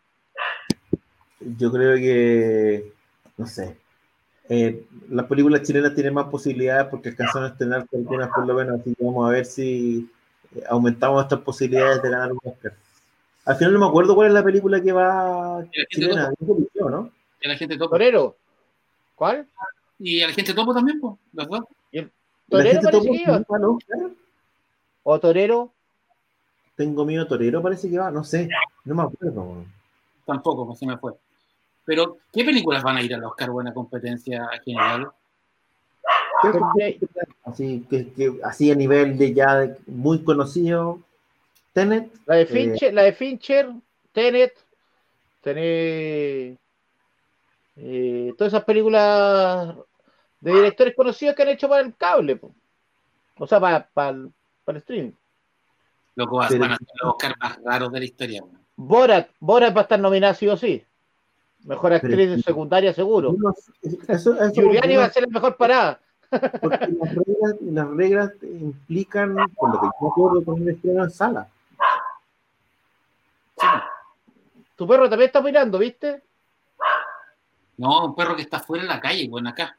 [1.41, 2.93] Yo creo que,
[3.37, 3.77] no sé,
[4.49, 8.81] eh, las películas chilenas tienen más posibilidades porque alcanzaron a estrenar algunas por lo menos,
[8.81, 10.11] así que vamos a ver si
[10.55, 12.73] eh, aumentamos estas posibilidades de ganar un Oscar.
[13.45, 16.31] Al final no me acuerdo cuál es la película que va Y la gente chilena,
[16.31, 17.11] topo, no eligió, ¿no?
[17.41, 17.91] y a la gente topo.
[17.91, 18.37] Torero.
[19.15, 19.47] ¿Cuál?
[19.99, 21.61] Y a la gente topo también, pues, los dos.
[22.49, 23.43] Torero parece que iba.
[25.03, 25.73] O Torero.
[26.77, 28.49] Tengo miedo torero, parece que va, no sé,
[28.85, 29.65] no me acuerdo.
[30.27, 31.15] Tampoco, pues se me fue.
[31.87, 35.09] Pero, ¿qué películas van a ir al Oscar Buena Competencia general?
[37.45, 41.01] Así que, que así a nivel de ya de- muy conocido,
[41.73, 43.71] Tenet, La de Fincher, la de Fincher,
[44.13, 44.53] Tenet,
[45.41, 46.59] tenés
[47.77, 49.77] eh, todas esas películas
[50.41, 52.53] de directores conocidos que han hecho para el cable, po.
[53.39, 54.31] o sea, para, para, el,
[54.65, 55.13] para el streaming.
[56.15, 56.79] Loco, van a ser los
[57.15, 58.43] Oscar más raros de la historia.
[58.43, 58.59] weón.
[58.77, 60.85] Borat, Borat va a estar nominada sí o sí.
[61.65, 63.35] Mejor actriz Pero- secundaria seguro.
[64.09, 66.01] eso, eso- Giuliani va a ser la mejor parada.
[66.61, 71.05] porque las reglas, las reglas implican, por lo que yo me acuerdo, con un estreno
[71.05, 71.49] en sala.
[73.59, 73.67] Sí.
[74.77, 76.23] Tu perro también está mirando, ¿viste?
[77.79, 79.77] No, un perro que está fuera en la calle, bueno, acá.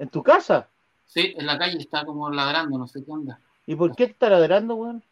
[0.00, 0.66] En tu casa.
[1.06, 3.38] Sí, en la calle está como ladrando, no sé qué onda.
[3.66, 5.02] ¿Y por qué está ladrando, weón?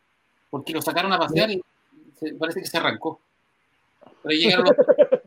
[0.49, 1.63] Porque lo sacaron a pasear y
[2.19, 3.21] se- parece que se arrancó.
[4.23, 5.21] Pero llegaron los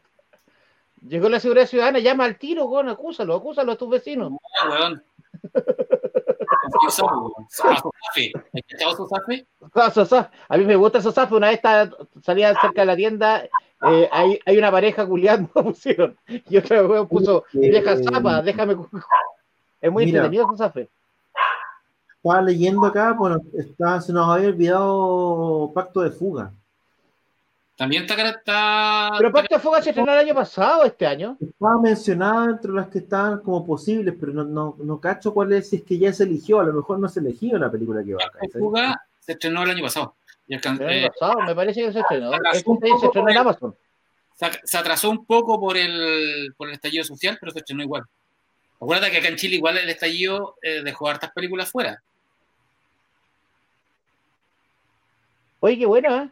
[1.08, 4.32] Llegó la seguridad ciudadana, llama al tiro, weón, acúsalo, acúsalo a tus vecinos.
[4.32, 4.72] weón.
[4.72, 5.04] Weón.
[9.76, 10.32] Ah, Sosá.
[10.48, 11.36] A mí me gusta Sosafe.
[11.36, 11.60] Una vez
[12.24, 13.44] salía cerca de la tienda,
[13.88, 16.18] eh, hay, hay una pareja culiando, pusieron.
[16.28, 18.76] Y otra weón puso, vieja zapa, déjame.
[19.82, 19.86] Cu-".
[19.88, 20.20] Es muy Mira.
[20.20, 20.90] entretenido Sosafe.
[22.24, 26.52] Estaba leyendo acá, bueno, está, se nos había olvidado Pacto de Fuga.
[27.76, 28.30] También está.
[28.30, 31.36] está Pero Pacto de Fuga se estrenó el año pasado, este año.
[31.42, 35.70] Estaba mencionada entre las que estaban como posibles, pero no, no, no cacho cuál es,
[35.70, 38.14] si es que ya se eligió, a lo mejor no se eligió la película que
[38.14, 38.38] va acá.
[38.40, 40.16] Pacto de Fuga se estrenó el año pasado.
[40.48, 42.32] Y El año eh, pasado, me parece que se estrenó.
[42.34, 43.76] Este se poco estrenó en Amazon.
[44.64, 48.04] se atrasó un poco por el, por el estallido social, pero se estrenó igual.
[48.82, 52.02] Acuérdate que acá en Chile igual el estallido eh, dejó hartas películas fuera.
[55.60, 56.30] Oye, qué buena, ¿eh?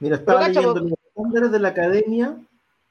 [0.00, 2.36] Mira, estaba leyendo los estándares de la academia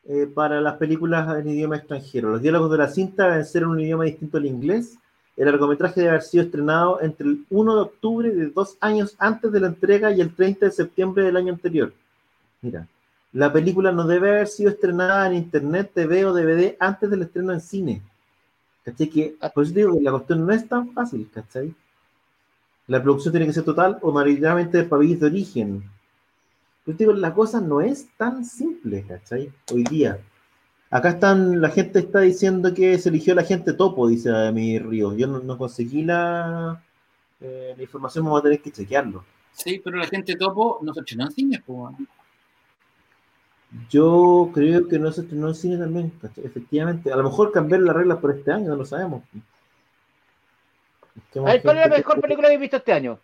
[0.07, 2.29] eh, para las películas en idioma extranjero.
[2.29, 4.97] Los diálogos de la cinta deben ser en un idioma distinto al inglés.
[5.35, 9.51] El largometraje debe haber sido estrenado entre el 1 de octubre de dos años antes
[9.51, 11.91] de la entrega y el 30 de septiembre del año anterior.
[12.61, 12.87] Mira,
[13.33, 17.51] la película no debe haber sido estrenada en internet, TV o DVD antes del estreno
[17.51, 18.01] en cine.
[18.89, 19.09] ¿Cachai?
[19.09, 21.73] Que, por eso digo que la cuestión no es tan fácil, ¿cachai?
[22.87, 25.83] La producción tiene que ser total o mayoritariamente de país de origen.
[26.85, 29.51] Yo digo, la cosa no es tan simple, ¿cachai?
[29.71, 30.19] Hoy día.
[30.89, 35.15] Acá están, la gente está diciendo que se eligió la gente topo, dice mi Río.
[35.15, 36.83] Yo no, conseguí la,
[37.41, 39.23] eh, la información, vamos a tener que chequearlo.
[39.51, 41.93] Sí, pero la gente topo no se estrenó en cine, pues.
[43.89, 46.11] Yo creo que no se estrenó en cine también,
[46.43, 47.11] efectivamente.
[47.11, 49.23] A lo mejor cambiar las reglas por este año, no lo sabemos.
[51.33, 53.19] ¿cuál es la mejor película que has visto este año?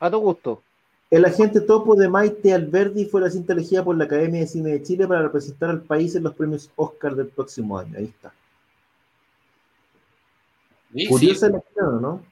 [0.00, 0.62] A tu gusto.
[1.10, 4.70] El agente topo de Maite Alberdi fue la cinta elegida por la Academia de Cine
[4.70, 7.98] de Chile para representar al país en los premios Oscar del próximo año.
[7.98, 8.32] Ahí está.
[11.08, 11.62] Curiosa la
[12.00, 12.24] ¿no?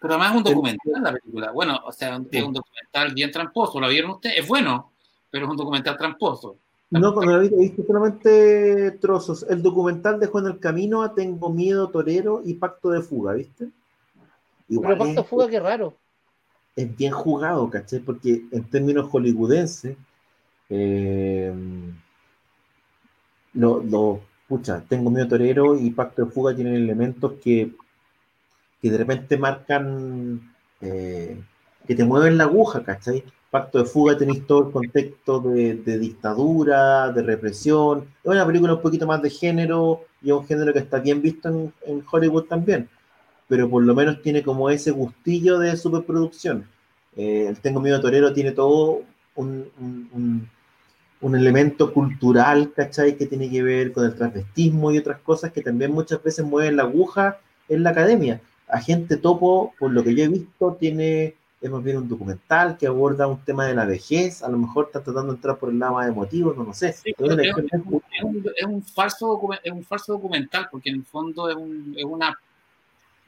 [0.00, 1.50] Pero además es un documental la película.
[1.50, 3.80] Bueno, o sea, es un documental bien tramposo.
[3.80, 4.38] ¿Lo vieron ustedes?
[4.38, 4.92] Es bueno,
[5.30, 6.56] pero es un documental tramposo.
[6.90, 9.44] No, cuando lo he visto solamente trozos.
[9.48, 13.68] El documental dejó en el camino a Tengo Miedo Torero y Pacto de Fuga, ¿viste?
[14.68, 15.94] Igual pero Pacto de Fuga, qué raro.
[16.74, 17.98] Es bien jugado, ¿cachai?
[17.98, 19.96] Porque en términos hollywoodenses,
[20.70, 21.52] eh,
[23.52, 27.72] lo, lo, pucha, Tengo Miedo Torero y Pacto de Fuga tienen elementos que,
[28.80, 31.38] que de repente marcan, eh,
[31.86, 33.24] que te mueven la aguja, ¿cachai?
[33.50, 38.06] Pacto de Fuga tenéis todo el contexto de, dictadura, de represión.
[38.22, 41.22] Es una película un poquito más de género y es un género que está bien
[41.22, 42.88] visto en, Hollywood también,
[43.48, 46.68] pero por lo menos tiene como ese gustillo de superproducción.
[47.16, 49.02] Eh, el Tengo Miedo Torero tiene todo
[49.34, 49.70] un,
[51.20, 53.16] un, elemento cultural, ¿cachai?
[53.16, 56.76] Que tiene que ver con el transvestismo y otras cosas que también muchas veces mueven
[56.76, 57.38] la aguja
[57.68, 58.40] en la academia.
[58.68, 62.86] Agente Topo, por lo que yo he visto, tiene es más bien un documental que
[62.86, 65.78] aborda un tema de la vejez, a lo mejor está tratando de entrar por el
[65.78, 66.94] lado más emotivo, no lo sé.
[67.04, 72.38] es, un, falso, es un falso documental, porque en el fondo es, un, es una...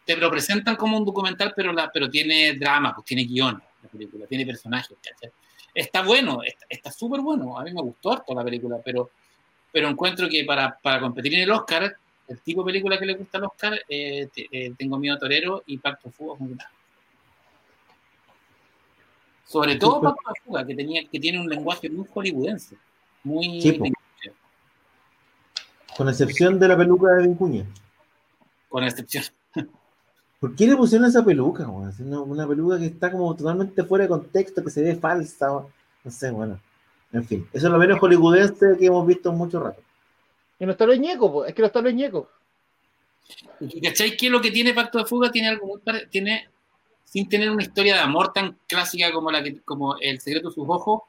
[0.05, 3.89] Te lo presentan como un documental, pero, la, pero tiene drama, pues tiene guion, la
[3.89, 4.97] película, tiene personajes,
[5.73, 9.11] Está bueno, está súper bueno, a mí me gustó harto la película, pero,
[9.73, 11.97] pero encuentro que para, para competir en el Oscar,
[12.27, 15.63] el tipo de película que le gusta al Oscar, eh, eh, Tengo Miedo a Torero
[15.67, 16.57] y Pacto Fuego, muy
[19.51, 22.77] sobre todo Paco la Fuga, que, tenía, que tiene un lenguaje muy hollywoodense.
[23.25, 23.61] Muy.
[25.97, 27.67] con excepción de la peluca de Vincuña.
[28.69, 29.25] Con excepción.
[30.41, 31.67] ¿Por qué le pusieron esa peluca?
[31.67, 35.49] Una, una, peluca que está como totalmente fuera de contexto, que se ve falsa.
[36.05, 36.61] No sé, bueno.
[37.13, 39.83] En fin, eso es lo menos hollywoodense que hemos visto mucho rato.
[40.61, 42.31] Y no está lo ñeco, es que no está lo ñeco.
[43.83, 46.49] ¿Cacháis que lo que tiene Pacto de Fuga tiene algo muy tiene
[47.11, 50.55] sin tener una historia de amor tan clásica como, la que, como El secreto de
[50.55, 51.03] sus ojos,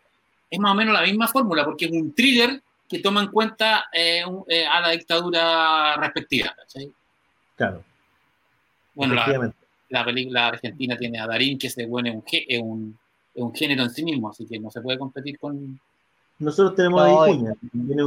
[0.49, 2.59] es más o menos la misma fórmula, porque es un thriller
[2.89, 6.55] que toma en cuenta eh, eh, a la dictadura respectiva.
[7.55, 7.83] Claro.
[8.95, 9.13] Bueno,
[9.89, 12.97] la, película argentina tiene a Darín, que se bueno, es, un,
[13.35, 15.79] es un género en sí mismo, así que no se puede competir con.
[16.39, 17.43] Nosotros tenemos ahí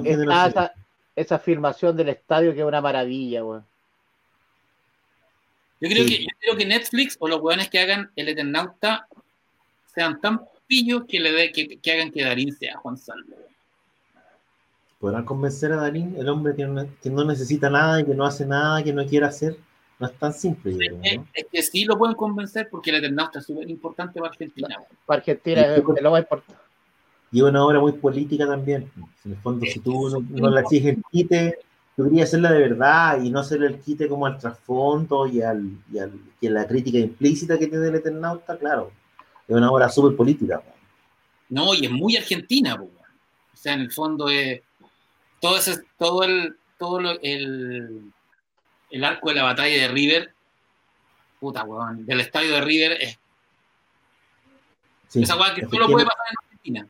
[0.04, 0.72] esa,
[1.14, 3.60] esa, afirmación del estadio que es una maravilla, güey.
[5.80, 9.06] Yo creo, que, yo creo que Netflix o los weones que hagan el Eternauta
[9.94, 13.36] sean tan pillos que, le de, que, que, hagan que Darín sea Juan Salvo.
[14.98, 18.24] ¿Podrán convencer a Darín, el hombre que no, que no, necesita nada y que no
[18.24, 19.56] hace nada, que no quiere hacer?
[19.98, 20.76] No es tan simple.
[21.02, 24.78] es, que sí lo pueden convencer porque el Eternauta es súper importante para Argentina.
[25.04, 26.62] Para Argentina es, lo más importante.
[27.30, 28.90] Y una obra muy política también.
[29.24, 30.96] En el fondo, si tú no, no la exiges
[31.94, 35.78] quite, debería hacerla de verdad y no hacerle el quite como al trasfondo y, al,
[35.92, 38.92] y, al, y a la crítica implícita que tiene el Eternauta, claro.
[39.46, 40.62] Es una obra súper política.
[41.48, 42.88] No, y es muy argentina, o
[43.54, 44.62] sea, en el fondo es
[45.40, 48.12] todo ese, todo el, todo el,
[48.90, 50.34] el arco de la batalla de River,
[51.38, 53.18] puta, weón, del estadio de River es
[55.14, 56.88] esa weá que solo puede pasar en Argentina.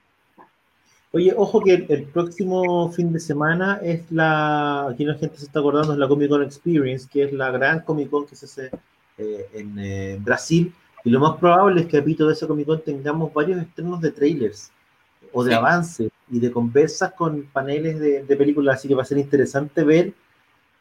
[1.15, 5.61] Oye, ojo que el, próximo fin de semana es la, aquí la gente se está
[5.61, 8.71] acordando, es la Comic Con Experience, que es la gran Comic Con que se hace
[9.19, 10.75] eh, en eh, Brasil.
[11.05, 14.01] Y lo más probable es que a pito de esa Comic Con tengamos varios estrenos
[14.01, 14.73] de trailers
[15.33, 19.19] o de avance y de conversas con paneles de, películas, así que va a ser
[19.19, 20.13] interesante ver.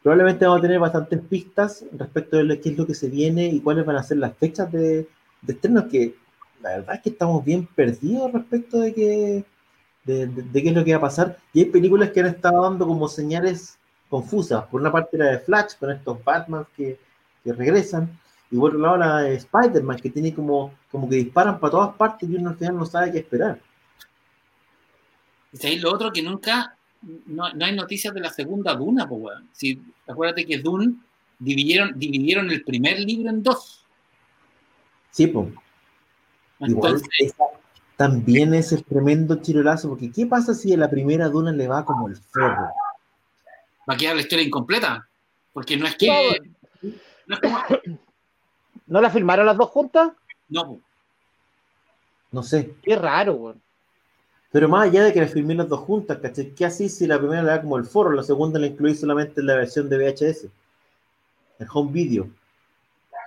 [0.02, 3.60] Probablemente vamos a tener bastantes pistas respecto de qué es lo que se viene y
[3.60, 5.08] cuáles van a ser las fechas de,
[5.44, 6.16] de estrenos, que
[6.64, 9.53] la verdad es que estamos bien perdidos respecto de que
[10.06, 11.38] de, de, qué es lo que va a pasar.
[11.54, 13.78] Y hay películas que han estado dando como señales
[14.10, 14.66] confusas.
[14.66, 17.00] Por una parte la de Flash, con estos Batman que,
[17.44, 18.20] que regresan,
[18.52, 21.96] y por otro lado la de Spider-Man, que tiene como, como que disparan para todas
[21.96, 23.60] partes y uno al final no sabe qué esperar.
[25.52, 29.22] Y ahí lo otro que nunca, no, no, hay noticias de la segunda Duna, pues,
[29.22, 29.50] weón.
[29.54, 30.96] Si, acuérdate que Dune
[31.40, 33.84] dividieron, dividieron el primer libro en dos.
[35.12, 35.48] Sí, pues.
[36.60, 37.50] Entonces, Igual,
[37.98, 41.86] también es el tremendo chirolazo, porque ¿qué pasa si a la primera Duna le va
[41.86, 42.70] como el ferro?
[43.90, 45.08] Va a quedar la historia incompleta,
[45.52, 46.40] porque no es que...
[47.28, 47.60] No, es como...
[48.88, 50.12] ¿No la filmaron las dos juntas?
[50.50, 50.80] No.
[52.32, 52.76] No sé.
[52.82, 53.62] Qué raro, weón.
[54.52, 56.54] Pero más allá de que la filmé las dos juntas, ¿cachai?
[56.54, 59.42] ¿Qué así si la primera le da como el foro, la segunda la incluí solamente
[59.42, 60.48] en la versión de VHS?
[61.60, 62.30] El home video.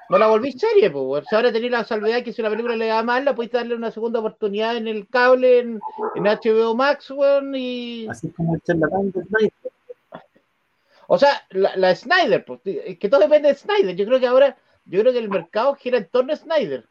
[0.09, 1.25] No la volví serie, pues.
[1.33, 3.91] Ahora tenéis la salvedad que si una película le da mal, la podéis darle una
[3.91, 5.81] segunda oportunidad en el cable, en,
[6.15, 8.07] en HBO Max, weón, y.
[8.09, 9.53] Así como el charlatán de Snyder.
[11.09, 13.97] O sea, la, la Snyder, pues, que todo depende de Snyder.
[13.97, 16.85] Yo creo que ahora, yo creo que el mercado gira en torno a Snyder.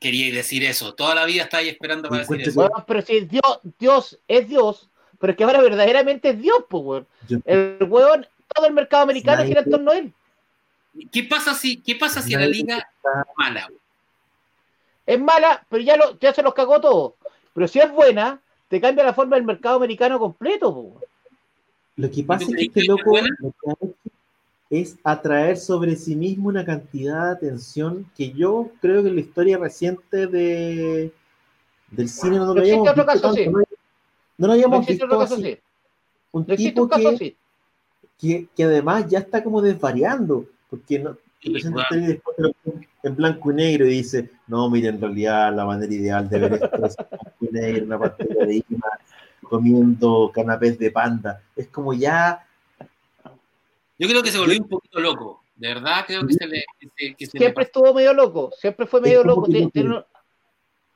[0.00, 2.54] Quería decir eso, toda la vida estáis esperando para decir eso.
[2.54, 4.88] Bueno, pero si Dios, Dios es Dios,
[5.18, 7.06] pero es que ahora verdaderamente es Dios, pues, weón.
[7.44, 10.12] El weón, todo el mercado americano gira en torno a él.
[11.10, 12.84] ¿Qué pasa si, qué pasa si la liga es
[13.36, 13.68] mala?
[15.06, 17.16] Es mala, pero ya, lo, ya se los cagó todo.
[17.54, 20.72] Pero si es buena, te cambia la forma del mercado americano completo.
[20.72, 21.00] Po.
[21.96, 23.94] Lo que pasa es que este loco lo que ha hecho
[24.70, 29.20] es atraer sobre sí mismo una cantidad de atención que yo creo que en la
[29.20, 31.12] historia reciente de
[31.90, 33.06] del cine no lo habíamos visto.
[33.06, 33.46] Caso, sí.
[33.46, 35.42] no, lo habíamos visto caso, así.
[35.42, 35.58] Sí.
[36.32, 37.36] Un tipo un que, sí.
[38.18, 41.16] que, que además ya está como desvariando porque no,
[43.02, 46.52] en blanco y negro y dice, no, mire, en realidad la manera ideal de ver
[46.54, 48.98] esto es en blanco y negro, una pantalla de Ima,
[49.42, 51.42] comiendo canapés de panda.
[51.56, 52.44] Es como ya...
[53.98, 56.64] Yo creo que se volvió un poquito loco, de verdad creo que se le...
[56.78, 59.46] Que se, que se siempre le estuvo medio loco, siempre fue medio loco.
[59.48, 60.06] Lo,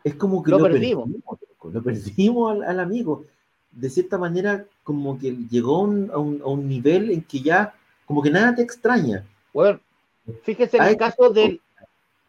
[0.04, 1.04] es como que lo, lo perdimos.
[1.04, 1.38] perdimos
[1.72, 3.24] lo perdimos al, al, amigo.
[3.70, 7.74] De cierta manera, como que llegó un, a, un, a un nivel en que ya,
[8.04, 9.80] como que nada te extraña bueno,
[10.42, 11.60] fíjese en el caso del,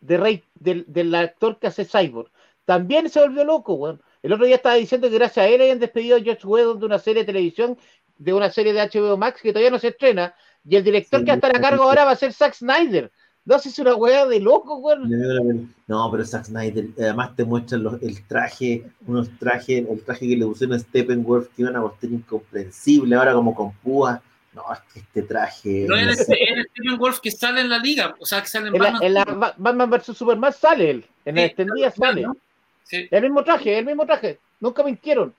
[0.01, 2.29] de Rey, del, del, actor que hace Cyborg.
[2.65, 4.01] También se volvió loco, weón.
[4.21, 6.85] El otro día estaba diciendo que gracias a él hayan despedido a George Whedon de
[6.85, 7.77] una serie de televisión,
[8.17, 10.33] de una serie de HBO Max que todavía no se estrena,
[10.65, 13.11] y el director sí, que está a cargo ahora va a ser Zack Snyder.
[13.45, 15.73] No sé si es una weá de loco, weón.
[15.87, 20.37] No, pero Zack Snyder, además te muestran los, el traje, unos trajes, el traje que
[20.37, 24.21] le pusieron a Steppenwolf que iban a costar incomprensible, ahora como con púas
[24.53, 25.85] no, es que este traje.
[25.87, 28.75] No, en el, Steven Wolf que sale en la liga, o sea, que sale en,
[28.75, 29.01] en Batman.
[29.01, 32.21] La, en la Batman vs Superman sale él, en sí, la extendida sale.
[32.21, 32.37] ¿no?
[32.83, 33.07] Sí.
[33.09, 34.39] El mismo traje, el mismo traje.
[34.59, 35.33] Nunca mintieron.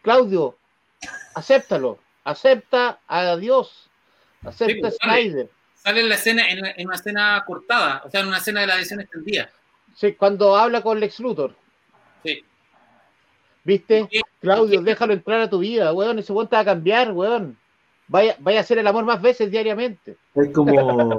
[0.00, 0.56] Claudio,
[1.34, 1.98] acéptalo.
[2.24, 3.90] Acepta a Dios.
[4.44, 5.50] Acepta sí, pues, a Snyder.
[5.74, 8.68] Sale en la escena, en, en, una escena cortada, o sea, en una escena de
[8.68, 9.50] la edición extendida.
[9.94, 11.54] Sí, cuando habla con Lex Luthor.
[12.24, 12.42] Sí.
[13.64, 14.08] ¿Viste?
[14.40, 16.18] Claudio, déjalo entrar a tu vida, weón.
[16.18, 17.58] Ese weón te va a cambiar, weón
[18.08, 20.16] vaya, vaya a hacer el amor más veces diariamente.
[20.34, 20.72] Es como,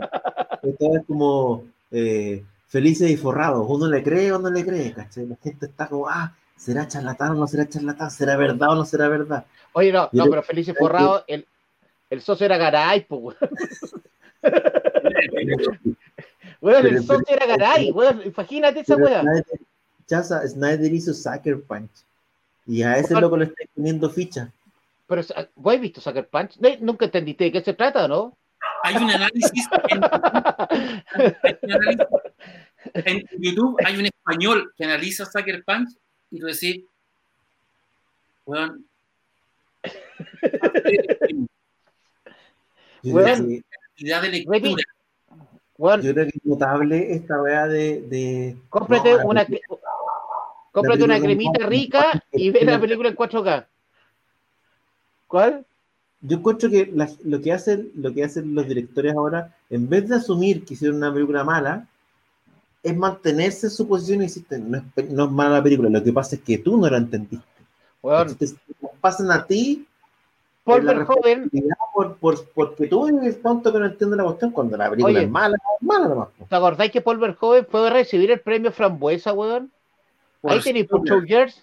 [0.64, 3.66] es como eh, felices y forrados.
[3.68, 5.28] Uno le cree o no le cree, ¿cachai?
[5.28, 8.12] La gente está como, ah, ¿será charlatán o no será charlatán?
[8.12, 9.46] ¿Será verdad o no será verdad?
[9.74, 11.48] Oye, no, no, pero felices y forrados, el,
[12.10, 13.36] el socio era Garay, pues,
[16.62, 16.82] weón.
[16.86, 18.22] el socio era Garay, weón.
[18.26, 19.24] Imagínate esa weá.
[20.06, 21.92] Chaza, Snyder hizo Sucker Punch.
[22.66, 24.52] Y a ese loco le está poniendo ficha.
[25.08, 25.22] Pero,
[25.56, 26.58] ¿vos has visto Sucker Punch?
[26.80, 28.38] Nunca entendiste de qué se trata, ¿no?
[28.84, 32.08] Hay un análisis en, hay un análisis
[32.94, 35.90] en YouTube, hay un español que analiza Sucker Punch
[36.32, 36.84] y tú decís,
[38.46, 38.78] bueno,
[43.04, 44.84] bueno, de lectura.
[45.78, 48.58] Bueno, yo creo que es notable esta wea de, de...
[48.70, 49.46] Cómprate no, una,
[50.72, 53.68] cómprate una cremita rica y ve la película en 4K.
[55.34, 55.66] ¿Cuál?
[56.22, 60.08] Yo encuentro que la, lo, que hacen, lo que hacen los directores ahora, en vez
[60.08, 61.88] de asumir que hicieron una película mala,
[62.84, 66.04] es mantenerse en su posición y decir, no es, no es mala la película, lo
[66.04, 67.48] que pasa es que tú no la entendiste.
[68.00, 68.56] Bueno, Entonces,
[69.02, 69.88] pasan a ti
[70.64, 71.50] por joven
[71.96, 75.26] por, por, porque tú eres tonto que no entiendes la cuestión cuando la película Oye,
[75.26, 76.28] es mala, es mala nomás.
[76.48, 79.72] ¿Te acordáis que Paul Verhoeven fue a recibir el premio Frambuesa, weón?
[80.44, 80.88] Ahí tenéis
[81.28, 81.60] Years.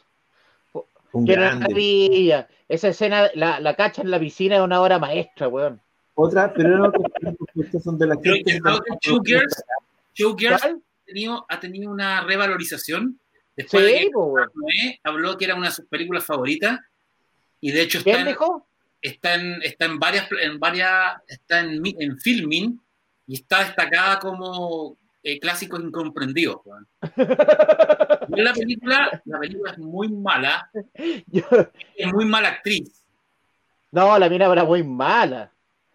[1.12, 1.60] Un que grande.
[1.64, 2.48] maravilla.
[2.68, 5.80] Esa escena, la, la cacha en la piscina es una obra maestra, weón.
[6.14, 6.92] Otra, pero no,
[7.56, 8.60] estas son de las Pero que
[10.38, 10.74] Gears ha,
[11.06, 13.18] tenido, ha tenido una revalorización
[13.56, 14.36] Después de Sí, que po.
[14.38, 16.78] Noé habló que era una de sus películas favoritas
[17.60, 18.36] y de hecho está ¿Quién en,
[19.02, 22.80] está en, está en varias, en varias, está en, en filming
[23.26, 26.58] y está destacada como eh, clásicos incomprendidos.
[28.32, 30.70] Y la película, la película es muy mala,
[31.26, 31.42] Yo-
[31.96, 33.02] es muy mala actriz.
[33.90, 35.50] No, la mina era muy mala.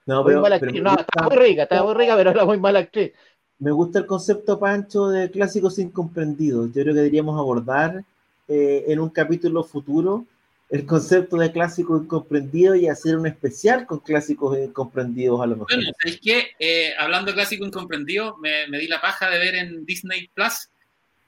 [0.06, 2.46] No, Muy pero, mala pero No, gusta, estaba muy rica, estaba muy rica, pero era
[2.46, 3.14] muy mala actriz.
[3.60, 6.68] me gusta el concepto, Pancho, de clásicos incomprendidos.
[6.68, 8.04] Yo creo que deberíamos abordar
[8.50, 10.26] eh, en un capítulo futuro
[10.70, 15.68] el concepto de clásicos incomprendidos y hacer un especial con clásicos incomprendidos a lo mejor.
[15.76, 16.48] Bueno, ¿sabéis qué?
[16.60, 20.70] Eh, hablando de clásico incomprendido, me, me di la paja de ver en Disney Plus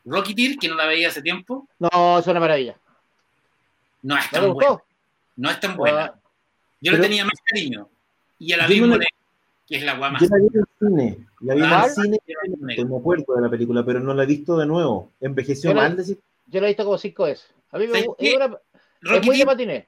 [0.06, 1.68] Rocketeer, que no la veía hace tiempo.
[1.80, 2.76] No, es una maravilla.
[4.02, 4.78] No es ¿No tan buena.
[5.36, 6.14] No es tan buena.
[6.82, 7.90] Yo le Pero- tenía más cariño.
[8.40, 9.06] Y el Yo abismo no la-
[9.68, 10.18] que es la guama.
[10.20, 13.00] Yo la vi en el cine, la vi en Ah, el cine, el abismo me
[13.02, 15.12] acuerdo de la película, pero no la he visto de nuevo.
[15.20, 16.18] Envejeció Yo la- mal, decir.
[16.48, 17.48] Yo la he visto como cinco veces.
[17.72, 18.00] A mí me.
[18.00, 18.58] Es, una-
[19.02, 19.88] es muy de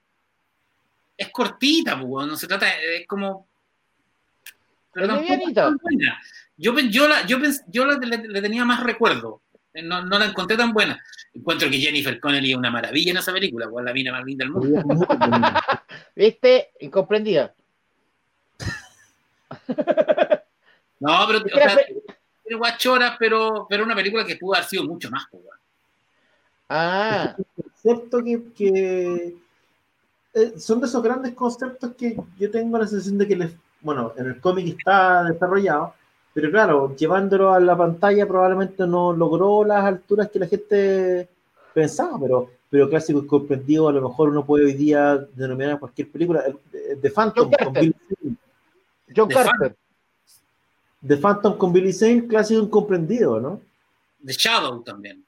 [1.18, 3.46] es cortita, pues, no se trata, es como...
[4.94, 6.20] Pero Es tan buena.
[6.56, 9.42] Yo, yo, la, yo, pens- yo la- le, le tenía más recuerdo.
[9.74, 11.02] Eh, No, no la encontré tan buena.
[11.34, 14.46] Encuentro que Jennifer Connelly es una maravilla en esa película, weón, la mina más linda
[14.46, 14.82] del mundo.
[16.16, 16.72] ¿Viste?
[16.80, 17.54] Incomprendida.
[21.00, 21.78] No, pero, o sea,
[22.58, 25.44] guachoras, pero, pero una película que pudo haber sido mucho más, pues.
[26.70, 27.36] Ah,
[27.82, 29.36] concepto que, que
[30.34, 33.52] eh, son de esos grandes conceptos que yo tengo la sensación de que les,
[33.82, 35.94] bueno, en el cómic está desarrollado,
[36.34, 41.28] pero claro, llevándolo a la pantalla probablemente no logró las alturas que la gente
[41.74, 45.80] pensaba, pero, pero clásico y comprendido a lo mejor uno puede hoy día denominar a
[45.80, 47.74] cualquier película, el- The Phantom John con.
[47.74, 48.36] Billy Zane.
[49.16, 49.76] John De Carter.
[51.08, 53.62] The Phantom con Billy Zane, clásico incomprendido, ¿no?
[54.24, 55.24] The Shadow también.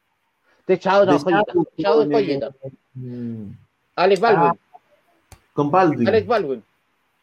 [0.67, 1.43] De Chado, no, joyita.
[1.45, 2.51] Shadow Chado es con, joyita.
[2.93, 3.45] mm,
[3.95, 4.59] Alex Baldwin.
[5.53, 6.07] con Baldwin.
[6.07, 6.63] Alex Baldwin.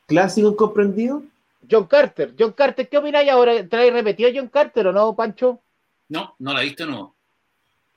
[0.07, 1.23] Clásico incomprendido.
[1.71, 2.35] John Carter.
[2.39, 3.67] John Carter, ¿qué opináis ahora?
[3.69, 5.61] ¿Trae repetido John Carter o no, Pancho?
[6.09, 7.15] No, no la he visto nuevo.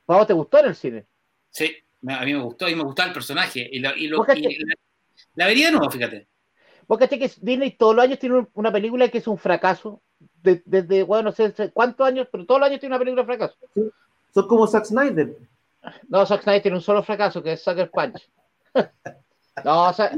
[0.07, 1.05] ¿Vamos, te gustó en el cine?
[1.49, 1.72] Sí,
[2.07, 3.68] a mí me gustó y me gustaba el personaje.
[3.72, 4.39] Y, la- y lo- Fíjate.
[4.39, 4.73] y la,
[5.35, 6.27] la vería nuevo, fíjate.
[6.88, 10.01] Vos caché que Disney todos los años tiene un- una película que es un fracaso.
[10.43, 13.22] De- Desde, bueno, no sé sé cuántos años, pero todos los años tiene una película
[13.22, 13.55] de fracaso.
[14.33, 15.35] Son como Zack Snyder.
[16.07, 18.29] No, Zack Snyder tiene un solo fracaso, que es Sucker Punch.
[19.65, 20.11] no, o sea,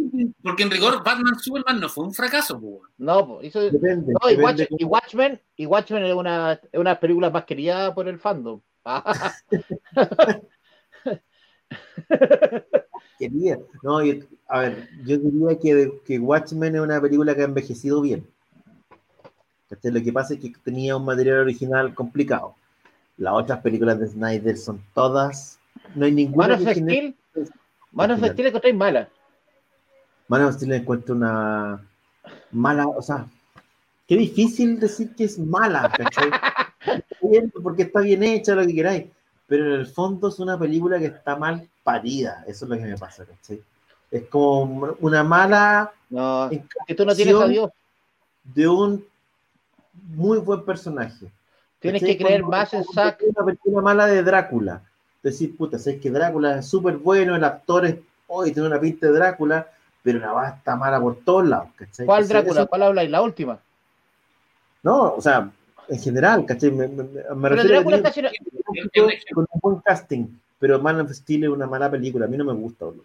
[0.43, 2.61] Porque en rigor, Batman Superman no fue un fracaso,
[2.97, 4.13] no, hizo- Depende.
[4.21, 7.45] no, y, Watch- y Watchmen, y Watchmen es una, es una de las películas más
[7.45, 8.61] queridas por el fandom.
[13.17, 13.59] quería.
[13.81, 18.01] No, yo- a ver, yo diría que, que Watchmen es una película que ha envejecido
[18.01, 18.27] bien.
[19.81, 22.55] Lo que pasa es que tenía un material original complicado.
[23.17, 25.59] Las otras películas de Snyder son todas.
[25.95, 27.49] No hay ninguna Man of que genere- Steel,
[27.91, 29.09] Man of Steel encontré mala.
[30.27, 31.85] Man of Steel encuentro una
[32.51, 33.27] mala, o sea,
[34.07, 36.29] qué difícil decir que es mala, ¿cachai?
[37.63, 39.05] Porque está bien hecha, lo que queráis,
[39.47, 42.83] pero en el fondo es una película que está mal parida, eso es lo que
[42.83, 43.61] me pasa, ¿cachai?
[44.11, 46.49] Es como una mala No,
[46.87, 47.69] que tú no tienes a Dios.
[48.43, 49.05] de un
[50.09, 51.31] muy buen personaje.
[51.83, 53.21] Tienes que creer más en Zack.
[53.35, 54.81] Una película mala de Drácula.
[55.21, 57.95] Decir, puta, sabes que Drácula es súper bueno, el actor es,
[58.27, 59.67] hoy tiene una pinta de Drácula,
[60.01, 62.05] pero la va está mala por todos lados, ¿cachai?
[62.05, 62.61] ¿Cuál Drácula?
[62.61, 63.09] eso- ¿Cuál habláis?
[63.11, 63.59] La última.
[64.81, 65.49] no, o sea,
[65.87, 66.71] en general, ¿cachai?
[66.71, 70.25] Me, me- me Pero Drácula a casi no- que con un buen casting,
[70.59, 72.85] pero Man of Steel es una mala película, a mí no me gusta.
[72.85, 73.03] boludo.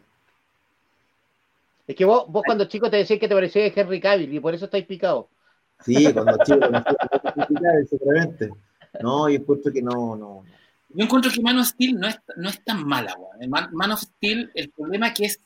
[1.86, 4.54] Es que vos, vos cuando chico te decías que te parecía Henry Cavill y por
[4.54, 5.26] eso estáis picados.
[5.84, 6.84] Sí, cuando chico, cuando
[7.46, 7.60] chico,
[7.90, 8.52] seguramente.
[9.02, 10.44] No, yo encuentro que no, no.
[10.90, 13.50] Yo encuentro que Man of Steel no es, no es tan mala, weón.
[13.50, 15.40] Man, Man of Steel, el problema que es.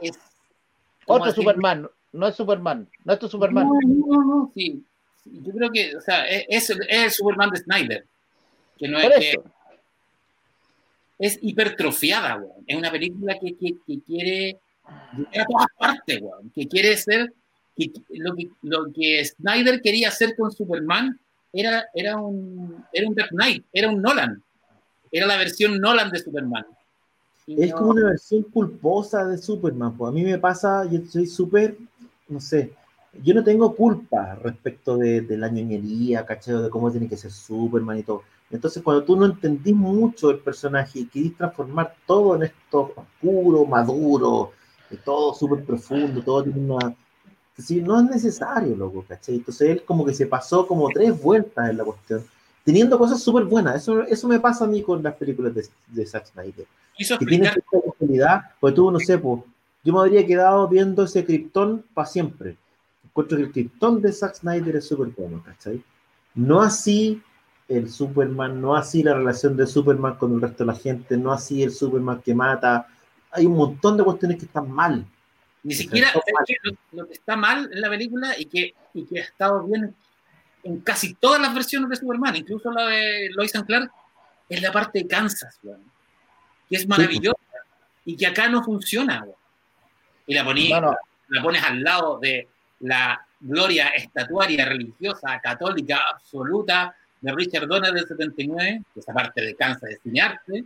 [0.00, 0.18] es
[1.04, 1.50] ¿cómo Otro decirlo?
[1.50, 3.66] Superman, no es Superman, no es tu Superman.
[3.68, 4.84] No, no, no, sí.
[5.24, 8.06] Yo creo que, o sea, es, es el- es el Superman de Snyder.
[8.78, 9.44] Que no es, Por que eso.
[11.18, 12.64] es hipertrofiada, weón.
[12.66, 14.58] Es una película que, que, que quiere
[15.16, 16.50] llegar a todas partes, weón.
[16.50, 17.32] Que quiere ser.
[17.76, 21.18] que- lo, que, lo que Snyder quería hacer con Superman
[21.60, 24.42] era, era, un, era un Dark Knight, era un Nolan.
[25.10, 26.64] Era la versión Nolan de Superman.
[27.46, 29.96] Y Es no- como una versión culposa de Superman.
[29.96, 31.76] Pues a mí me pasa, yo soy súper,
[32.28, 32.72] no sé,
[33.22, 36.62] yo no tengo culpa respecto de, de la ñoñería, ¿cachai?
[36.62, 38.22] De cómo tiene que ser Superman y todo.
[38.50, 43.64] Entonces, cuando tú no entendís mucho el personaje y querís transformar todo en esto oscuro,
[43.64, 44.52] maduro,
[45.04, 46.94] todo súper profundo, todo tiene una.
[47.58, 49.36] Sí, no es necesario, loco, ¿cachai?
[49.36, 52.24] Entonces él como que se pasó como tres vueltas en la cuestión.
[52.64, 53.76] teniendo cosas súper buenas.
[53.76, 56.66] Eso, eso me pasa a mí con las películas de, de Zack Snyder.
[56.96, 57.60] Quiso Que cierta
[57.98, 59.42] calidad, pues tú, no sé, pues,
[59.84, 62.56] yo me habría quedado viendo ese Krypton para siempre.
[63.04, 65.82] Encuentro que el Krypton de Zack Snyder es súper bueno, ¿cachai?
[66.34, 67.22] No así
[67.68, 71.32] el Superman, no así la relación de Superman con el resto de la gente, no
[71.32, 72.88] así el Superman que mata.
[73.30, 75.06] Hay un montón de cuestiones que están mal.
[75.62, 79.24] Ni siquiera lo, lo que está mal en la película y que, y que ha
[79.24, 79.94] estado bien
[80.62, 83.90] en casi todas las versiones de Superman, incluso la de Lois and Clark,
[84.48, 85.82] es la parte de Kansas, weón,
[86.68, 87.36] que es maravillosa
[88.04, 89.24] y que acá no funciona.
[90.26, 90.96] Y la, poní- No, no.
[91.28, 92.48] la pones al lado de
[92.80, 99.54] la gloria estatuaria religiosa católica absoluta de Richard Donner del 79, que esa parte de
[99.56, 100.64] Kansas es cinearte,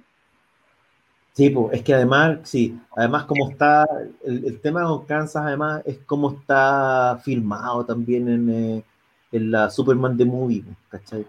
[1.40, 3.86] Sí, pues, es que además, sí, además como está,
[4.22, 8.84] el, el tema con Kansas además es cómo está filmado también en, eh,
[9.32, 11.26] en la Superman The Movie, pues, ¿cachai?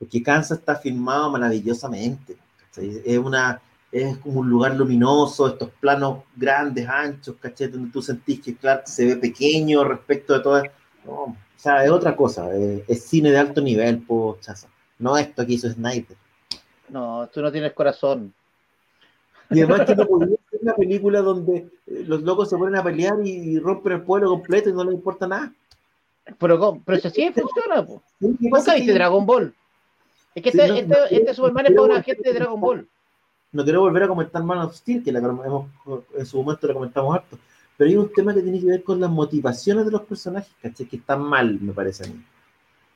[0.00, 3.02] Porque Kansas está filmado maravillosamente, ¿cachai?
[3.06, 3.62] Es una,
[3.92, 7.68] es como un lugar luminoso, estos planos grandes, anchos, ¿cachai?
[7.68, 10.62] Donde tú sentís que Clark se ve pequeño respecto de todo,
[11.04, 14.66] no, o sea, es otra cosa, eh, es cine de alto nivel, po, chaza.
[14.98, 16.16] No esto que hizo Snyder.
[16.88, 18.34] No, tú no tienes corazón.
[19.52, 21.56] Y además que no podía ser una película donde
[21.86, 24.94] eh, los locos se ponen a pelear y rompen el pueblo completo y no les
[24.94, 25.52] importa nada.
[26.38, 28.02] Pero, pero si así funciona, po.
[28.20, 29.54] ¿Nunca viste Dragon Ball?
[30.34, 32.38] Es que Sí, este, no, este, no, este Superman no es para una gente de
[32.38, 32.88] Dragon Ball.
[33.50, 35.66] No quiero volver a comentar Man of Steel, que la hemos,
[36.16, 37.38] en su momento la comentamos harto,
[37.76, 40.86] pero hay un tema que tiene que ver con las motivaciones de los personajes, ¿cachai?
[40.86, 42.24] Que están mal, me parece a mí.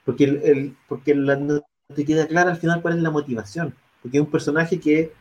[0.05, 1.61] Porque, el, el- porque la- no
[1.95, 3.74] te queda clara al final cuál es la motivación.
[4.01, 5.12] Porque es un personaje que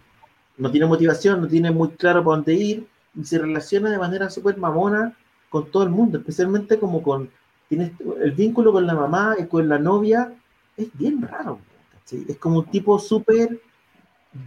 [0.58, 4.30] no tiene motivación, no tiene muy claro para dónde ir, y se relaciona de manera
[4.30, 5.16] súper mamona
[5.50, 7.30] con todo el mundo, especialmente como con
[7.70, 10.34] tiene este- el vínculo con la mamá y con la novia,
[10.78, 11.60] es bien raro.
[11.94, 12.26] ¿cachai?
[12.28, 13.60] Es como un tipo súper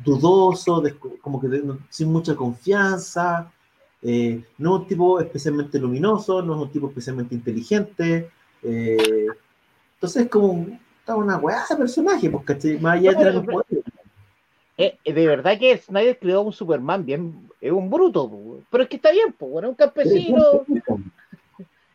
[0.04, 0.82] dudoso,
[1.20, 3.50] como que de- no- sin mucha confianza,
[4.02, 8.30] eh, no es un tipo especialmente luminoso, no es un tipo especialmente inteligente.
[8.60, 9.26] eh,
[9.94, 12.76] entonces es como un- está una weá de personaje, pues, ¿cachai?
[12.80, 13.77] Más allá de Pero- los poderes.
[14.80, 18.60] Eh, eh, de verdad que Snyder creó un Superman bien, es un bruto, po.
[18.70, 20.64] pero es que está bien, pues, bueno, es un campesino,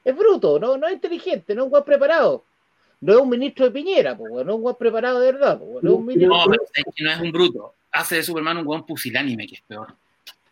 [0.04, 2.44] es bruto, no, no es inteligente, no es un buen preparado.
[3.00, 5.58] No es un ministro de Piñera, pues, bueno, no es un buen preparado de verdad,
[5.58, 6.38] pues, bueno, es un ministro.
[6.38, 7.74] no, pero es que no es un bruto.
[7.94, 9.96] Hace de Superman un buen pusilánime, que es peor.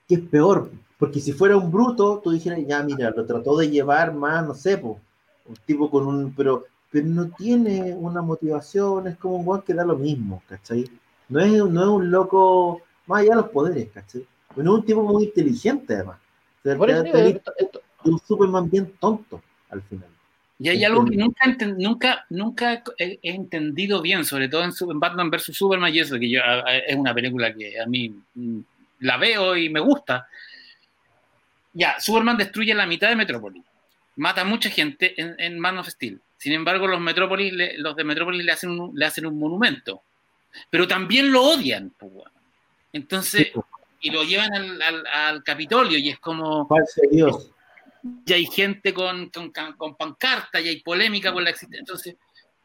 [0.08, 3.70] que es peor, porque si fuera un bruto, tú dijeras, ya, mira, lo trató de
[3.70, 5.02] llevar más, no sé, po,
[5.48, 9.74] un tipo con un, pero, pero no tiene una motivación, es como un guan que
[9.74, 10.90] da lo mismo, ¿cachai?
[11.32, 14.26] No es, no es un loco, más allá de los poderes, ¿cachai?
[14.50, 16.18] Pero no es un tipo muy inteligente, además.
[16.60, 20.10] O sea, Por eso te- digo, te- esto- esto- un Superman bien tonto, al final.
[20.60, 25.56] Y hay algo que nunca, nunca, nunca he, entendido bien, sobre todo en, Batman vs.
[25.56, 26.42] Superman y eso, que yo,
[26.88, 28.60] es una película que a mí mm,
[29.00, 30.28] la veo y me gusta.
[31.74, 33.64] Ya, Superman destruye la mitad de Metrópolis,
[34.18, 36.20] mata a mucha gente en, en Man of Steel.
[36.38, 40.02] Sin embargo, los, Metrópolis le- los de Metrópolis le hacen, un, le hacen un monumento,
[40.70, 41.92] pero también lo odian.
[41.98, 42.32] pues, bueno.
[42.94, 43.60] Entonces, Sí,
[44.02, 46.68] y lo llevan al, al- al Capitolio y es como
[47.12, 47.52] Dios.
[48.26, 51.80] ya hay gente con, con, con pancarta, ya hay polémica por la existencia.
[51.82, 52.16] Entonces,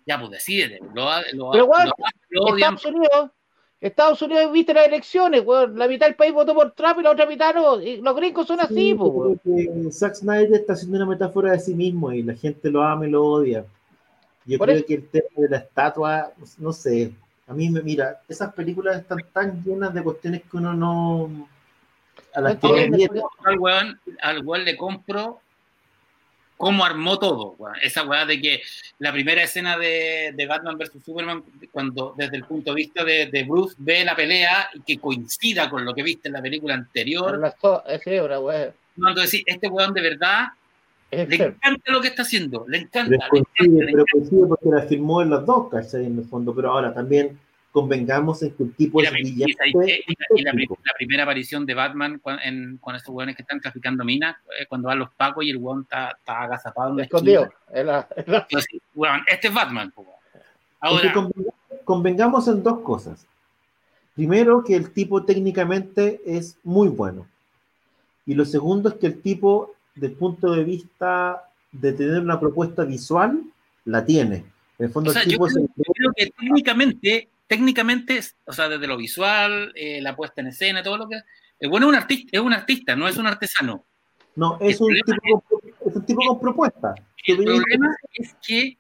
[0.07, 0.81] ya pues decídete.
[0.95, 1.05] Lo,
[1.35, 1.95] lo, Pero, weón, lo-
[2.31, 2.75] lo odian.
[2.75, 3.31] Estados Unidos,
[3.81, 7.11] Estados Unidos viste las elecciones, weón, la mitad del país votó por Trump y la
[7.11, 9.41] otra mitad no, y los gringos son así, Sí, pues, yo weón.
[9.45, 12.83] creo que Zack Snyder está haciendo una metáfora de sí mismo y la gente lo
[12.83, 13.67] ama y lo odia.
[14.47, 17.13] Yo creo eso- que el tema de la estatua, no sé,
[17.49, 21.49] a mí me mira, esas películas están tan llenas de cuestiones que uno no
[22.35, 23.09] a las que le
[23.45, 25.41] al weón, al weón le compro
[26.57, 27.55] cómo armó todo.
[27.59, 27.77] weón.
[27.83, 28.63] Esa weá de que
[28.99, 30.93] la primera escena de, de Batman vs.
[31.05, 34.99] Superman, cuando desde el punto de vista de, de Bruce ve la pelea y que
[34.99, 39.21] coincida con lo que viste en la película anterior, Las to- ese, una weón, cuando
[39.21, 40.47] decís, este weón de verdad
[41.11, 44.03] es le encanta lo que está haciendo, le encanta, Pero le coincide, encanta, le pero
[44.03, 44.13] encanta.
[44.13, 46.07] coincide porque la filmó en las dos, ¿cachai?
[46.07, 47.39] En el fondo, pero ahora también
[47.73, 49.55] convengamos en que el tipo Y es la, y brillante.
[49.59, 49.95] la- y la-
[50.37, 54.03] y la la primera aparición de Batman cuando, en, con estos weones que están traficando
[54.05, 57.53] minas, eh, cuando van los pacos y el weón está, está agazapado en la Escondido.
[57.73, 59.93] en la- en la- Yo así, weón, este es Batman.
[60.81, 61.53] Ahora, convenga-
[61.85, 63.27] convengamos en dos cosas.
[64.15, 67.27] Primero, que el tipo técnicamente es muy bueno.
[68.25, 71.43] Y lo segundo es que el tipo, desde el punto de vista
[71.73, 73.43] de tener una propuesta visual,
[73.87, 74.45] la tiene.
[74.79, 78.21] En el fondo, O sea, el tipo yo es el- yo creo que técnicamente, técnicamente,
[78.45, 81.17] o sea, desde lo visual, eh, la puesta en escena, todo lo que.
[81.59, 83.85] El bueno es un artista, es un artista, no es un artesano.
[84.35, 86.95] no, es un, tipo con, es un tipo con propuesta.
[87.27, 88.77] El problema es que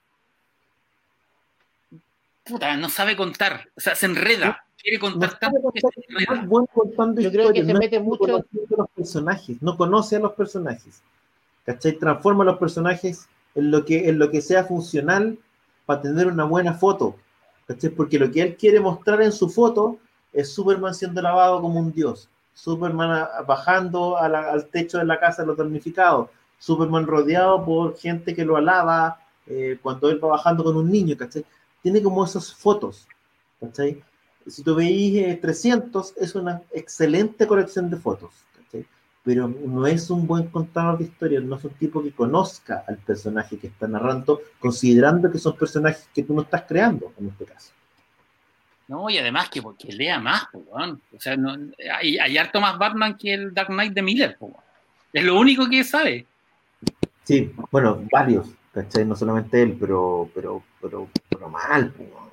[2.44, 7.52] puta, no sabe contar, o sea, se enreda, quiere contar No tanto contando Yo creo
[7.52, 11.02] que historias, se no mete mucho- conociendo los personajes, no conoce a los personajes.
[11.64, 11.98] ¿Cachai?
[11.98, 15.36] Transforma a los personajes en lo que, en lo que sea funcional
[15.86, 17.16] para tener una buena foto.
[17.66, 17.90] ¿Cachai?
[17.90, 19.98] Porque lo que él quiere mostrar en su foto
[20.32, 22.28] es Superman siendo lavado como un dios.
[22.54, 26.28] Superman a- bajando a la- al techo de la casa de los damnificados.
[26.58, 31.16] Superman rodeado por gente que lo alaba eh, cuando él va bajando con un niño,
[31.16, 31.44] ¿cachai?
[31.82, 33.06] Tiene como esas fotos,
[33.60, 34.02] ¿cachai?
[34.47, 38.86] Si tú veis eh, 300, es una excelente colección de fotos, ¿cachai?
[39.24, 42.98] Pero no es un buen contador de historias, no es un tipo que conozca al
[42.98, 47.44] personaje que está narrando, considerando que son personajes que tú no estás creando, en este
[47.44, 47.73] caso.
[48.89, 50.47] No, y además que porque lea más.
[50.52, 51.56] O sea, no,
[51.93, 54.39] hay, hay harto más Batman que el Dark Knight de Miller.
[55.12, 56.27] Es lo único que sabe.
[57.24, 59.05] Sí, bueno, varios, ¿cachai?
[59.05, 62.26] No solamente él, pero, pero, pero, pero mal, po.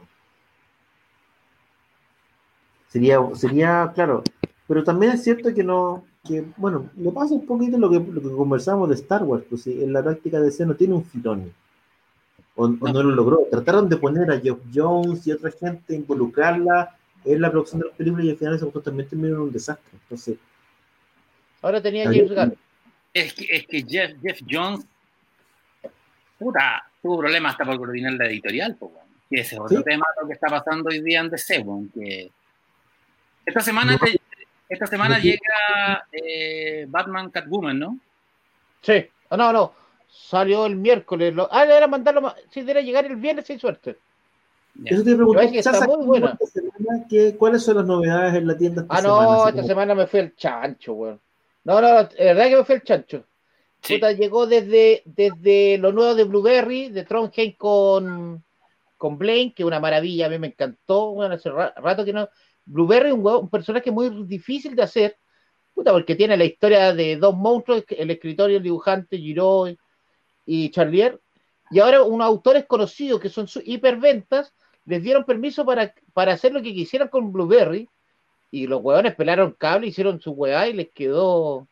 [2.94, 4.22] Sería, sería, claro,
[4.68, 8.22] pero también es cierto que no, que, bueno, le pasa un poquito lo que, lo
[8.22, 11.52] que conversamos de Star Wars, pues en la práctica de C no tiene un filón,
[12.56, 13.02] o, o no.
[13.02, 13.48] lo logró.
[13.50, 16.96] Trataron de poner a Geoff Jones y otra gente, involucrarla
[17.26, 19.98] en la producción de las películas y al final eso también terminó en un desastre.
[20.04, 20.38] Entonces,
[21.64, 22.56] Ahora tenía James Gunn.
[23.12, 24.86] Es que, es que Jeff, Jeff Jones,
[26.38, 29.08] puta, tuvo problemas hasta por coordinar la editorial, po, weón.
[29.32, 29.84] Que ese es otro ¿Sí?
[29.84, 32.30] tema lo que está pasando hoy día en DC, weón, que
[33.46, 34.20] esta semana, te-
[34.70, 38.00] esta semana llega eh, Batman Catwoman, ¿no?
[38.82, 39.06] Sí.
[39.30, 39.74] Ah, no, no.
[40.08, 41.34] Salió el miércoles.
[41.34, 41.48] Lo...
[41.52, 42.22] Ah, era mandarlo.
[42.22, 43.98] ma- Sí, era llegar el viernes sin suerte.
[44.76, 44.96] Ya.
[44.96, 46.32] eso te pregunté, Parece que está Chaza, muy buena.
[46.40, 49.24] esta semana, ¿qué- ¿cuáles son las novedades en la tienda esta Ah, semana?
[49.24, 51.22] no, Así esta como- semana me fui el chancho, weón.
[51.66, 53.24] No, no, es verdad que me fui el chancho.
[53.82, 53.96] Sí.
[53.96, 58.44] Puta, llegó desde, desde lo nuevo de Blueberry, de Trondheim con,
[58.98, 61.12] con Blaine, que es una maravilla, a mí me encantó.
[61.14, 62.28] Bueno, hace ra- rato que no.
[62.66, 65.18] Blueberry es un, personaje muy difícil de hacer,
[65.74, 69.66] puta, porque tiene la historia de dos monstruos, el escritor y el dibujante, Giro
[70.46, 71.20] y Charlier,
[71.72, 74.54] y ahora unos autores conocidos que son hiperventas
[74.86, 77.90] les dieron permiso para, para hacer lo que quisieran con Blueberry,
[78.52, 81.68] y los huevones pelaron cable, hicieron su hueá y les quedó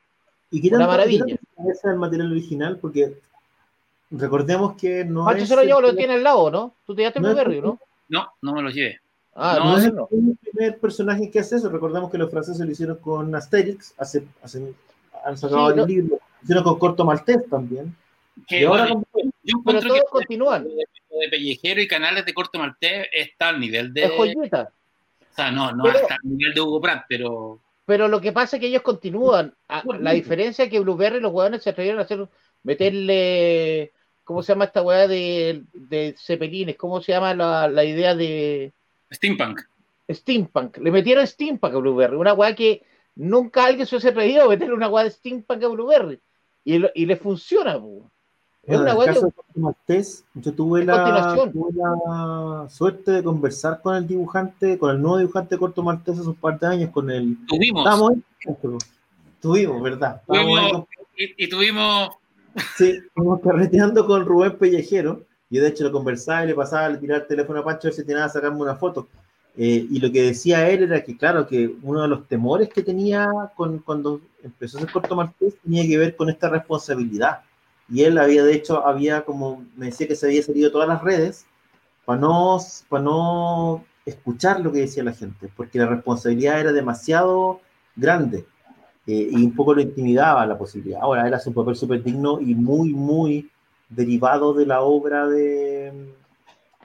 [0.49, 1.25] ¿Y qué Una maravilla.
[1.25, 2.77] qué parece al material original?
[2.79, 3.17] Porque
[4.09, 5.49] recordemos que no Pancho es.
[5.49, 6.75] se lo llevo, lo el- tiene al lado, ¿no?
[6.85, 7.79] Tú te llevaste No es- Blueberry, ¿no?
[8.09, 8.99] No, no me lo llevé.
[9.33, 10.07] Ah, No, no no, es no.
[10.11, 11.69] el primer personaje que hace eso.
[11.69, 14.73] Recordemos que los franceses lo hicieron con Asterix, hace, hace-
[15.25, 15.85] han sacado Sí, varios no.
[15.93, 16.19] libros.
[16.19, 17.95] Lo hicieron con Corto Maltés también.
[18.47, 20.63] Que, y ahora bueno, con- yo Pero todos que continúan.
[20.63, 24.05] de, de Pellejero y canales de corto maltés está al nivel de.
[24.05, 24.71] Es joyita.
[25.31, 27.59] O sea, no, no Pero- hasta el nivel de Hugo Pratt, pero.
[27.85, 29.53] Pero lo que pasa es que ellos continúan.
[29.67, 30.01] Ah, Bueno.
[30.03, 32.25] La diferencia es que Blueberry los huevones se atrevieron a hacer,
[32.63, 33.91] meterle,
[34.23, 36.77] ¿cómo se llama esta hueá de, de Cepelines?
[36.77, 38.71] ¿Cómo se llama la, la idea de
[39.11, 39.61] Steampunk.
[40.09, 40.77] Steampunk?
[40.77, 42.83] Le metieron Steampunk a Blueberry, una hueá que
[43.15, 46.19] nunca alguien se hubiese atrevido a meterle una hueá de Steampunk a Blueberry.
[46.63, 48.09] Y, lo- y le funciona, pu.
[48.63, 52.69] Es una en el hueá caso que- de Corto Maltés, yo tuve la, tuve la
[52.69, 56.35] suerte de conversar con el dibujante, con el nuevo dibujante de Corto Maltés hace un
[56.35, 57.37] par de años, con el.
[57.47, 57.81] Tuvimos.
[57.81, 58.23] Estábamos ahí,
[59.41, 60.21] tuvimos, ¿verdad?
[60.27, 60.85] Tuvimos
[61.17, 62.09] y, y tuvimos.
[62.77, 65.23] Sí, estuvimos carreteando con Rubén Pellejero.
[65.51, 67.89] Yo de hecho lo conversaba y le pasaba, le tiraba el teléfono a Pancho a
[67.89, 69.09] ver si tenía que sacarme una foto.
[69.57, 72.81] Eh, y lo que decía él era que, claro, que uno de los temores que
[72.81, 77.41] tenía con, cuando empezó a hacer Corto Maltés tenía que ver con esta responsabilidad.
[77.89, 81.03] Y él había, de hecho, había como, me decía que se había salido todas las
[81.03, 81.45] redes
[82.05, 82.57] para no,
[82.87, 87.59] para no escuchar lo que decía la gente, porque la responsabilidad era demasiado
[87.95, 88.45] grande
[89.05, 91.01] eh, y un poco lo intimidaba la posibilidad.
[91.01, 93.49] Ahora, hace un papel súper digno y muy, muy
[93.91, 95.91] derivado de la obra de,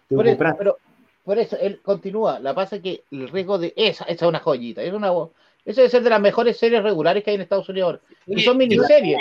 [0.08, 0.78] de Por eso, pero
[1.24, 2.38] por eso él continúa.
[2.40, 5.10] La pasa es que el riesgo de esa, esa es una joyita, es una
[5.64, 8.00] esa debe ser de las mejores series regulares que hay en Estados Unidos ahora.
[8.26, 9.18] Y son miniseries.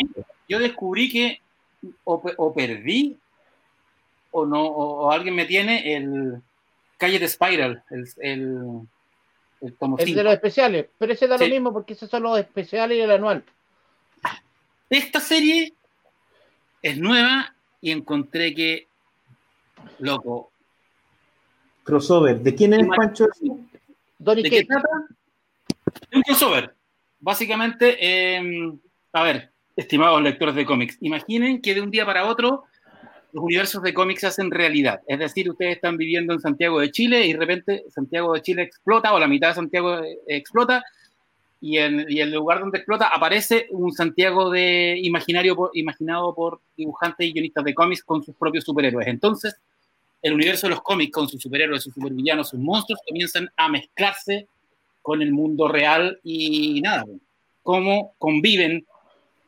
[0.47, 1.41] Yo descubrí que
[2.03, 3.17] o, o perdí
[4.31, 6.41] o no o, o alguien me tiene el
[6.97, 8.81] Calle de Spiral, el, el,
[9.61, 11.45] el tomo de los especiales, pero ese da Sí.
[11.45, 13.43] lo mismo porque esos son los especiales y el anual.
[14.89, 15.73] Esta serie
[16.83, 17.54] es nueva
[17.85, 18.87] y encontré que,
[19.99, 20.51] loco,
[21.83, 22.39] Crossover.
[22.39, 23.27] ¿De quién es Pancho?
[24.17, 24.87] Donny ¿de qué trata?
[26.11, 26.73] Un crossover.
[27.19, 28.73] Básicamente, eh,
[29.13, 32.63] a ver, estimados lectores de cómics, imaginen que de un día para otro
[33.33, 35.01] los universos de cómics se hacen realidad.
[35.05, 38.63] Es decir, ustedes están viviendo en Santiago de Chile y de repente Santiago de Chile
[38.63, 40.83] explota o la mitad de Santiago eh, explota
[41.61, 46.61] y en, y el lugar donde explota aparece un Santiago de imaginario por- imaginado por
[46.75, 49.07] dibujantes y guionistas de cómics con sus propios superhéroes.
[49.07, 49.55] Entonces,
[50.21, 54.47] el universo de los cómics con sus superhéroes, sus supervillanos, sus monstruos comienzan a mezclarse
[55.01, 57.05] con el mundo real y nada,
[57.61, 58.85] cómo conviven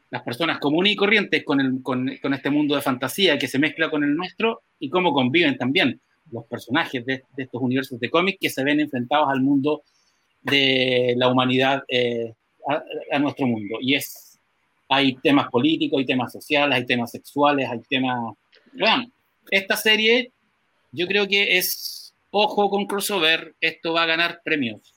[0.10, 3.60] las personas comunes y corrientes con, el, con, con, este mundo de fantasía que se
[3.60, 6.00] mezcla con el nuestro y cómo conviven también
[6.32, 9.82] los personajes de, de estos universos de cómics que se ven enfrentados al mundo
[10.50, 12.34] de la humanidad, eh,
[12.68, 13.78] a, a, nuestro mundo.
[13.82, 14.40] Y es,
[14.90, 18.36] hay temas políticos, hay temas sociales, hay temas sexuales, hay temas...
[18.74, 19.12] Vean,
[19.50, 20.32] esta serie
[20.92, 24.94] yo creo que es, ojo con crossover, esto va a ganar premios.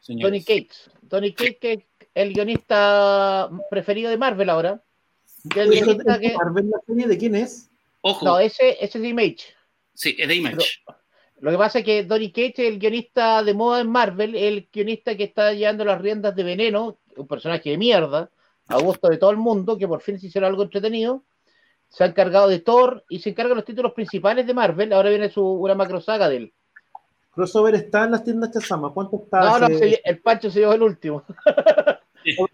[0.00, 0.44] Señores.
[0.44, 1.80] Tony Cates, Tony Cates, que es
[2.14, 4.82] el guionista preferido de Marvel ahora.
[5.56, 6.34] El guionista que...
[6.34, 7.70] Marvel, la serie de quién es?
[8.00, 8.24] Ojo.
[8.24, 9.44] No, ese, ese es de Image.
[9.94, 10.56] Sí, es de Image.
[10.56, 10.98] Pero,
[11.44, 14.66] lo que pasa es que Donny Cates es el guionista de moda en Marvel, el
[14.72, 18.30] guionista que está llevando las riendas de Veneno, un personaje de mierda,
[18.68, 21.22] a gusto de todo el mundo, que por fin se hicieron algo entretenido.
[21.90, 24.94] Se ha encargado de Thor y se encarga de los títulos principales de Marvel.
[24.94, 26.52] Ahora viene su, una macro saga de él.
[27.34, 28.94] Crossover está en las tiendas Chazama.
[28.94, 29.40] ¿Cuánto está?
[29.40, 31.24] No, no, se, el Pancho se llevó el último.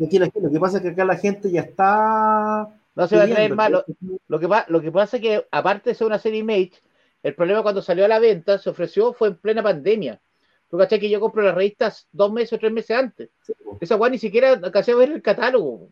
[0.05, 2.69] Aquí, lo que pasa es que acá la gente ya está.
[2.97, 3.71] No se va a traer más.
[3.71, 3.85] Lo,
[4.27, 6.73] lo, que, lo que pasa es que, aparte de ser una serie Image,
[7.23, 10.21] el problema cuando salió a la venta, se ofreció, fue en plena pandemia.
[10.71, 13.31] Tú caché que yo compro las revistas dos meses o tres meses antes.
[13.81, 15.91] Esa guay ni siquiera alcancé a ver el catálogo.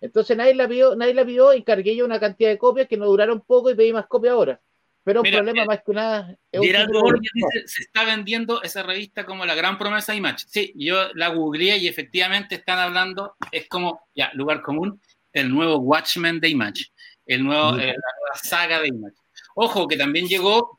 [0.00, 2.96] Entonces nadie la vio, nadie la vio y cargué yo una cantidad de copias que
[2.96, 4.60] no duraron poco y pedí más copias ahora.
[5.04, 6.36] Pero un problema mira, más que nada.
[6.50, 10.46] Es un dice, se está vendiendo esa revista como la gran promesa de Image.
[10.48, 15.00] Sí, yo la googleé y efectivamente están hablando, es como, ya, lugar común,
[15.32, 16.86] el nuevo Watchmen de Image,
[17.26, 19.16] el nuevo, eh, la nueva saga de Image.
[19.54, 20.78] Ojo, que también llegó,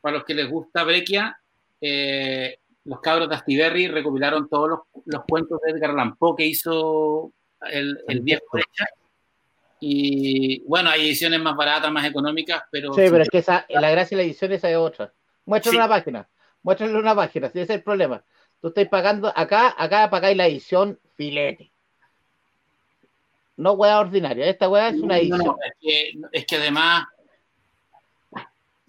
[0.00, 1.38] para los que les gusta Brequia,
[1.80, 6.46] eh, los cabros de Astiberri recopilaron todos los, los, cuentos de Edgar Allan Poe que
[6.46, 7.32] hizo
[7.70, 8.86] el, el viejo Brecha.
[9.80, 12.92] Y bueno, hay ediciones más baratas, más económicas, pero...
[12.92, 15.12] Sí, pero es que esa, la gracia de la edición esa es otra.
[15.44, 15.78] Muéstrale sí.
[15.78, 16.28] una página,
[16.62, 18.24] muéstrale una página, ese es el problema.
[18.60, 21.72] Tú estás pagando, acá, acá pagáis la edición filete.
[23.56, 25.38] No hueá ordinaria, esta hueá es una edición.
[25.38, 27.06] No, es, que, es que además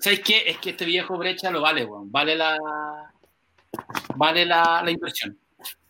[0.03, 0.43] ¿Sabes qué?
[0.47, 2.11] Es que este viejo brecha lo vale, weón.
[2.11, 2.59] Vale la.
[4.17, 5.38] Vale la, la inversión.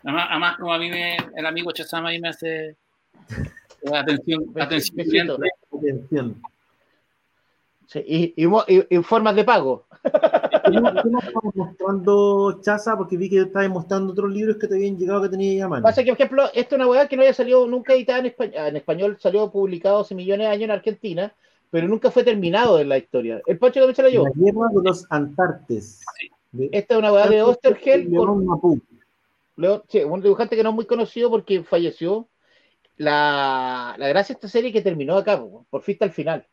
[0.04, 2.76] Además, además, como a mí me, el amigo Chazama ahí me hace.
[3.92, 5.32] Atención, atención.
[5.76, 6.42] atención.
[7.88, 9.88] Sí, y, y, y, y, formas de pago.
[10.04, 12.96] ¿Qué nos estamos mostrando, Chaza?
[12.96, 15.82] Porque vi que estabas mostrando otros libros que te habían llegado que tenía ya mano.
[15.82, 18.28] Pasa que, por ejemplo, esta es una weá que no había salido nunca editada en
[18.28, 18.68] español.
[18.68, 21.34] En español salió publicado hace millones de años en Argentina
[21.74, 23.42] pero nunca fue terminado en la historia.
[23.48, 24.28] El Pancho se la llevó.
[24.28, 26.02] La guerra de los Antartes.
[26.72, 27.58] Esta es una weá de con
[29.56, 32.28] León, sí, un dibujante que no es muy conocido porque falleció.
[32.98, 36.48] La, la gracia de esta serie que terminó acá, por fin hasta el final.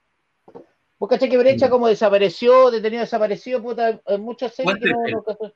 [0.99, 5.53] Vos caché que Brecha como desapareció, detenido desaparecido, puta, en muchas series que no, no,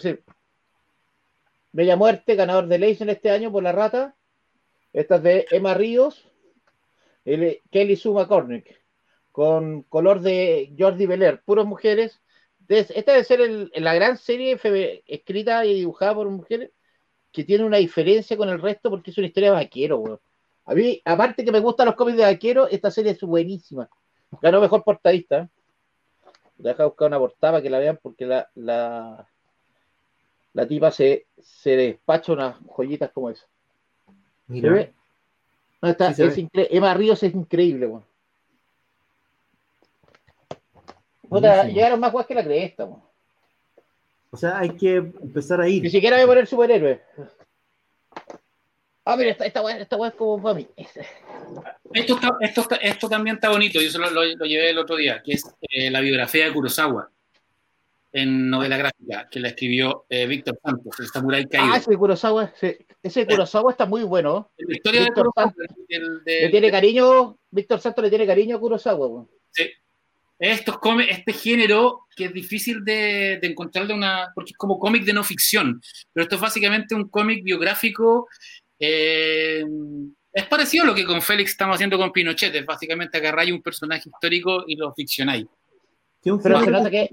[0.00, 0.18] sí.
[1.70, 4.16] Bella Muerte, ganador de Leisen este año por La Rata.
[4.92, 6.26] Esta es de Emma Ríos
[7.24, 8.82] el, Kelly Suma Cornick,
[9.32, 12.20] con color de Jordi Belair, puras mujeres.
[12.68, 14.58] Esta debe ser el, la gran serie
[15.06, 16.70] escrita y dibujada por mujeres
[17.30, 20.20] que tiene una diferencia con el resto porque es una historia de vaquero, weón.
[20.66, 23.90] A mí, aparte que me gustan los cómics de vaquero, esta serie es buenísima.
[24.40, 25.50] Ganó mejor portadista.
[26.56, 29.28] Deja buscar una portada para que la vean porque la, la,
[30.52, 33.46] la tipa se, se despacha unas joyitas como esa.
[34.46, 34.90] Mira.
[35.84, 35.86] ¿Se?
[35.86, 36.68] No, está, sí, es incre...
[36.70, 38.04] Emma Ríos es increíble, weón.
[41.28, 43.02] Puta, llegaron más guas que la cresta, weón.
[44.30, 45.82] O sea, hay que empezar a ir.
[45.82, 47.00] Ni siquiera voy a poner superhéroe.
[49.04, 50.66] Ah, mira, esta, esta weá esta es como para mí.
[51.92, 54.96] Esto, está, esto, está, esto también está bonito, yo lo, lo, lo, llevé el otro
[54.96, 57.10] día, que es eh, la biografía de Kurosawa
[58.12, 61.74] en novela gráfica, que la escribió eh, Víctor Santos, el Samurai Caído.
[61.74, 64.50] Ah, ese Kurosawa, ese, ese Kurosawa está muy bueno.
[64.56, 68.56] La historia Víctor de Santos, el, de, le tiene cariño, Víctor Santos le tiene cariño
[68.56, 69.06] a Kurosawa.
[69.06, 69.28] Bueno.
[69.50, 69.70] Sí.
[70.38, 75.04] Estos come, este género que es difícil de, de encontrarle una, porque es como cómic
[75.04, 75.80] de no ficción,
[76.12, 78.26] pero esto es básicamente un cómic biográfico.
[78.78, 79.64] Eh,
[80.32, 83.62] es parecido a lo que con Félix estamos haciendo con Pinochet, es básicamente agarráis un
[83.62, 85.46] personaje histórico y lo ficcionáis.
[86.22, 87.10] Pero se nota que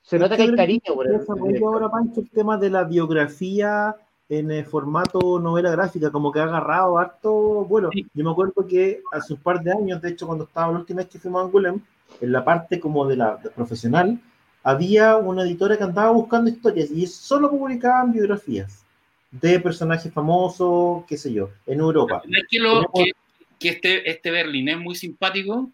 [0.00, 3.94] se nota que hay cariño por ahora, Pancho, el tema de la biografía
[4.28, 7.32] en el formato novela gráfica, como que ha agarrado harto
[7.64, 7.90] bueno.
[7.92, 8.06] Sí.
[8.12, 10.98] Yo me acuerdo que hace un par de años, de hecho, cuando estaba la última
[10.98, 11.80] vez que fuimos a Angulem,
[12.20, 14.18] en la parte como de la de profesional,
[14.62, 18.84] había una editora que andaba buscando historias y solo publicaban biografías
[19.30, 22.22] de personajes famosos, qué sé yo, en Europa.
[22.26, 23.12] ¿No es que, lo, que,
[23.58, 25.70] que este, este Berlín es muy simpático?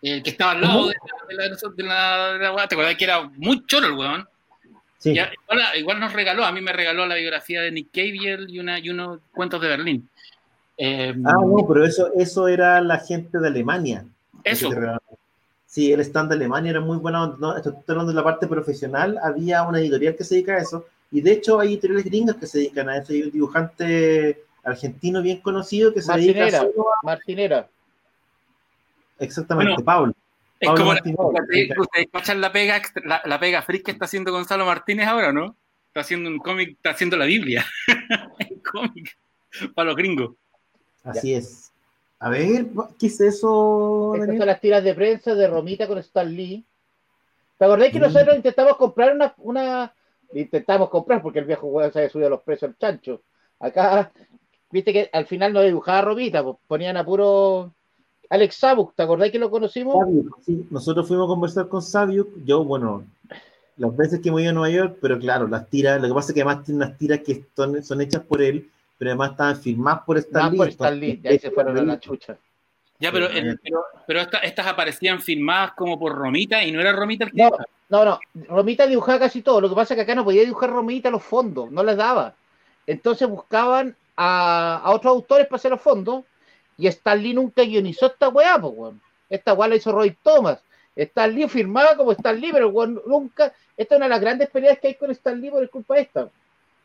[0.00, 2.96] el que estaba al lado de la, de, la, de, la, de la, ¿Te acuerdas
[2.96, 4.28] que era muy choro el weón?
[4.98, 5.14] Sí.
[5.14, 8.58] Ya, igual, igual, nos regaló, a mí me regaló la biografía de Nick Cave y,
[8.58, 10.08] una, y unos cuentos de Berlín.
[10.76, 14.04] Eh, ah, no, pero eso, eso era la gente de Alemania.
[14.44, 14.70] Eso.
[15.66, 17.36] Sí, el stand de Alemania era muy bueno.
[17.38, 19.18] No, estoy hablando de la parte profesional.
[19.22, 20.86] Había una editorial que se dedica a eso.
[21.10, 23.12] Y de hecho, hay editoriales gringas que se dedican a eso.
[23.12, 27.06] Hay un dibujante argentino bien conocido que se Martinera, dedica a...
[27.06, 27.68] Martinera.
[29.18, 30.14] Exactamente, bueno, Pablo.
[30.60, 34.66] Es como ustedes, ustedes cachan la pega, la, la pega free que está haciendo Gonzalo
[34.66, 35.56] Martínez ahora, ¿no?
[35.88, 37.64] Está haciendo un cómic, está haciendo la Biblia.
[38.50, 39.16] un cómic
[39.74, 40.34] para los gringos.
[41.04, 41.38] Así ya.
[41.38, 41.72] es.
[42.18, 42.66] A ver,
[42.98, 44.14] ¿qué es eso?
[44.16, 46.64] Estas son las tiras de prensa de Romita con Stan Lee.
[47.56, 48.02] ¿Te acordás que mm.
[48.02, 49.92] nosotros intentamos comprar una, una,
[50.32, 53.22] Intentamos comprar porque el viejo juego se había subido los precios al chancho.
[53.58, 54.12] Acá,
[54.70, 57.74] viste que al final no dibujaba Romita, pues ponían a puro
[58.30, 59.96] Alex Sabuk, ¿te acordás que lo conocimos?
[60.44, 63.04] Sí, nosotros fuimos a conversar con Sabiuk, yo, bueno,
[63.78, 66.32] las veces que hemos ido a Nueva York, pero claro, las tiras, lo que pasa
[66.32, 68.68] es que además tiene unas tiras que son, son hechas por él,
[68.98, 70.56] pero además estaban firmadas por Stan Lee.
[70.58, 72.36] por Stan Lee, ahí se fueron a la chucha.
[72.98, 76.92] Ya, pero, el, pero, pero esta, estas aparecían firmadas como por Romita y no era
[76.92, 77.42] Romita el que.
[77.42, 77.50] No,
[77.88, 78.18] no, no,
[78.48, 79.60] Romita dibujaba casi todo.
[79.60, 82.34] Lo que pasa es que acá no podía dibujar Romita los fondos, no les daba.
[82.88, 86.24] Entonces buscaban a, a otros autores para hacer los fondos
[86.78, 89.00] y Stan Lee nunca guionizó esta weá, pues, weón.
[89.28, 90.60] Esta weá la hizo Roy Thomas.
[90.94, 93.52] Stan Lee firmaba como Stan Lee, pero weón, nunca.
[93.76, 96.02] Esta es una de las grandes peleas que hay con Stan Lee por culpa de
[96.02, 96.30] esta.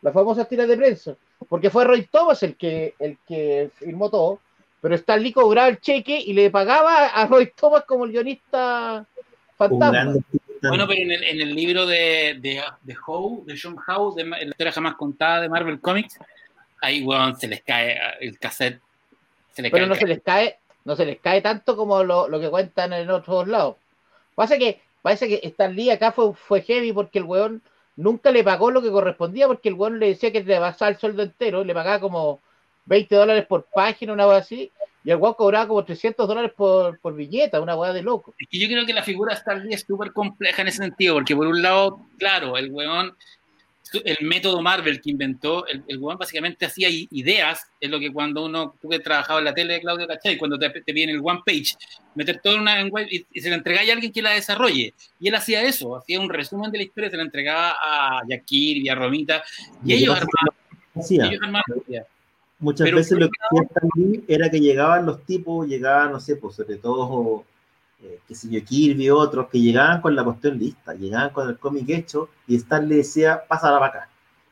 [0.02, 1.16] La famosa tira de prensa.
[1.48, 4.40] Porque fue Roy Thomas el que, el que firmó todo,
[4.82, 9.06] pero Stan Lee cobraba el cheque y le pagaba a Roy Thomas como el guionista
[9.56, 10.16] fantasma.
[10.62, 14.24] Bueno, pero en el, en el libro de, de, de Howe, de John Howe, de
[14.26, 16.18] la historia jamás contada de Marvel Comics,
[16.82, 18.82] ahí, weón, se les cae el cassette
[19.56, 22.94] pero no se les cae, no se les cae tanto como lo, lo que cuentan
[22.94, 23.76] en otros lados.
[24.36, 27.62] Pasa que, parece que Stan Lee acá fue, fue heavy porque el weón
[27.96, 30.98] nunca le pagó lo que correspondía porque el weón le decía que le basaba el
[30.98, 32.40] sueldo entero, le pagaba como
[32.86, 34.72] 20 dólares por página, una cosa así,
[35.04, 38.34] y el weón cobraba como 300 dólares por, por viñeta, una weá de loco.
[38.38, 40.80] Es que yo creo que la figura de Stan Lee es súper compleja en ese
[40.80, 43.16] sentido, porque por un lado, claro, el weón
[44.04, 48.46] el método Marvel que inventó, el, el weón básicamente hacía ideas, es lo que cuando
[48.46, 51.22] uno, tú que trabajaba en la tele de Claudio Cachay, cuando te, te viene el
[51.24, 51.76] one page,
[52.16, 54.32] meter todo en una en web y, y, se le entregáis a alguien que la
[54.32, 54.94] desarrolle.
[55.20, 58.78] Y él hacía eso, hacía un resumen de la historia, se la entregaba a Yakir
[58.78, 59.44] y a Romita,
[59.86, 62.06] y, y ellos armaban.
[62.60, 66.38] Muchas Pero veces lo que hacía también era que llegaban los tipos, llegaban, no sé,
[66.38, 67.44] pues sobre todo
[68.04, 71.58] eh, que si yo, Kirby, otros, que llegaban con la cuestión lista, llegaban con el
[71.58, 74.10] cómic hecho, y Stan le decía, pásala para acá.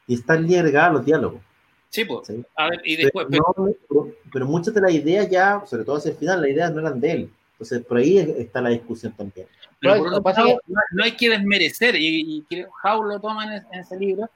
[0.08, 1.42] Y Stan le agregaba los diálogos.
[1.90, 2.28] Sí, pues.
[2.28, 2.44] ¿sí?
[2.56, 3.28] A ver, y después.
[3.30, 6.52] Pero, no, pero, pero, muchas de las ideas ya, sobre todo hacia el final, las
[6.52, 7.34] ideas no eran de él.
[7.52, 9.48] Entonces, por ahí está la discusión también.
[9.80, 10.22] Pero lado,
[10.68, 14.30] no, no, hay que desmerecer, y, y Howe lo toma en, en ese libro,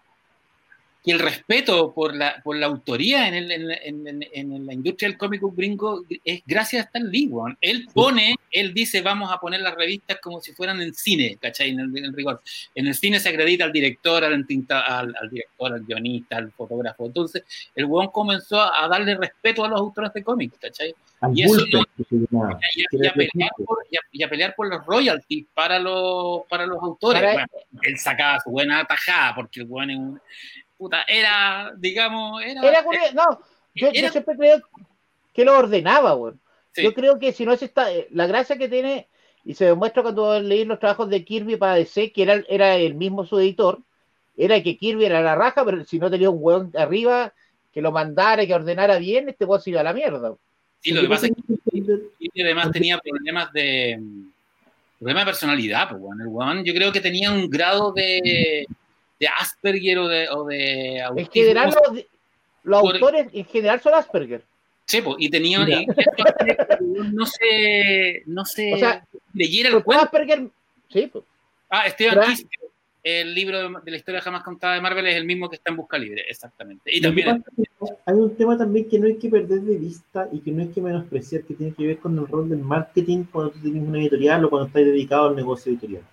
[1.05, 3.71] que el respeto por la, por la autoría en, el, en,
[4.07, 7.27] en, en la industria del cómic gringo es gracias a Stan Lee.
[7.27, 7.55] Bueno.
[7.61, 11.69] Él pone, él dice, vamos a poner las revistas como si fueran en cine, ¿cachai?
[11.69, 12.41] En el, rigor.
[12.73, 17.05] En el cine se acredita al director, al, al, al, director, al guionista, al fotógrafo.
[17.05, 17.43] Entonces,
[17.75, 20.95] el weón comenzó a darle respeto a los autores de cómics, ¿cachai?
[21.33, 21.81] Y, eso no,
[22.75, 23.77] y, y, a pelear por,
[24.11, 27.21] y, a, pelear por, los royalties para los, para los autores.
[27.21, 27.47] Bueno,
[27.83, 30.21] él sacaba su buena tajada porque el weón es un
[30.77, 32.61] puta, era, digamos, era...
[32.61, 32.81] era
[33.13, 33.39] no,
[33.73, 34.61] yo, era, yo, siempre creo
[35.33, 36.39] que lo ordenaba, weón.
[36.73, 36.83] Sí.
[36.83, 39.07] Yo creo que si no es esta, la gracia que tiene,
[39.43, 42.95] y se demuestra cuando leí los trabajos de Kirby para DC, que era, era el
[42.95, 43.79] mismo su editor,
[44.37, 47.33] era que Kirby era la raja, pero si no tenía un weón arriba
[47.73, 50.33] que lo mandara, que ordenara bien, este weón se iba a la mierda.
[50.81, 53.99] Sí, lo que pasa es que Kirby además tenía problemas de
[54.99, 56.21] problemas de personalidad, pues, weón.
[56.21, 58.65] El weón yo creo que tenía un grado de
[59.19, 62.05] de Asperger o de, o de En general, los,
[62.63, 64.43] los por, autores en general son Asperger.
[64.85, 65.67] Sí, pues, y tenían.
[65.69, 65.87] Y,
[67.13, 68.23] no sé.
[68.25, 68.73] No sé.
[68.73, 70.03] O sea, leyera el cuento.
[70.03, 70.47] Asperger.
[70.89, 71.23] Sí, pues.
[71.69, 72.45] Ah, Esteban Kiss,
[73.05, 75.71] el libro de, de, la historia jamás contada de Marvel es el mismo que está
[75.71, 76.95] en Busca Libre, exactamente.
[76.95, 77.43] Y también.
[78.05, 80.69] Hay un tema también que no hay que perder de vista y que no hay
[80.69, 83.99] que menospreciar, que tiene que ver con el rol del marketing cuando tú tienes una
[83.99, 86.03] editorial o cuando estás dedicado al negocio editorial.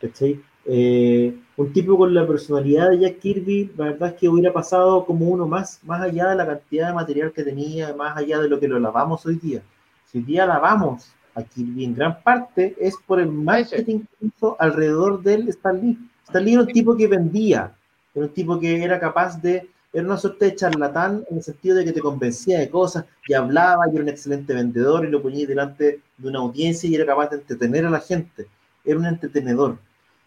[0.00, 0.40] ¿Cachai?
[0.66, 5.04] Eh, un tipo con la personalidad de Jack Kirby, la verdad es que hubiera pasado
[5.06, 8.48] como uno más, más allá de la cantidad de material que tenía, más allá de
[8.48, 9.62] lo que lo lavamos hoy día.
[10.06, 14.56] Si hoy día lavamos a Kirby en gran parte es por el marketing que hizo
[14.58, 15.98] alrededor del Stan Lee.
[16.26, 17.72] Stan Lee era un tipo que vendía,
[18.14, 21.76] era un tipo que era capaz de era una suerte de charlatán en el sentido
[21.76, 25.22] de que te convencía de cosas y hablaba y era un excelente vendedor y lo
[25.22, 28.48] ponía delante de una audiencia y era capaz de entretener a la gente.
[28.84, 29.78] Era un entretenedor.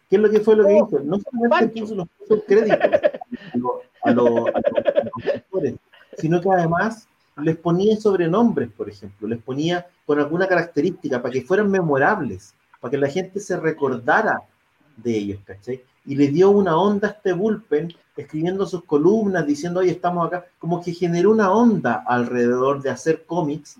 [0.09, 0.99] ¿Qué es lo que fue lo que Oh, hizo?
[1.03, 3.71] No solamente puso los puso créditos a los
[4.03, 5.73] a los- a los actores,
[6.17, 7.07] sino que además
[7.37, 12.91] les ponía sobrenombres, por ejemplo, les ponía con alguna característica para que fueran memorables, para
[12.91, 14.41] que la gente se recordara
[14.95, 15.83] de ellos, ¿cachai?
[16.05, 20.45] Y le dio una onda a este bullpen, escribiendo sus columnas, diciendo, oye, estamos acá,
[20.57, 23.77] como que generó una onda alrededor de hacer cómics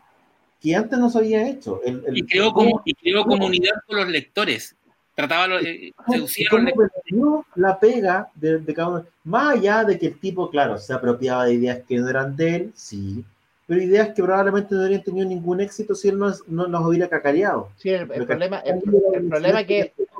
[0.62, 1.82] que antes no se había hecho.
[1.84, 4.76] El- el- Y creó, como, y creó comunidad con los lectores.
[5.18, 6.92] Trataba, los- eh, seducía a los ¿Cómo lectores.
[7.04, 9.06] perdió la pega de, de cada uno?
[9.24, 12.56] Más allá de que el tipo, claro, se apropiaba de ideas que no eran de
[12.56, 13.26] él, sí,
[13.66, 17.10] pero ideas que probablemente no habrían tenido ningún éxito si él no, no las hubiera
[17.10, 17.72] cacareado.
[17.78, 20.14] Sí, el, problema, el, problema es que, excelente-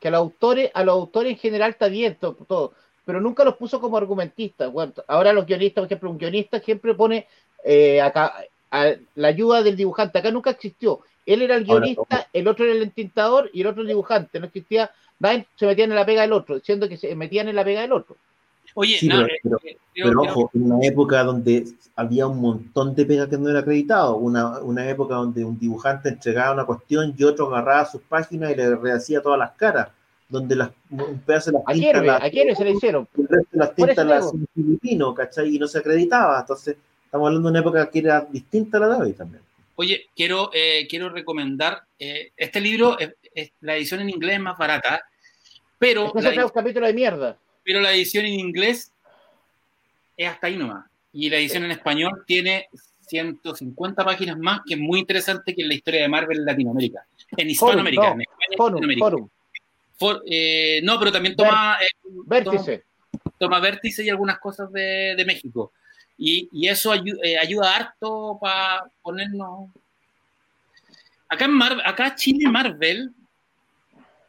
[0.00, 2.72] que a los autores, a los autores en general está bien to- todo,
[3.04, 4.72] pero nunca los puso como argumentistas.
[4.72, 7.26] Bueno, ahora los guionistas, por ejemplo, un guionista siempre pone
[7.62, 8.32] eh, acá
[8.72, 10.18] a- la ayuda del dibujante.
[10.18, 11.00] Acá nunca existió.
[11.24, 14.40] Él era el Ahora, guionista, el otro era el entintador y el otro el dibujante.
[14.40, 14.90] No existía,
[15.20, 17.82] nadie se metían en la pega del otro, diciendo que se metían en la pega
[17.82, 18.16] del otro.
[18.74, 22.40] Oye, Sí, no, pero- eh, pero- eh, Pero ojo, en una época donde había un
[22.40, 26.64] montón de pegas que no era acreditado, una, una época donde un dibujante entregaba una
[26.64, 29.88] cuestión y otro agarraba sus páginas y le rehacía todas las caras,
[30.26, 33.06] donde las, un pedazo de las A tintas Kirby, las- a Kirby se le hicieron.
[33.18, 34.28] el resto de las tintas las digo.
[34.28, 35.54] hacía un filipino, ¿cachai?
[35.54, 36.40] Y no se acreditaba.
[36.40, 36.76] Entonces,
[37.12, 39.42] estamos hablando de una época que era distinta a la de hoy también.
[39.74, 44.40] Oye, quiero, eh, quiero recomendar, eh, este libro, es- es- la edición en inglés es
[44.40, 45.04] más barata,
[45.78, 47.36] pero Después la, un capítulo de mierda.
[47.62, 48.92] pero la edición en inglés
[50.16, 50.86] es hasta ahí nomás.
[51.12, 52.68] Y la edición en español tiene
[53.08, 57.04] 150 páginas más, que es muy interesante que en la historia de Marvel en Latinoamérica.
[57.36, 58.14] En Hispanoamérica, no.
[58.14, 59.04] en España Forum, Latinoamérica.
[59.04, 59.28] forum,
[59.98, 61.88] For- eh, no, pero también toma, eh,
[62.24, 62.84] vértice.
[63.38, 65.72] toma vértice y algunas cosas de, de México.
[66.24, 69.70] Y, y eso ayu- eh, ayuda harto para ponernos.
[71.28, 73.10] Acá en Mar- acá Chile Marvel,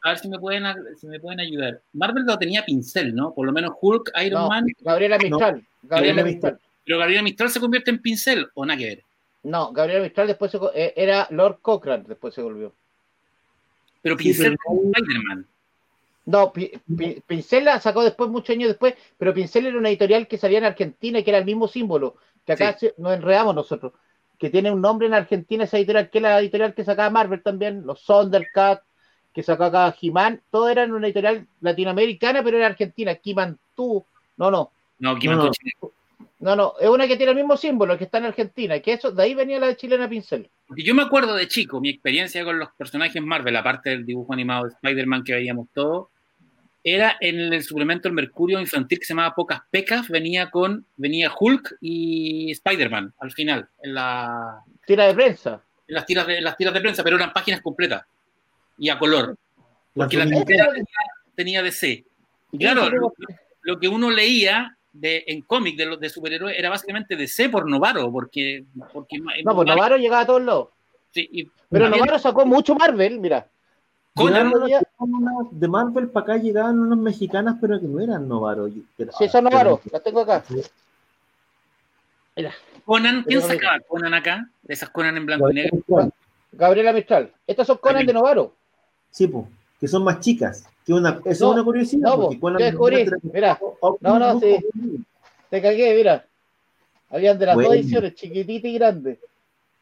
[0.01, 0.63] a ver si me pueden
[0.99, 1.81] si me pueden ayudar.
[1.93, 3.31] Marvel lo tenía pincel, ¿no?
[3.35, 5.63] Por lo menos Hulk, Iron No, Man, Gabriela Mistral.
[5.83, 6.59] Gabriela Gabriela Mistral.
[6.83, 9.03] pero Gabriela Mistral se convierte en pincel o nada que ver.
[9.43, 12.73] No, Gabriela Mistral después se eh, era Lord Cochrane, después se volvió.
[14.01, 15.47] Pero Sí, pincel pero es Spider-Man.
[16.25, 20.27] No, Pi- Pi- Pincel la sacó después, muchos años después, pero Pincel era una editorial
[20.27, 23.93] que salía en Argentina y que era el mismo símbolo, que acá nos enredamos nosotros,
[24.39, 27.43] que tiene un nombre en Argentina esa editorial, que es la editorial que sacaba Marvel
[27.43, 28.81] también, los Thundercat,
[29.33, 34.05] que sacó acá He-Man, todo era en una editorial latinoamericana, pero era argentina, Kimantú,
[34.37, 35.51] no, no, No, No, mandó no.
[35.51, 35.73] Chile.
[36.39, 39.11] no, no, es una que tiene el mismo símbolo, que está en Argentina, que eso,
[39.11, 40.49] de ahí venía la chilena Pincel.
[40.77, 44.63] Yo me acuerdo de chico, mi experiencia con los personajes Marvel, aparte del dibujo animado
[44.65, 46.07] de Spider-Man que veíamos todos,
[46.83, 51.31] era en el suplemento del Mercurio infantil que se llamaba Pocas Pecas, venía con venía
[51.37, 55.61] Hulk y Spider-Man al final, en, la, Tira de prensa.
[55.87, 58.03] en las, tiras de, en las tiras de prensa, pero eran páginas completas
[58.77, 59.37] y a color,
[59.95, 60.85] La porque la primera tenía,
[61.35, 62.03] tenía DC.
[62.51, 63.13] Y claro, lo,
[63.61, 67.67] lo que uno leía de, en cómic de los de superhéroes era básicamente DC por
[67.69, 68.65] Novaro, porque...
[68.91, 70.67] porque No, pues Novaro llegaba a todos lados.
[71.11, 73.47] sí, y- Pero Novaro sacó mucho Marvel, mira.
[74.15, 78.67] Conan, unas- de Marvel para acá llegaban unas mexicanas, pero que no eran Novaro.
[78.67, 80.43] Sí, son Novaro, las tengo acá.
[82.85, 84.47] Conan, ¿quién sacaba Conan acá?
[84.61, 86.11] De esas Conan en blanco y negro.
[86.51, 87.31] Gabriela Mistral.
[87.47, 88.53] Estas son Conan de Novaro.
[89.09, 89.45] Sí, pues,
[89.79, 90.65] que son más chicas.
[90.85, 92.09] Que una, eso No, es una curiosidad.
[92.09, 93.59] no, porque Conan descubrí, mira,
[94.01, 94.57] no, no, sí.
[95.49, 96.25] Te cagué, mira.
[97.09, 97.69] Habían de las Bueno.
[97.69, 99.19] dos ediciones, chiquitita y grande.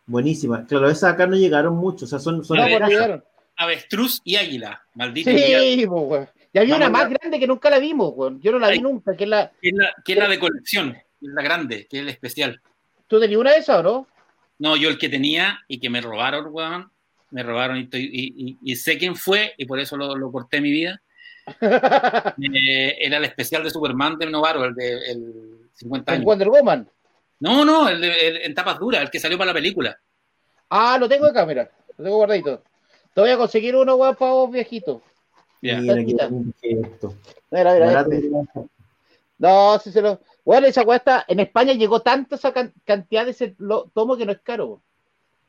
[0.05, 0.65] Buenísima.
[0.65, 2.03] Claro, esas acá no llegaron mucho.
[2.05, 2.93] O sea, son, son No, de pues no esa.
[2.95, 3.23] llegaron.
[3.57, 4.81] Avestruz y águila.
[4.95, 5.29] Maldito.
[5.31, 6.29] Sí, pues, weón.
[6.53, 8.41] Y había una más grande que nunca la vimos, weón.
[8.41, 8.81] Yo no la vi Ay.
[8.81, 9.51] nunca, que es la.
[9.61, 10.93] Que es la, que es la de colección.
[10.93, 12.61] que es la grande, que es el especial.
[13.07, 14.07] ¿Tú tenías una de esas o no?
[14.59, 16.91] No, yo el que tenía y que me robaron, weón.
[17.29, 20.31] Me robaron y, estoy- y- y- y sé quién fue y por eso lo, lo
[20.31, 21.01] corté mi vida.
[22.43, 26.25] Eh, era el especial de Superman de Novaro, el de el 50 Con años.
[26.25, 26.89] Wonder Woman.
[27.39, 29.97] No, no, el, de, el en tapas duras, el que salió para la película.
[30.69, 31.69] Ah, lo tengo acá, mira.
[31.97, 32.63] Lo tengo guardadito.
[33.13, 35.01] Te voy a conseguir uno, weón, para vos, viejito.
[35.61, 35.79] Ya.
[35.79, 36.29] Mira, Mira.
[37.51, 38.01] Mira, mira.
[38.01, 38.31] Este.
[39.37, 40.19] No, sí se lo.
[40.45, 41.25] Bueno, esa weá está.
[41.27, 44.65] En España llegó tanta esa can- cantidad de ese lo- tomo que no es caro.
[44.67, 44.81] weón.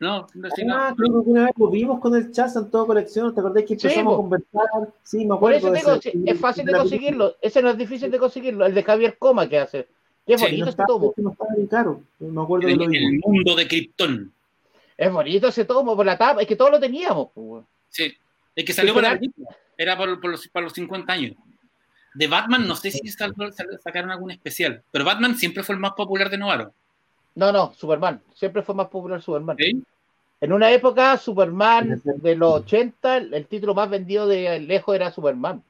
[0.01, 0.75] No, no, sí, no.
[0.77, 3.33] Ah, creo que una vez lo vimos con el chat en toda colección.
[3.33, 4.15] ¿Te acordás que Sí, empezamos po.
[4.15, 4.93] a conversar?
[5.05, 5.59] Sí, me Por acuerdo.
[5.59, 7.37] eso digo, ese- sí, es fácil de conseguirlo.
[7.41, 8.67] Ese no es difícil de conseguirlo.
[8.67, 9.87] El de Javier Coma que hace.
[10.27, 11.15] Qué Sí, bonito No ese estaba, tomo.
[11.17, 12.01] no estaba bien caro.
[12.19, 14.33] Me acuerdo de lo el mundo de Krypton.
[14.97, 16.41] Es bonito ese tomo por la tapa.
[16.43, 17.29] Es que todos lo teníamos.
[17.35, 17.65] pues.
[17.89, 18.17] Sí.
[18.55, 19.49] El que salió para la película.
[19.77, 21.35] Era por, por los, para los 50 años.
[22.15, 25.81] de Batman no sé si sal- sal- sacaron algún especial, pero Batman siempre fue el
[25.81, 26.73] más popular de Novaro.
[27.35, 28.21] No, no, Superman.
[28.35, 29.57] Siempre fue más popular Superman.
[29.59, 29.83] ¿sí?
[30.43, 35.11] En una época, Superman de los 80, el, el título más vendido de lejos era
[35.11, 35.63] Superman.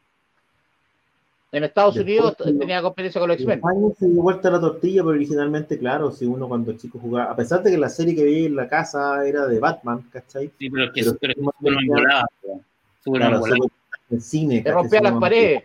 [1.55, 3.59] En Estados Después, Unidos tenía competencia con los En X-Men.
[3.59, 7.37] España se dio vuelta la tortilla, pero originalmente, claro, si uno cuando chico jugaba, a
[7.37, 10.51] pesar de que la serie que veía en la casa era de Batman, ¿cachai?
[10.59, 12.63] Sí, pero es que Pero pero weón.
[13.05, 13.67] Superman Claro,
[14.11, 14.63] en cine.
[14.63, 15.63] Te rompía las paredes.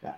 [0.00, 0.16] Claro.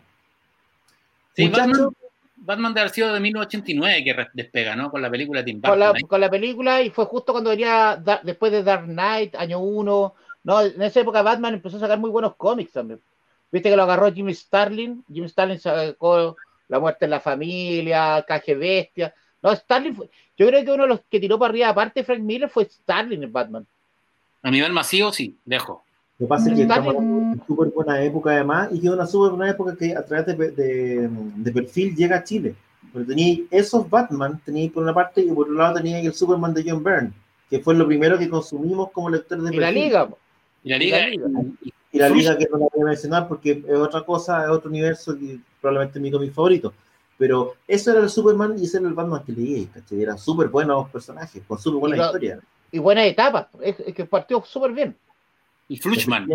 [1.35, 1.89] Sí, Batman,
[2.37, 4.91] Batman de haber sido de 1989 que despega, ¿no?
[4.91, 5.79] Con la película de Tim Con Burton.
[5.81, 6.03] la, ahí.
[6.03, 10.15] con la película y fue justo cuando venía da- después de Dark Knight, año 1.
[10.45, 13.01] No, en esa época Batman empezó a sacar muy buenos cómics también.
[13.55, 15.05] Viste que lo agarró Jimmy Starlin.
[15.13, 16.37] Jimmy Starlin sacó
[16.67, 19.15] La muerte en la familia, Caje Bestia.
[19.41, 22.05] No, Starlin fue- yo creo que uno de los que tiró para arriba, aparte de
[22.05, 23.65] Frank Miller, fue Starlin en Batman.
[24.43, 25.85] A nivel masivo, sí, dejo.
[26.19, 28.93] Lo que pasa es que estamos de una súper buena época además, y que es
[28.93, 32.57] una súper buena época que a través de, de- de perfil llega a Chile.
[32.93, 36.55] Porque tenía esos Batman, tenía por una parte, y por otro lado tenía el Superman
[36.55, 37.13] de John Byrne,
[37.51, 40.09] que fue lo primero que consumimos como lectores de Y la liga.
[40.65, 41.29] Y la Y liga, la liga.
[41.63, 44.51] y- Y la liga que no la voy a mencionar porque es otra cosa, es
[44.51, 46.73] otro universo que probablemente es mi cómic favorito.
[47.17, 50.03] Pero eso era el Superman y ese era el Batman que leí, ¿cachai?
[50.03, 52.41] Eran súper buenos personajes, con súper buena Y historia.
[52.73, 53.47] Y buenas etapas.
[53.63, 54.97] Es, es que partió súper bien.
[55.69, 56.29] y Fluchman.
[56.31, 56.35] Y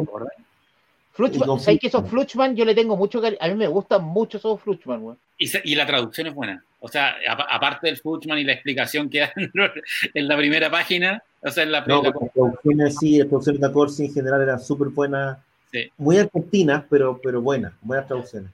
[1.11, 2.55] Fluchman, ¿sabes que esos Fluchman.
[2.55, 3.39] Yo le tengo mucho cariño?
[3.41, 5.17] A mí me gustan mucho esos Fluchman, güey.
[5.37, 6.63] Y, y la traducción es buena.
[6.79, 9.31] O sea, apa- aparte del Fluchman y la explicación que dan
[10.13, 13.61] en la primera página, o sea, en la, No, la- las producciones sí, las producciones
[13.61, 15.37] de Corsi en general eran súper buenas,
[15.71, 15.91] Sí.
[15.97, 18.51] muy argentinas, pero, pero buenas, buenas traducciones,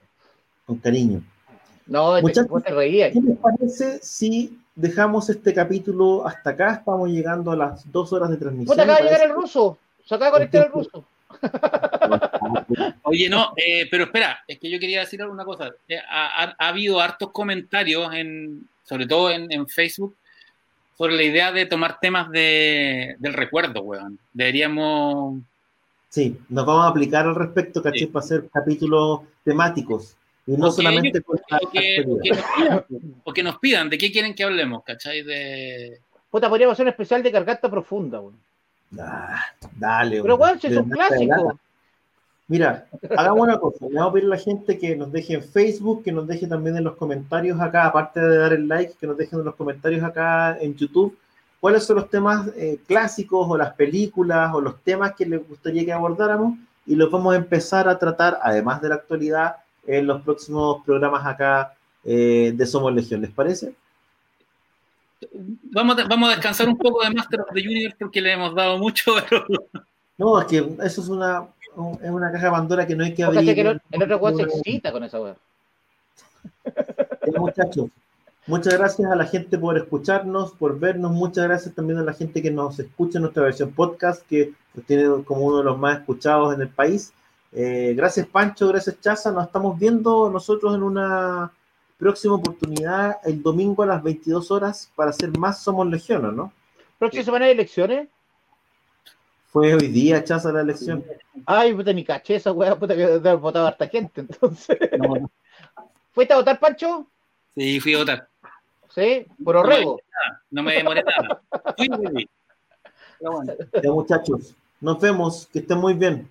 [0.66, 1.22] con cariño.
[1.88, 3.14] No, te, Muchachos, vos te reías.
[3.14, 6.74] ¿Qué les parece si dejamos este capítulo hasta acá?
[6.74, 8.76] Estamos llegando a las dos horas de transmisión.
[8.76, 9.78] Te acaba de llegar el ruso.
[10.04, 11.06] Se acaba de conectar el ruso.
[13.04, 15.72] Oye, no, eh, pero espera, es que yo quería decir alguna cosa.
[15.88, 20.16] Eh, ha, ha- ha habido hartos comentarios, en, sobre todo en, en Facebook,
[20.98, 24.20] sobre la idea de tomar temas de, del recuerdo, weón.
[24.34, 25.40] Deberíamos...
[26.10, 28.00] Sí, nos vamos a aplicar al respecto, ¿cachai?
[28.00, 28.06] Sí.
[28.08, 30.16] Para hacer capítulos temáticos
[30.48, 32.70] y no solamente ellos- con la O que, o que actualidad.
[32.70, 34.84] nos pidan, o que nos pidan, ¿de qué quieren que hablemos?
[34.84, 35.24] ¿Cachai?
[35.24, 36.00] De...
[36.30, 38.36] Puta, podríamos hacer un especial de garganta profunda, güey.
[39.00, 39.44] Ah,
[39.78, 40.22] dale.
[40.22, 41.60] Pero, si es un clásico.
[42.48, 42.86] Mira,
[43.18, 43.88] hagamos una cosa.
[43.88, 46.46] Le vamos a pedir a la gente que nos deje en Facebook, que nos deje
[46.46, 49.56] también en los comentarios acá, aparte de dar el like, que nos dejen en los
[49.56, 51.18] comentarios acá en YouTube.
[51.66, 55.84] ¿Cuáles son los temas eh, clásicos o las películas o los temas que les gustaría
[55.84, 56.60] que abordáramos?
[56.86, 59.56] Y los vamos a empezar a tratar, además de la actualidad,
[59.88, 61.74] en los próximos programas acá
[62.04, 63.20] eh, de Somos Legión.
[63.22, 63.74] ¿Les parece?
[65.72, 68.54] Vamos, a, vamos a descansar un poco de Master of the Universe porque le hemos
[68.54, 69.44] dado mucho, pero...
[70.20, 73.16] No, es que eso es una, un- es una caja de Pandora que no hay
[73.16, 73.56] que abrir.
[73.56, 75.36] que el, el otro weón se excita con esa weón.
[76.64, 77.90] Ya, muchachos,
[78.48, 81.12] muchas gracias a la gente por escucharnos, por vernos.
[81.12, 84.86] Muchas gracias también a la gente que nos escucha en nuestra versión podcast, que nos
[84.86, 87.14] tiene como uno de los más escuchados en el país.
[87.52, 88.68] Eh, gracias, Pancho.
[88.68, 89.32] Gracias, Chaza.
[89.32, 91.52] Nos estamos viendo nosotros en una
[91.98, 96.54] próxima oportunidad el domingo a las 22 horas para hacer más Somos Legión, ¿o ¿no?
[97.00, 98.10] Próxima semana de elecciones.
[99.48, 101.04] Fue hoy día, Chaza, la elección.
[101.46, 104.78] Ay, puta, ni caché esa weá, puta, que debe haber votado harta gente, entonces.
[105.00, 105.32] No,
[106.12, 107.08] ¿Fuiste a votar, Pancho?
[107.56, 108.30] sí, fui a votar.
[108.96, 110.00] Sí, por Orrego.
[110.50, 111.42] No me demoré nada.
[113.82, 115.48] Ya, muchachos, nos vemos.
[115.52, 116.30] Que estén muy bien.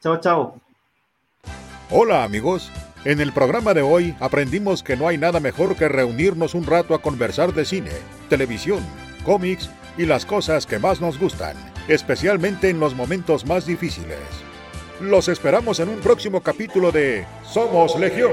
[0.00, 0.60] Chao, chao.
[1.90, 2.72] Hola amigos,
[3.04, 6.94] en el programa de hoy aprendimos que no hay nada mejor que reunirnos un rato
[6.94, 7.92] a conversar de cine,
[8.28, 8.80] televisión,
[9.24, 14.18] cómics y las cosas que más nos gustan, especialmente en los momentos más difíciles.
[15.00, 18.32] Los esperamos en un próximo capítulo de Somos Legión,